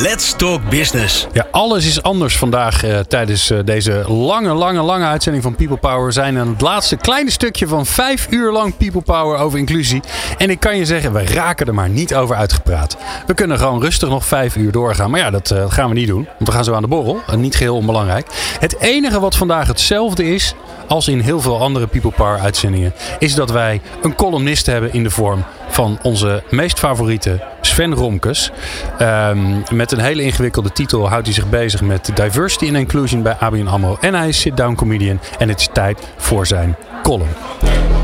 Let's 0.00 0.34
Talk 0.36 0.70
Business. 0.70 1.26
Ja, 1.32 1.46
alles 1.50 1.86
is 1.86 2.02
anders 2.02 2.36
vandaag 2.36 2.84
eh, 2.84 2.98
tijdens 2.98 3.50
eh, 3.50 3.58
deze 3.64 4.04
lange, 4.08 4.52
lange, 4.52 4.82
lange 4.82 5.04
uitzending 5.04 5.42
van 5.42 5.54
People 5.54 5.76
Power. 5.76 6.06
We 6.06 6.12
zijn 6.12 6.38
aan 6.38 6.48
het 6.48 6.60
laatste 6.60 6.96
kleine 6.96 7.30
stukje 7.30 7.66
van 7.68 7.86
vijf 7.86 8.26
uur 8.30 8.52
lang 8.52 8.76
People 8.76 9.00
Power 9.00 9.38
over 9.38 9.58
inclusie. 9.58 10.00
En 10.38 10.50
ik 10.50 10.60
kan 10.60 10.76
je 10.76 10.84
zeggen, 10.84 11.12
we 11.12 11.24
raken 11.24 11.66
er 11.66 11.74
maar 11.74 11.88
niet 11.88 12.14
over 12.14 12.36
uitgepraat. 12.36 12.96
We 13.26 13.34
kunnen 13.34 13.58
gewoon 13.58 13.80
rustig 13.80 14.08
nog 14.08 14.24
vijf 14.24 14.56
uur 14.56 14.72
doorgaan. 14.72 15.10
Maar 15.10 15.20
ja, 15.20 15.30
dat 15.30 15.50
eh, 15.50 15.64
gaan 15.68 15.88
we 15.88 15.94
niet 15.94 16.08
doen. 16.08 16.24
Want 16.24 16.48
we 16.48 16.52
gaan 16.52 16.64
zo 16.64 16.74
aan 16.74 16.82
de 16.82 16.88
borrel. 16.88 17.20
Niet 17.36 17.56
geheel 17.56 17.76
onbelangrijk. 17.76 18.26
Het 18.58 18.80
enige 18.80 19.20
wat 19.20 19.36
vandaag 19.36 19.66
hetzelfde 19.66 20.34
is 20.34 20.54
als 20.92 21.08
in 21.08 21.20
heel 21.20 21.40
veel 21.40 21.60
andere 21.60 21.86
People 21.86 22.10
Power 22.10 22.38
uitzendingen, 22.38 22.94
is 23.18 23.34
dat 23.34 23.50
wij 23.50 23.80
een 24.02 24.14
columnist 24.14 24.66
hebben 24.66 24.92
in 24.92 25.02
de 25.02 25.10
vorm 25.10 25.44
van 25.68 25.98
onze 26.02 26.42
meest 26.50 26.78
favoriete 26.78 27.42
Sven 27.60 27.94
Romkes. 27.94 28.50
Ehm, 28.98 29.60
met 29.70 29.92
een 29.92 30.00
hele 30.00 30.22
ingewikkelde 30.22 30.72
titel 30.72 31.08
houdt 31.08 31.26
hij 31.26 31.34
zich 31.34 31.48
bezig 31.48 31.80
met 31.80 32.10
diversity 32.14 32.66
and 32.66 32.76
inclusion 32.76 33.22
bij 33.22 33.36
ABN 33.38 33.66
AMRO. 33.66 33.96
En 34.00 34.14
hij 34.14 34.28
is 34.28 34.40
sit-down 34.40 34.74
comedian 34.74 35.20
en 35.38 35.48
het 35.48 35.60
is 35.60 35.68
tijd 35.72 35.98
voor 36.16 36.46
zijn 36.46 36.76
column. 37.02 38.01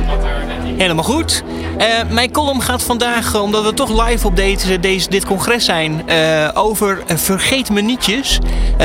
Helemaal 0.77 1.05
goed. 1.05 1.43
Eh, 1.79 1.87
mijn 2.11 2.33
column 2.33 2.63
gaat 2.63 2.83
vandaag, 2.83 3.35
eh, 3.35 3.43
omdat 3.43 3.65
we 3.65 3.75
toch 3.75 4.07
live 4.07 4.27
op 4.27 4.37
deze, 4.37 4.81
deze, 4.81 5.09
dit 5.09 5.25
congres 5.25 5.65
zijn, 5.65 6.09
eh, 6.09 6.49
over 6.55 7.03
vergeet 7.07 7.71
me 7.71 7.81
nietjes. 7.81 8.39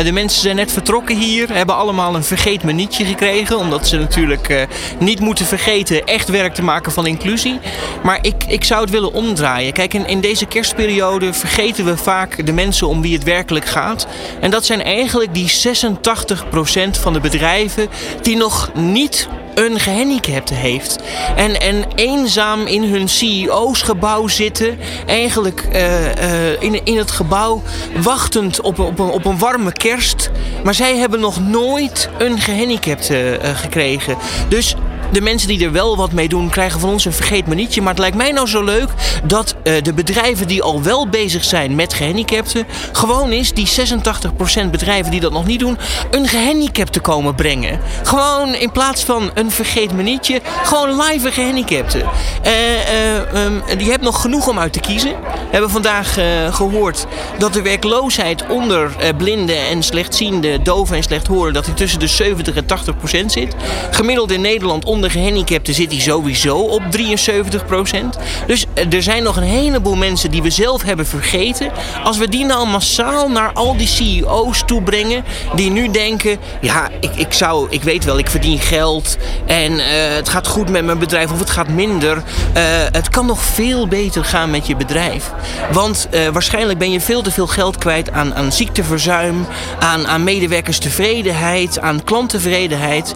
De 0.04 0.12
mensen 0.12 0.42
zijn 0.42 0.56
net 0.56 0.72
vertrokken 0.72 1.18
hier, 1.18 1.54
hebben 1.54 1.76
allemaal 1.76 2.16
een 2.16 2.24
vergeet 2.24 2.64
me 2.64 2.72
nietje 2.72 3.06
gekregen. 3.06 3.58
Omdat 3.58 3.88
ze 3.88 3.98
natuurlijk 3.98 4.68
niet 5.00 5.20
moeten 5.20 5.46
vergeten 5.46 6.04
echt 6.06 6.30
werk 6.30 6.54
te 6.54 6.64
maken 6.64 6.92
van 6.92 7.08
inclusie. 7.08 7.60
Maar 8.04 8.20
ik, 8.22 8.44
ik 8.48 8.64
zou 8.64 8.82
het 8.82 8.90
willen 8.90 9.14
omdraaien. 9.14 9.74
Kijk, 9.74 9.94
in, 9.94 10.08
in 10.08 10.22
deze 10.22 10.46
kerstperiode 10.46 11.34
vergeten 11.34 11.86
we 11.86 11.98
vaak 11.98 12.46
de 12.46 12.54
mensen 12.54 12.88
om 12.88 13.02
wie 13.02 13.14
het 13.14 13.24
werkelijk 13.24 13.66
gaat. 13.66 14.08
En 14.40 14.52
dat 14.52 14.66
zijn 14.66 14.84
eigenlijk 14.84 15.34
die 15.34 15.52
86% 15.52 17.00
van 17.00 17.14
de 17.14 17.20
bedrijven 17.20 17.88
die 18.22 18.36
nog 18.36 18.72
niet 18.74 19.28
een 19.56 19.80
gehandicapte 19.80 20.54
heeft. 20.54 21.00
En, 21.36 21.62
en 21.62 21.86
eenzaam 21.96 22.66
in 22.66 22.84
hun 22.84 23.10
CEO's 23.10 23.82
gebouw 23.82 24.28
zitten. 24.28 24.78
Eigenlijk 25.06 25.68
eh, 25.72 26.52
eh, 26.52 26.62
in, 26.62 26.86
in 26.86 26.98
het 26.98 27.12
gebouw 27.12 27.62
wachtend 28.02 28.62
op, 28.62 28.80
op, 28.80 29.00
een, 29.00 29.10
op 29.10 29.26
een 29.26 29.38
warme 29.38 29.72
kerst. 29.72 30.32
Maar 30.64 30.74
zij 30.74 30.98
hebben 30.98 31.20
nog 31.20 31.40
nooit 31.40 32.10
een 32.18 32.40
gehandicapte 32.40 33.38
eh, 33.38 33.58
gekregen. 33.58 34.18
Dus 34.50 34.76
de 35.12 35.22
mensen 35.22 35.48
die 35.48 35.66
er 35.66 35.72
wel 35.72 35.98
wat 35.98 36.12
mee 36.12 36.28
doen, 36.28 36.50
krijgen 36.50 36.80
van 36.80 36.90
ons 36.90 37.06
een 37.06 37.14
vergeet 37.14 37.48
me 37.48 37.56
nietje. 37.56 37.82
Maar 37.82 37.90
het 37.90 38.00
lijkt 38.00 38.18
mij 38.18 38.32
nou 38.32 38.48
zo 38.48 38.64
leuk 38.64 38.90
dat 39.24 39.53
de 39.64 39.94
bedrijven 39.94 40.48
die 40.48 40.64
al 40.64 40.82
wel 40.82 41.10
bezig 41.10 41.44
zijn 41.44 41.76
met 41.76 41.94
gehandicapten, 41.94 42.66
gewoon 42.92 43.32
is 43.32 43.54
die 43.54 43.68
86% 43.68 44.70
bedrijven 44.72 45.12
die 45.12 45.20
dat 45.20 45.32
nog 45.32 45.46
niet 45.46 45.60
doen, 45.60 45.78
een 46.12 46.28
gehandicapte 46.28 47.00
komen 47.00 47.36
brengen. 47.36 47.80
Gewoon 48.04 48.54
in 48.56 48.72
plaats 48.72 49.04
van 49.04 49.32
een 49.34 49.52
vergeet 49.52 49.94
me 49.94 50.04
nietje, 50.04 50.42
gewoon 50.64 51.02
live 51.02 51.28
een 51.28 51.34
gehandicapte. 51.34 52.04
Eh, 52.42 52.54
eh, 52.54 53.46
ehm, 53.46 53.80
je 53.80 53.90
hebt 53.90 54.04
nog 54.04 54.22
genoeg 54.22 54.48
om 54.48 54.60
uit 54.60 54.74
te 54.74 54.80
kiezen. 54.80 55.12
We 55.54 55.60
hebben 55.60 55.70
vandaag 55.70 56.18
eh, 56.18 56.54
gehoord 56.54 57.06
dat 57.38 57.54
de 57.54 57.62
werkloosheid 57.62 58.48
onder 58.48 58.96
eh, 59.00 59.10
blinden 59.18 59.58
en 59.58 59.84
slechtziende, 59.84 60.62
doven 60.62 60.96
en 60.96 61.04
slechthoren, 61.04 61.54
dat 61.54 61.66
die 61.66 61.74
tussen 61.74 62.00
de 62.00 62.08
70 62.08 62.56
en 62.56 62.66
80 62.66 62.98
procent 62.98 63.32
zit. 63.32 63.56
Gemiddeld 63.92 64.32
in 64.32 64.42
Nederland 64.42 64.86
onder 64.86 65.12
gehandicapten 65.12 65.74
zit 65.74 65.90
die 65.90 66.02
sowieso 66.02 66.58
op 66.58 66.82
73 66.90 67.66
procent. 67.66 68.18
Dus 68.48 68.66
eh, 68.74 68.94
er 68.94 69.04
zijn 69.04 69.24
nog 69.24 69.36
een 69.36 69.44
heleboel 69.54 69.96
mensen 69.96 70.32
die 70.32 70.42
we 70.42 70.50
zelf 70.50 70.84
hebben 70.84 71.08
vergeten. 71.08 71.72
Als 72.04 72.18
we 72.18 72.30
die 72.30 72.46
nou 72.46 72.68
massaal 72.68 73.30
naar 73.30 73.54
al 73.54 73.78
die 73.78 73.88
CEO's 73.88 74.64
toe 74.66 74.82
brengen, 74.82 75.24
die 75.56 75.72
nu 75.72 75.92
denken: 75.92 76.38
ja, 76.62 76.90
ik, 77.00 77.16
ik 77.16 77.34
zou, 77.34 77.68
ik 77.70 77.84
weet 77.84 78.04
wel, 78.04 78.18
ik 78.18 78.30
verdien 78.30 78.60
geld 78.60 79.18
en 79.46 79.80
eh, 79.80 80.16
het 80.16 80.30
gaat 80.30 80.48
goed 80.48 80.70
met 80.70 80.86
mijn 80.86 80.98
bedrijf 80.98 81.32
of 81.32 81.40
het 81.40 81.50
gaat 81.50 81.68
minder. 81.68 82.24
Eh, 82.54 82.64
het 82.92 83.10
kan 83.10 83.26
nog 83.26 83.42
veel 83.42 83.88
beter 83.88 84.26
gaan 84.26 84.50
met 84.50 84.68
je 84.68 84.76
bedrijf. 84.76 85.32
Want 85.72 86.08
eh, 86.12 86.28
waarschijnlijk 86.28 86.80
ben 86.80 86.92
je 86.92 87.02
veel 87.02 87.22
te 87.22 87.32
veel 87.32 87.48
geld 87.48 87.78
kwijt 87.78 88.12
aan, 88.12 88.36
aan 88.36 88.52
ziekteverzuim, 88.52 89.46
aan, 89.80 90.08
aan 90.08 90.24
medewerkerstevredenheid, 90.24 91.80
aan 91.80 92.04
klanttevredenheid. 92.04 93.16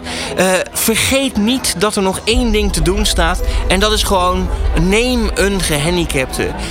Vergeet 0.72 1.36
niet 1.36 1.74
dat 1.78 1.96
er 1.96 2.02
nog 2.02 2.20
één 2.24 2.52
ding 2.52 2.72
te 2.72 2.82
doen 2.82 3.06
staat. 3.06 3.40
En 3.68 3.80
dat 3.80 3.92
is 3.92 4.02
gewoon 4.02 4.48
neem 4.80 5.30
een 5.34 5.60
gehandicapte. 5.60 6.27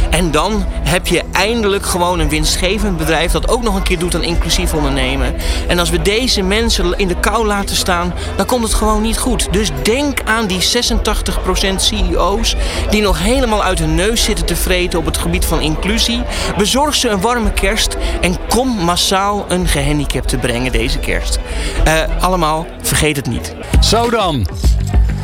En 0.10 0.32
dan 0.32 0.66
heb 0.68 1.08
je 1.08 1.24
eindelijk 1.32 1.86
gewoon 1.86 2.20
een 2.20 2.30
winstgevend 2.30 2.98
bedrijf 2.98 3.32
dat 3.32 3.50
ook 3.50 3.64
nog 3.64 3.76
een 3.76 3.84
keer 3.84 4.00
doet 4.00 4.16
aan 4.16 4.24
inclusief 4.24 4.74
ondernemen. 4.74 5.36
En 5.68 5.80
als 5.80 5.90
we 5.90 6.02
deze 6.02 6.42
mensen 6.42 6.98
in 6.98 7.08
de 7.08 7.20
kou 7.20 7.46
laten 7.46 7.76
staan, 7.76 8.14
dan 8.36 8.46
komt 8.46 8.64
het 8.64 8.74
gewoon 8.74 9.02
niet 9.02 9.18
goed. 9.18 9.54
Dus 9.54 9.70
denk 9.84 10.22
aan 10.26 10.48
die 10.48 10.62
86% 10.62 11.76
CEO's 11.76 12.56
die 12.90 13.02
nog 13.02 13.20
helemaal 13.20 13.64
uit 13.64 13.80
hun 13.80 13.96
neus 13.96 14.24
zitten 14.24 14.46
te 14.46 14.56
vreten 14.56 15.00
op 15.00 15.06
het 15.06 15.18
gebied 15.18 15.46
van 15.46 15.62
inclusie. 15.62 16.22
Bezorg 16.58 16.96
ze 16.96 17.10
een 17.10 17.22
warme 17.22 17.52
kerst 17.52 17.98
en 18.22 18.38
kom 18.50 18.70
massaal 18.70 19.46
een 19.48 19.68
gehandicapte 19.68 20.38
brengen 20.38 20.72
deze 20.72 21.00
kerst. 21.00 21.40
Eh, 21.84 21.94
allemaal, 22.20 22.66
vergeet 22.82 23.16
het 23.16 23.28
niet. 23.28 23.56
Zo 23.80 24.10
dan. 24.10 24.48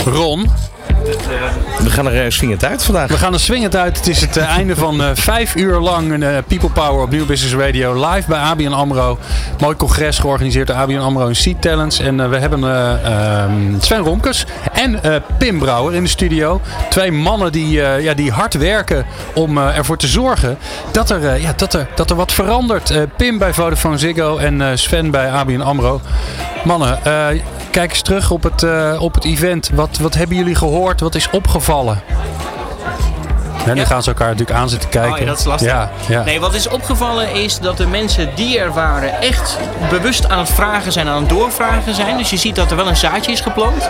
Ron, 0.06 0.50
We 1.84 1.90
gaan 1.90 2.08
er 2.08 2.26
uh, 2.26 2.32
swingend 2.32 2.66
uit 2.66 2.84
vandaag. 2.84 3.10
we 3.10 3.18
gaan 3.18 3.34
er 3.34 3.40
swingend 3.40 3.76
uit. 3.76 3.98
Het 3.98 4.08
is 4.08 4.22
het 4.22 4.38
eh, 4.38 4.46
einde 4.58 4.76
van 4.76 5.02
eh, 5.04 5.10
vijf 5.14 5.56
uur 5.56 5.80
lang 5.80 6.24
eh, 6.24 6.30
People 6.48 6.70
Power 6.70 7.02
op 7.04 7.10
Nieuw 7.10 7.26
Business 7.26 7.56
Radio. 7.56 8.10
Live 8.10 8.28
bij 8.30 8.40
ABN 8.40 8.72
AMRO. 8.72 9.18
Mooi 9.60 9.76
congres 9.76 10.20
georganiseerd 10.20 10.68
door 10.68 10.76
ABN 10.76 10.98
AMRO 10.98 11.28
en 11.28 11.36
Seed 11.36 11.62
Talents. 11.62 12.00
En 12.00 12.20
eh, 12.20 12.30
we 12.30 12.38
hebben 12.38 12.64
eh, 12.64 13.06
ehm, 13.44 13.80
Sven 13.80 14.00
Romkes 14.00 14.46
en 14.74 15.04
eh, 15.04 15.16
Pim 15.38 15.60
Brouwer 15.60 15.94
in 15.94 16.04
de 16.04 16.10
studio. 16.10 16.62
Twee 16.90 17.12
mannen 17.12 17.52
die, 17.52 17.82
eh, 17.82 18.04
ja, 18.04 18.14
die 18.14 18.32
hard 18.32 18.54
werken 18.54 19.06
om 19.34 19.58
eh, 19.58 19.78
ervoor 19.78 19.98
te 19.98 20.08
zorgen 20.08 20.58
dat 20.92 21.10
er, 21.10 21.28
eh, 21.28 21.42
ja, 21.42 21.54
dat 21.56 21.74
er, 21.74 21.88
dat 21.96 22.10
er 22.10 22.16
wat 22.16 22.32
verandert. 22.32 22.90
Eh, 22.90 23.02
Pim 23.18 23.38
bij 23.38 23.54
Vodafone 23.54 23.98
Ziggo 23.98 24.38
en 24.38 24.62
eh, 24.62 24.68
Sven 24.74 25.12
bij 25.12 25.32
ABN 25.32 25.62
AMRO. 25.62 26.02
Mannen, 26.64 27.06
eh, 27.06 27.28
kijk 27.72 27.90
eens 27.92 28.02
terug 28.02 28.32
op 28.32 28.44
het, 28.44 28.64
eh, 28.64 28.96
op 29.00 29.14
het 29.14 29.26
event. 29.26 29.70
Wat, 29.74 29.98
wat 30.02 30.14
hebben 30.14 30.38
jullie 30.38 30.56
gehoord? 30.56 30.72
Wat 30.74 31.16
is 31.16 31.30
opgevallen? 31.30 32.02
En 33.66 33.76
dan 33.76 33.86
gaan 33.86 34.04
ze 34.04 34.10
elkaar 34.10 34.30
natuurlijk 34.30 34.60
aan 34.60 34.70
zitten 34.70 34.90
kijken. 34.90 35.12
Oh 35.12 35.20
ja, 35.20 35.26
dat 35.26 35.40
is 35.40 35.46
lastig. 35.46 35.72
Ja, 35.72 35.92
ja. 36.08 36.24
Nee, 36.24 36.40
wat 36.40 36.54
is 36.54 36.68
opgevallen 36.68 37.34
is 37.34 37.60
dat 37.60 37.78
de 37.78 37.88
mensen 37.88 38.30
die 38.36 38.60
er 38.60 38.74
waren 38.74 39.22
echt 39.22 39.58
bewust 39.90 40.30
aan 40.30 40.40
het 40.40 40.50
vragen 40.50 40.92
zijn, 40.92 41.08
aan 41.08 41.20
het 41.20 41.30
doorvragen 41.30 41.94
zijn. 41.96 42.18
Dus 42.18 42.30
je 42.30 42.38
ziet 42.38 42.56
dat 42.56 42.72
er 42.72 42.78
wel 42.78 42.88
een 42.88 42.98
zaadje 42.98 43.32
is 43.32 43.42
geplant. 43.42 43.90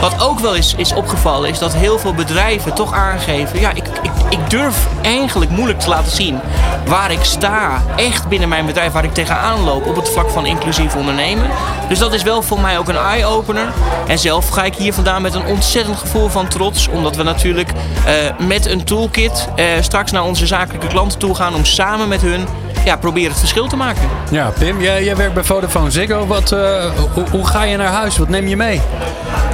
Wat 0.00 0.22
ook 0.22 0.38
wel 0.38 0.54
is, 0.54 0.74
is 0.76 0.92
opgevallen 0.92 1.50
is 1.50 1.58
dat 1.58 1.74
heel 1.74 1.98
veel 1.98 2.14
bedrijven 2.14 2.74
toch 2.74 2.92
aangeven, 2.94 3.60
ja, 3.60 3.70
ik, 3.70 3.88
ik, 4.02 4.10
ik 4.28 4.50
durf 4.50 4.86
eigenlijk 5.02 5.50
moeilijk 5.50 5.80
te 5.80 5.88
laten 5.88 6.12
zien 6.12 6.40
waar 6.86 7.10
ik 7.10 7.24
sta, 7.24 7.82
echt 7.96 8.28
binnen 8.28 8.48
mijn 8.48 8.66
bedrijf, 8.66 8.92
waar 8.92 9.04
ik 9.04 9.14
tegenaan 9.14 9.64
loop 9.64 9.86
op 9.86 9.96
het 9.96 10.08
vlak 10.08 10.30
van 10.30 10.46
inclusief 10.46 10.96
ondernemen. 10.96 11.50
Dus 11.88 11.98
dat 11.98 12.14
is 12.14 12.22
wel 12.22 12.42
voor 12.42 12.60
mij 12.60 12.78
ook 12.78 12.88
een 12.88 12.96
eye-opener. 12.96 13.72
En 14.06 14.18
zelf 14.18 14.48
ga 14.48 14.64
ik 14.64 14.74
hier 14.74 14.92
vandaan 14.92 15.22
met 15.22 15.34
een 15.34 15.46
ontzettend 15.46 15.96
gevoel 15.98 16.28
van 16.28 16.48
trots, 16.48 16.88
omdat 16.88 17.16
we 17.16 17.22
natuurlijk 17.22 17.72
eh, 18.06 18.14
met 18.46 18.66
een 18.66 18.84
eh, 19.16 19.66
straks 19.80 20.10
naar 20.10 20.24
onze 20.24 20.46
zakelijke 20.46 20.86
klanten 20.86 21.18
toe 21.18 21.34
gaan 21.34 21.54
om 21.54 21.64
samen 21.64 22.08
met 22.08 22.20
hun 22.20 22.46
ja, 22.84 22.96
proberen 22.96 23.30
het 23.30 23.38
verschil 23.38 23.66
te 23.66 23.76
maken. 23.76 24.02
Ja, 24.30 24.52
Pim, 24.58 24.80
jij, 24.80 25.04
jij 25.04 25.16
werkt 25.16 25.34
bij 25.34 25.44
Vodafone 25.44 25.90
Ziggo. 25.90 26.26
Wat, 26.26 26.52
eh, 26.52 26.84
hoe, 27.14 27.24
hoe 27.30 27.46
ga 27.46 27.62
je 27.62 27.76
naar 27.76 27.92
huis? 27.92 28.18
Wat 28.18 28.28
neem 28.28 28.46
je 28.46 28.56
mee? 28.56 28.80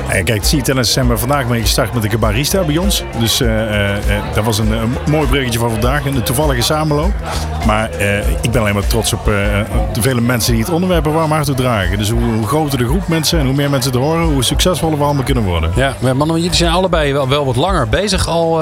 Eh, 0.08 0.24
kijk, 0.24 0.44
zie 0.44 0.62
tennis 0.62 0.92
zijn 0.92 1.08
we 1.08 1.16
vandaag 1.16 1.46
mee 1.46 1.60
gestart 1.60 1.94
met 1.94 2.12
een 2.12 2.18
barista 2.18 2.62
bij 2.62 2.76
ons. 2.76 3.04
Dus 3.18 3.40
eh, 3.40 3.48
dat 4.34 4.44
was 4.44 4.58
een, 4.58 4.70
een 4.70 4.96
mooi 5.10 5.28
bruggetje 5.28 5.58
van 5.58 5.70
vandaag. 5.70 6.04
Een 6.04 6.22
toevallige 6.22 6.62
samenloop. 6.62 7.12
Maar 7.66 7.90
eh, 7.90 8.18
ik 8.18 8.50
ben 8.50 8.60
alleen 8.60 8.74
maar 8.74 8.86
trots 8.86 9.12
op 9.12 9.28
eh, 9.28 9.34
de 9.92 10.02
vele 10.02 10.20
mensen 10.20 10.52
die 10.52 10.62
het 10.62 10.72
onderwerp 10.72 11.04
warm 11.04 11.30
hart 11.30 11.44
toe 11.44 11.54
dragen. 11.54 11.98
Dus 11.98 12.10
hoe, 12.10 12.20
hoe 12.20 12.46
groter 12.46 12.78
de 12.78 12.84
groep 12.84 13.08
mensen 13.08 13.38
en 13.38 13.46
hoe 13.46 13.54
meer 13.54 13.70
mensen 13.70 13.92
het 13.92 14.00
horen, 14.00 14.24
hoe 14.24 14.44
succesvoller 14.44 14.98
we 14.98 15.04
allemaal 15.04 15.24
kunnen 15.24 15.44
worden. 15.44 15.72
Ja, 15.74 15.94
maar 15.98 16.16
mannen, 16.16 16.36
jullie 16.36 16.56
zijn 16.56 16.72
allebei 16.72 17.12
wel, 17.12 17.28
wel 17.28 17.46
wat 17.46 17.56
langer 17.56 17.88
bezig 17.88 18.28
al 18.28 18.60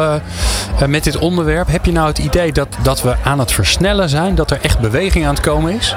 met 0.86 1.04
dit 1.04 1.16
onderwerp. 1.16 1.68
Heb 1.70 1.84
je 1.84 1.92
nou 1.92 2.06
het 2.06 2.18
idee 2.18 2.52
dat, 2.52 2.68
dat 2.82 3.02
we 3.02 3.14
aan 3.24 3.38
het 3.38 3.52
versnellen 3.52 4.08
zijn? 4.08 4.34
Dat 4.34 4.50
er 4.54 4.64
echt 4.64 4.78
beweging 4.78 5.26
aan 5.26 5.34
het 5.34 5.42
komen 5.42 5.72
is? 5.72 5.96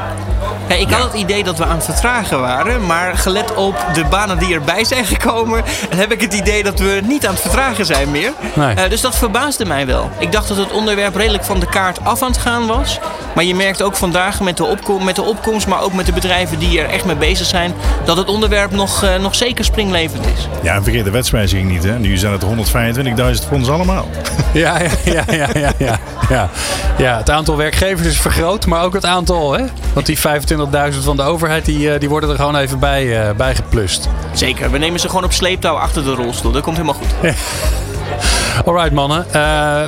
Ja, 0.68 0.76
ik 0.76 0.90
had 0.90 1.04
het 1.04 1.14
idee 1.22 1.44
dat 1.44 1.58
we 1.58 1.66
aan 1.66 1.76
het 1.76 1.86
vertragen 1.86 2.40
waren, 2.40 2.86
maar 2.86 3.18
gelet 3.18 3.54
op 3.54 3.86
de 3.94 4.06
banen 4.06 4.40
die 4.40 4.54
erbij 4.54 4.84
zijn 4.84 5.06
gekomen, 5.06 5.64
heb 5.96 6.12
ik 6.12 6.22
het 6.22 6.34
idee 6.34 6.64
dat 6.64 6.80
we 6.80 7.02
niet 7.04 7.28
aan 7.28 7.34
het 7.34 7.42
vertragen 7.42 7.86
zijn 7.86 8.12
meer. 8.12 8.32
Nee. 8.54 8.76
Eh, 8.76 8.90
dus 8.90 9.02
dat 9.02 9.16
verbaasde 9.18 9.66
mij 9.66 9.86
wel. 9.86 10.10
Ik 10.20 10.32
dacht 10.32 10.48
dat 10.48 10.58
het 10.58 10.72
onderwerp 10.72 11.16
redelijk 11.16 11.44
van 11.44 11.60
de 11.60 11.70
kaart 11.70 12.06
af 12.06 12.22
aan 12.22 12.32
het 12.32 12.38
gaan 12.38 12.68
was. 12.68 13.00
Maar 13.38 13.46
je 13.46 13.56
merkt 13.56 13.82
ook 13.82 13.96
vandaag 13.96 14.40
met 14.40 14.58
de, 14.58 14.66
opkom 14.66 15.04
met 15.04 15.16
de 15.16 15.22
opkomst, 15.22 15.68
maar 15.68 15.82
ook 15.82 15.94
met 15.94 16.06
de 16.06 16.12
bedrijven 16.12 16.60
die 16.60 16.80
er 16.80 16.90
echt 16.90 17.06
mee 17.06 17.16
bezig 17.16 17.46
zijn, 17.46 17.74
dat 18.06 18.18
het 18.18 18.28
onderwerp 18.28 18.72
nog, 18.72 19.04
eh, 19.04 19.16
nog 19.20 19.36
zeker 19.36 19.66
springlevend 19.66 20.26
is. 20.26 20.48
Ja, 20.64 20.76
en 20.76 20.84
vergeet 20.84 21.04
de 21.04 21.12
wetswijziging 21.12 21.70
niet. 21.72 21.84
Hè. 21.84 22.00
Nu 22.00 22.18
zijn 22.18 22.32
het 22.32 22.44
125.000 22.44 23.48
voor 23.48 23.58
ons 23.58 23.70
allemaal. 23.70 24.08
Ja, 24.54 24.80
ja, 24.80 24.90
ja, 25.06 25.24
ja, 25.32 25.48
ja, 25.54 25.72
ja, 25.78 26.00
ja. 26.30 26.50
Ja, 26.98 27.18
het 27.18 27.30
aantal 27.30 27.58
werkgevers 27.58 28.08
is 28.08 28.20
vergroot, 28.20 28.66
maar 28.66 28.84
ook 28.84 28.94
het 28.94 29.06
aantal. 29.06 29.54
Hè? 29.54 29.64
Want 29.94 30.06
die 30.06 30.18
25.000 30.18 31.04
van 31.04 31.18
de 31.18 31.24
overheid, 31.24 31.66
die, 31.66 31.94
eh, 31.94 32.00
die 32.00 32.10
worden 32.10 32.30
er 32.30 32.36
gewoon 32.36 32.56
even 32.56 32.80
bij, 32.80 33.28
eh, 33.28 33.36
bij 33.36 33.56
geplust. 33.56 34.10
Zeker, 34.34 34.72
we 34.72 34.78
nemen 34.78 35.00
ze 35.00 35.08
gewoon 35.08 35.24
op 35.24 35.34
sleeptouw 35.34 35.76
achter 35.76 36.04
de 36.04 36.14
rolstoel. 36.14 36.52
Dat 36.52 36.62
komt 36.62 36.78
helemaal 36.78 37.00
goed. 37.02 37.14
Alright 38.66 38.92
mannen, 38.92 39.26
Eh, 39.32 39.32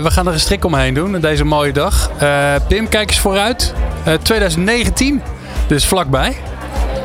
we 0.01 0.11
gaan 0.11 0.27
er 0.27 0.33
een 0.33 0.39
strik 0.39 0.65
omheen 0.65 0.93
doen 0.93 1.19
deze 1.19 1.43
mooie 1.45 1.73
dag. 1.73 2.09
Eh, 2.17 2.55
Pim, 2.67 2.89
kijk 2.89 3.09
eens 3.09 3.19
vooruit. 3.19 3.73
Eh, 4.03 4.13
2019, 4.13 5.21
dus 5.67 5.85
vlakbij. 5.85 6.35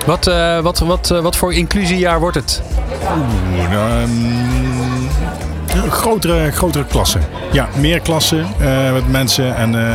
Wat, 0.07 0.27
eh, 0.27 0.59
wat, 0.59 0.79
wat, 0.79 1.11
eh, 1.11 1.19
wat 1.21 1.37
voor 1.37 1.55
inclusiejaar 1.55 2.21
wordt 2.21 2.37
het? 2.37 2.63
Oeh, 3.17 3.71
nou, 3.71 4.01
een 5.85 5.91
grotere, 5.91 6.51
grotere 6.53 6.85
klassen. 6.85 7.21
Ja, 7.53 7.69
meer 7.79 8.01
klassen 8.01 8.47
eh, 8.59 8.93
met 8.93 9.09
mensen. 9.11 9.57
En 9.57 9.75
eh, 9.75 9.93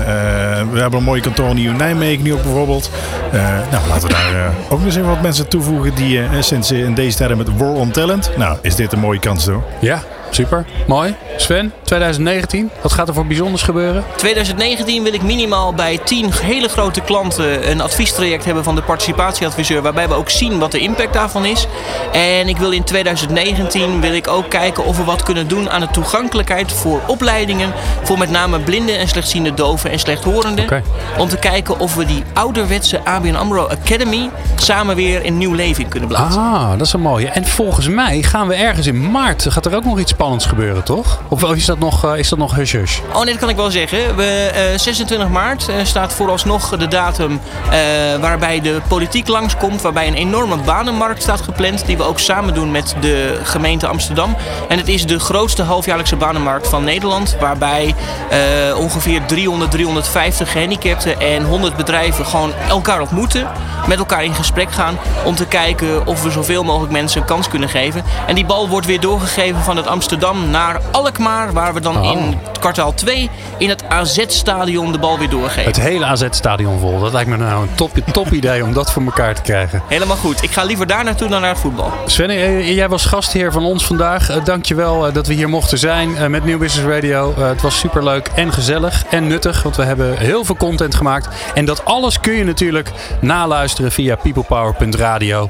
eh, 0.60 0.68
we 0.72 0.80
hebben 0.80 1.00
een 1.00 1.06
mooie 1.06 1.22
kantoor 1.22 1.50
in 1.50 1.76
Nijmegen 1.76 2.24
nu 2.24 2.34
ook 2.34 2.44
bijvoorbeeld. 2.44 2.90
Eh, 3.32 3.42
nou, 3.72 3.88
laten 3.88 4.08
we 4.08 4.14
daar 4.14 4.34
eh, 4.36 4.50
ook 4.70 4.84
eens 4.86 4.96
even 4.96 5.10
wat 5.10 5.22
mensen 5.22 5.48
toevoegen 5.48 5.96
die 5.96 6.22
eh, 6.22 6.30
sinds 6.40 6.72
eh, 6.72 6.80
in 6.84 6.94
deze 6.94 7.18
tijden 7.18 7.38
met 7.38 7.58
War 7.58 7.74
on 7.74 7.92
Talent. 7.92 8.32
Nou, 8.38 8.58
is 8.62 8.76
dit 8.76 8.94
een 8.94 9.00
mooie 9.00 9.20
kans 9.20 9.46
hoor. 9.46 9.64
Ja, 9.80 10.02
super. 10.30 10.66
Mooi. 10.88 11.16
Sven, 11.38 11.74
2019, 11.84 12.70
wat 12.82 12.94
gaat 12.94 13.08
er 13.08 13.14
voor 13.14 13.26
bijzonders 13.26 13.62
gebeuren? 13.62 14.04
2019 14.16 15.04
wil 15.04 15.14
ik 15.14 15.22
minimaal 15.22 15.74
bij 15.74 16.00
10 16.04 16.34
hele 16.34 16.68
grote 16.68 17.02
klanten 17.02 17.70
een 17.72 17.82
adviestraject 17.82 18.46
hebben 18.46 18.64
van 18.64 18.76
de 18.76 18.82
participatieadviseur. 18.82 19.82
Waarbij 19.82 20.08
we 20.08 20.14
ook 20.14 20.30
zien 20.30 20.60
wat 20.60 20.72
de 20.72 20.80
impact 20.80 21.14
daarvan 21.14 21.46
is. 21.46 21.68
En 22.12 22.48
ik 22.48 22.58
wil 22.58 22.72
in 22.72 22.84
2019 22.84 24.02
wil 24.02 24.14
ik 24.14 24.28
ook 24.28 24.50
kijken 24.50 24.86
of 24.86 24.98
we 24.98 25.04
wat 25.04 25.24
kunnen 25.24 25.48
doen 25.48 25.70
aan 25.70 25.80
de 25.82 25.90
toegankelijkheid 25.92 26.72
voor 26.72 27.02
opleidingen. 27.08 27.74
Voor 28.04 28.18
met 28.18 28.30
name 28.30 28.60
blinden 28.60 28.98
en 28.98 29.08
slechtziende 29.08 29.54
doven 29.54 29.92
en 29.92 30.00
slechthorenden. 30.00 30.84
Om 31.18 31.28
te 31.28 31.38
kijken 31.38 31.80
of 31.80 31.96
we 31.96 32.06
die 32.06 32.24
ouderwetse 32.34 33.06
ABN 33.06 33.36
AMRO 33.36 33.68
Academy 33.68 34.30
samen 34.56 34.96
weer 34.96 35.24
in 35.24 35.38
nieuw 35.38 35.54
leven 35.54 35.88
kunnen 35.88 36.10
blazen. 36.10 36.42
Ah, 36.42 36.70
dat 36.72 36.88
is 36.88 36.94
een 36.94 37.02
mooie. 37.02 37.28
En 37.28 37.46
volgens 37.46 37.88
mij 37.88 38.24
gaan 38.24 38.48
we 38.48 38.56
ergens 38.56 38.88
in 38.88 39.12
maart, 39.12 39.46
gaat 39.50 39.66
er 39.66 39.76
ook 39.76 39.86
nog 39.86 40.00
iets 40.00 40.14
spannends 40.20 40.46
gebeuren, 40.46 40.84
toch? 40.84 41.22
Of 41.28 41.44
is 41.56 41.66
dat 41.66 41.80
nog, 41.80 42.06
uh, 42.06 42.18
is 42.18 42.30
dat 42.30 42.40
nog 42.40 42.56
hush? 42.56 43.00
Oh 43.14 43.16
nee, 43.16 43.26
dat 43.26 43.38
kan 43.38 43.50
ik 43.50 43.56
wel 43.56 43.72
zeggen. 43.72 44.16
We, 44.16 44.52
uh, 44.72 44.80
26 44.80 45.30
maart 45.30 45.68
uh, 45.70 45.76
staat 45.84 46.14
vooralsnog 46.14 46.78
de 46.78 46.88
datum 46.88 47.40
waarbij 48.22 48.62
de 48.62 48.82
politiek 48.88 49.28
langskomt. 49.28 49.82
Waarbij 49.82 50.08
een 50.08 50.14
enorme 50.14 50.58
banenmarkt 50.58 51.22
staat 51.22 51.42
gepland. 51.42 51.86
Die 51.86 51.98
we 51.98 52.04
ook 52.04 52.20
samen 52.20 52.54
doen 52.54 52.72
met 52.72 52.96
de 53.02 53.40
gemeente 53.44 53.88
Amsterdam. 53.88 54.36
En 54.68 54.78
het 54.78 54.88
is 54.88 55.06
de 55.06 55.20
grootste 55.20 55.64
halfjaarlijkse 55.64 56.16
banenmarkt 56.16 56.68
van 56.68 56.84
Nederland. 56.84 57.36
Waarbij 57.40 57.96
ongeveer 58.78 59.26
300, 59.26 59.72
350 59.72 60.52
gehandicapten 60.52 61.20
en 61.20 61.44
100 61.46 61.76
bedrijven 61.76 62.26
gewoon 62.26 62.54
elkaar 62.70 63.02
ontmoeten. 63.02 63.48
Met 63.88 63.98
elkaar 63.98 64.24
in 64.24 64.34
gesprek 64.34 64.72
gaan 64.72 64.98
om 65.26 65.36
te 65.36 65.46
kijken 65.46 66.08
of 66.08 66.24
we 66.24 66.32
zoveel 66.32 66.64
mogelijk 66.64 66.92
mensen 66.92 67.22
een 67.22 67.28
kans 67.28 67.48
kunnen 67.48 67.70
geven. 67.70 68.04
En 68.28 68.36
die 68.36 68.46
bal 68.46 68.70
wordt 68.70 68.86
weer 68.86 69.00
doorgegeven 69.00 69.62
van 69.62 69.76
het 69.76 69.88
Amsterdam 69.88 70.09
naar 70.50 70.82
Alkmaar. 70.92 71.54
Waar 71.54 71.74
we 71.74 71.82
dan 71.82 71.98
Oh. 71.98 72.12
in 72.12 72.38
kwartaal 72.60 72.94
2 72.94 73.30
in 73.58 73.70
het 73.70 73.84
AZ-stadion 73.90 74.92
de 74.92 74.98
bal 75.00 75.18
weer 75.20 75.30
doorgeven. 75.30 75.64
Het 75.64 75.80
hele 75.80 76.06
AZ-stadion 76.06 76.80
vol. 76.80 77.00
Dat 77.00 77.14
lijkt 77.14 77.30
me 77.30 77.38
nou 77.38 77.62
een 77.62 77.76
top, 77.76 77.92
top 78.12 78.32
idee 78.32 78.64
om 78.64 78.74
dat 78.74 78.92
voor 78.92 79.04
elkaar 79.04 79.36
te 79.36 79.42
krijgen. 79.42 79.82
Helemaal 79.88 80.16
goed. 80.16 80.44
Ik 80.44 80.52
ga 80.52 80.64
liever 80.64 80.88
daar 80.88 81.04
naartoe 81.04 81.28
dan 81.28 81.42
naar 81.42 81.50
het 81.50 81.60
voetbal. 81.60 81.92
Sven, 82.06 82.30
eh, 82.30 82.76
jij 82.76 82.90
was 82.90 83.06
gastheer 83.06 83.52
van 83.52 83.64
ons 83.64 83.86
vandaag. 83.86 84.30
Uh, 84.30 84.44
dankjewel 84.44 85.08
uh, 85.08 85.14
dat 85.14 85.28
we 85.28 85.34
hier 85.34 85.50
mochten 85.50 85.78
zijn 85.78 86.32
met 86.32 86.46
New 86.46 86.60
Business 86.60 86.90
Radio. 86.90 87.34
het 87.38 87.62
was 87.62 87.80
superleuk 87.80 88.30
en 88.36 88.54
gezellig 88.54 89.04
en 89.10 89.28
nuttig. 89.28 89.64
Want 89.64 89.76
we 89.76 89.84
hebben 89.84 90.18
heel 90.18 90.44
veel 90.46 90.58
content 90.58 90.96
gemaakt. 90.96 91.28
En 91.54 91.66
dat 91.66 91.86
alles 91.86 92.20
kun 92.20 92.34
je 92.34 92.44
natuurlijk 92.44 92.92
naluisteren 93.22 93.92
via 93.92 94.16
peoplepower.radio. 94.16 95.50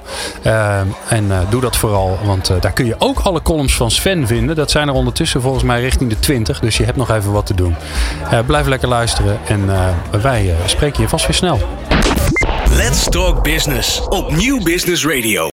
en 1.07 1.32
doe 1.49 1.62
dat 1.62 1.78
vooral, 1.78 2.20
want 2.24 2.51
daar 2.60 2.72
kun 2.74 2.86
je 2.86 2.95
ook 2.97 3.20
alle 3.20 3.41
columns 3.41 3.76
van 3.76 3.91
Sven 3.91 4.28
vinden. 4.28 4.48
Dat 4.55 4.71
zijn 4.71 4.87
er 4.87 4.93
ondertussen 4.93 5.41
volgens 5.41 5.63
mij 5.63 5.81
richting 5.81 6.09
de 6.09 6.19
20. 6.19 6.59
Dus 6.59 6.77
je 6.77 6.83
hebt 6.85 6.97
nog 6.97 7.11
even 7.11 7.31
wat 7.31 7.45
te 7.45 7.53
doen. 7.53 7.75
blijf 8.45 8.67
lekker 8.67 8.87
luisteren 8.87 9.39
en 9.47 9.65
wij 10.21 10.55
spreken 10.65 11.01
je 11.01 11.07
vast 11.07 11.27
weer 11.27 11.35
snel. 11.35 11.59
Let's 12.71 13.03
Talk 13.03 13.43
Business 13.43 14.07
op 14.07 14.31
Nieuw 14.35 14.63
Business 14.63 15.05
Radio. 15.05 15.47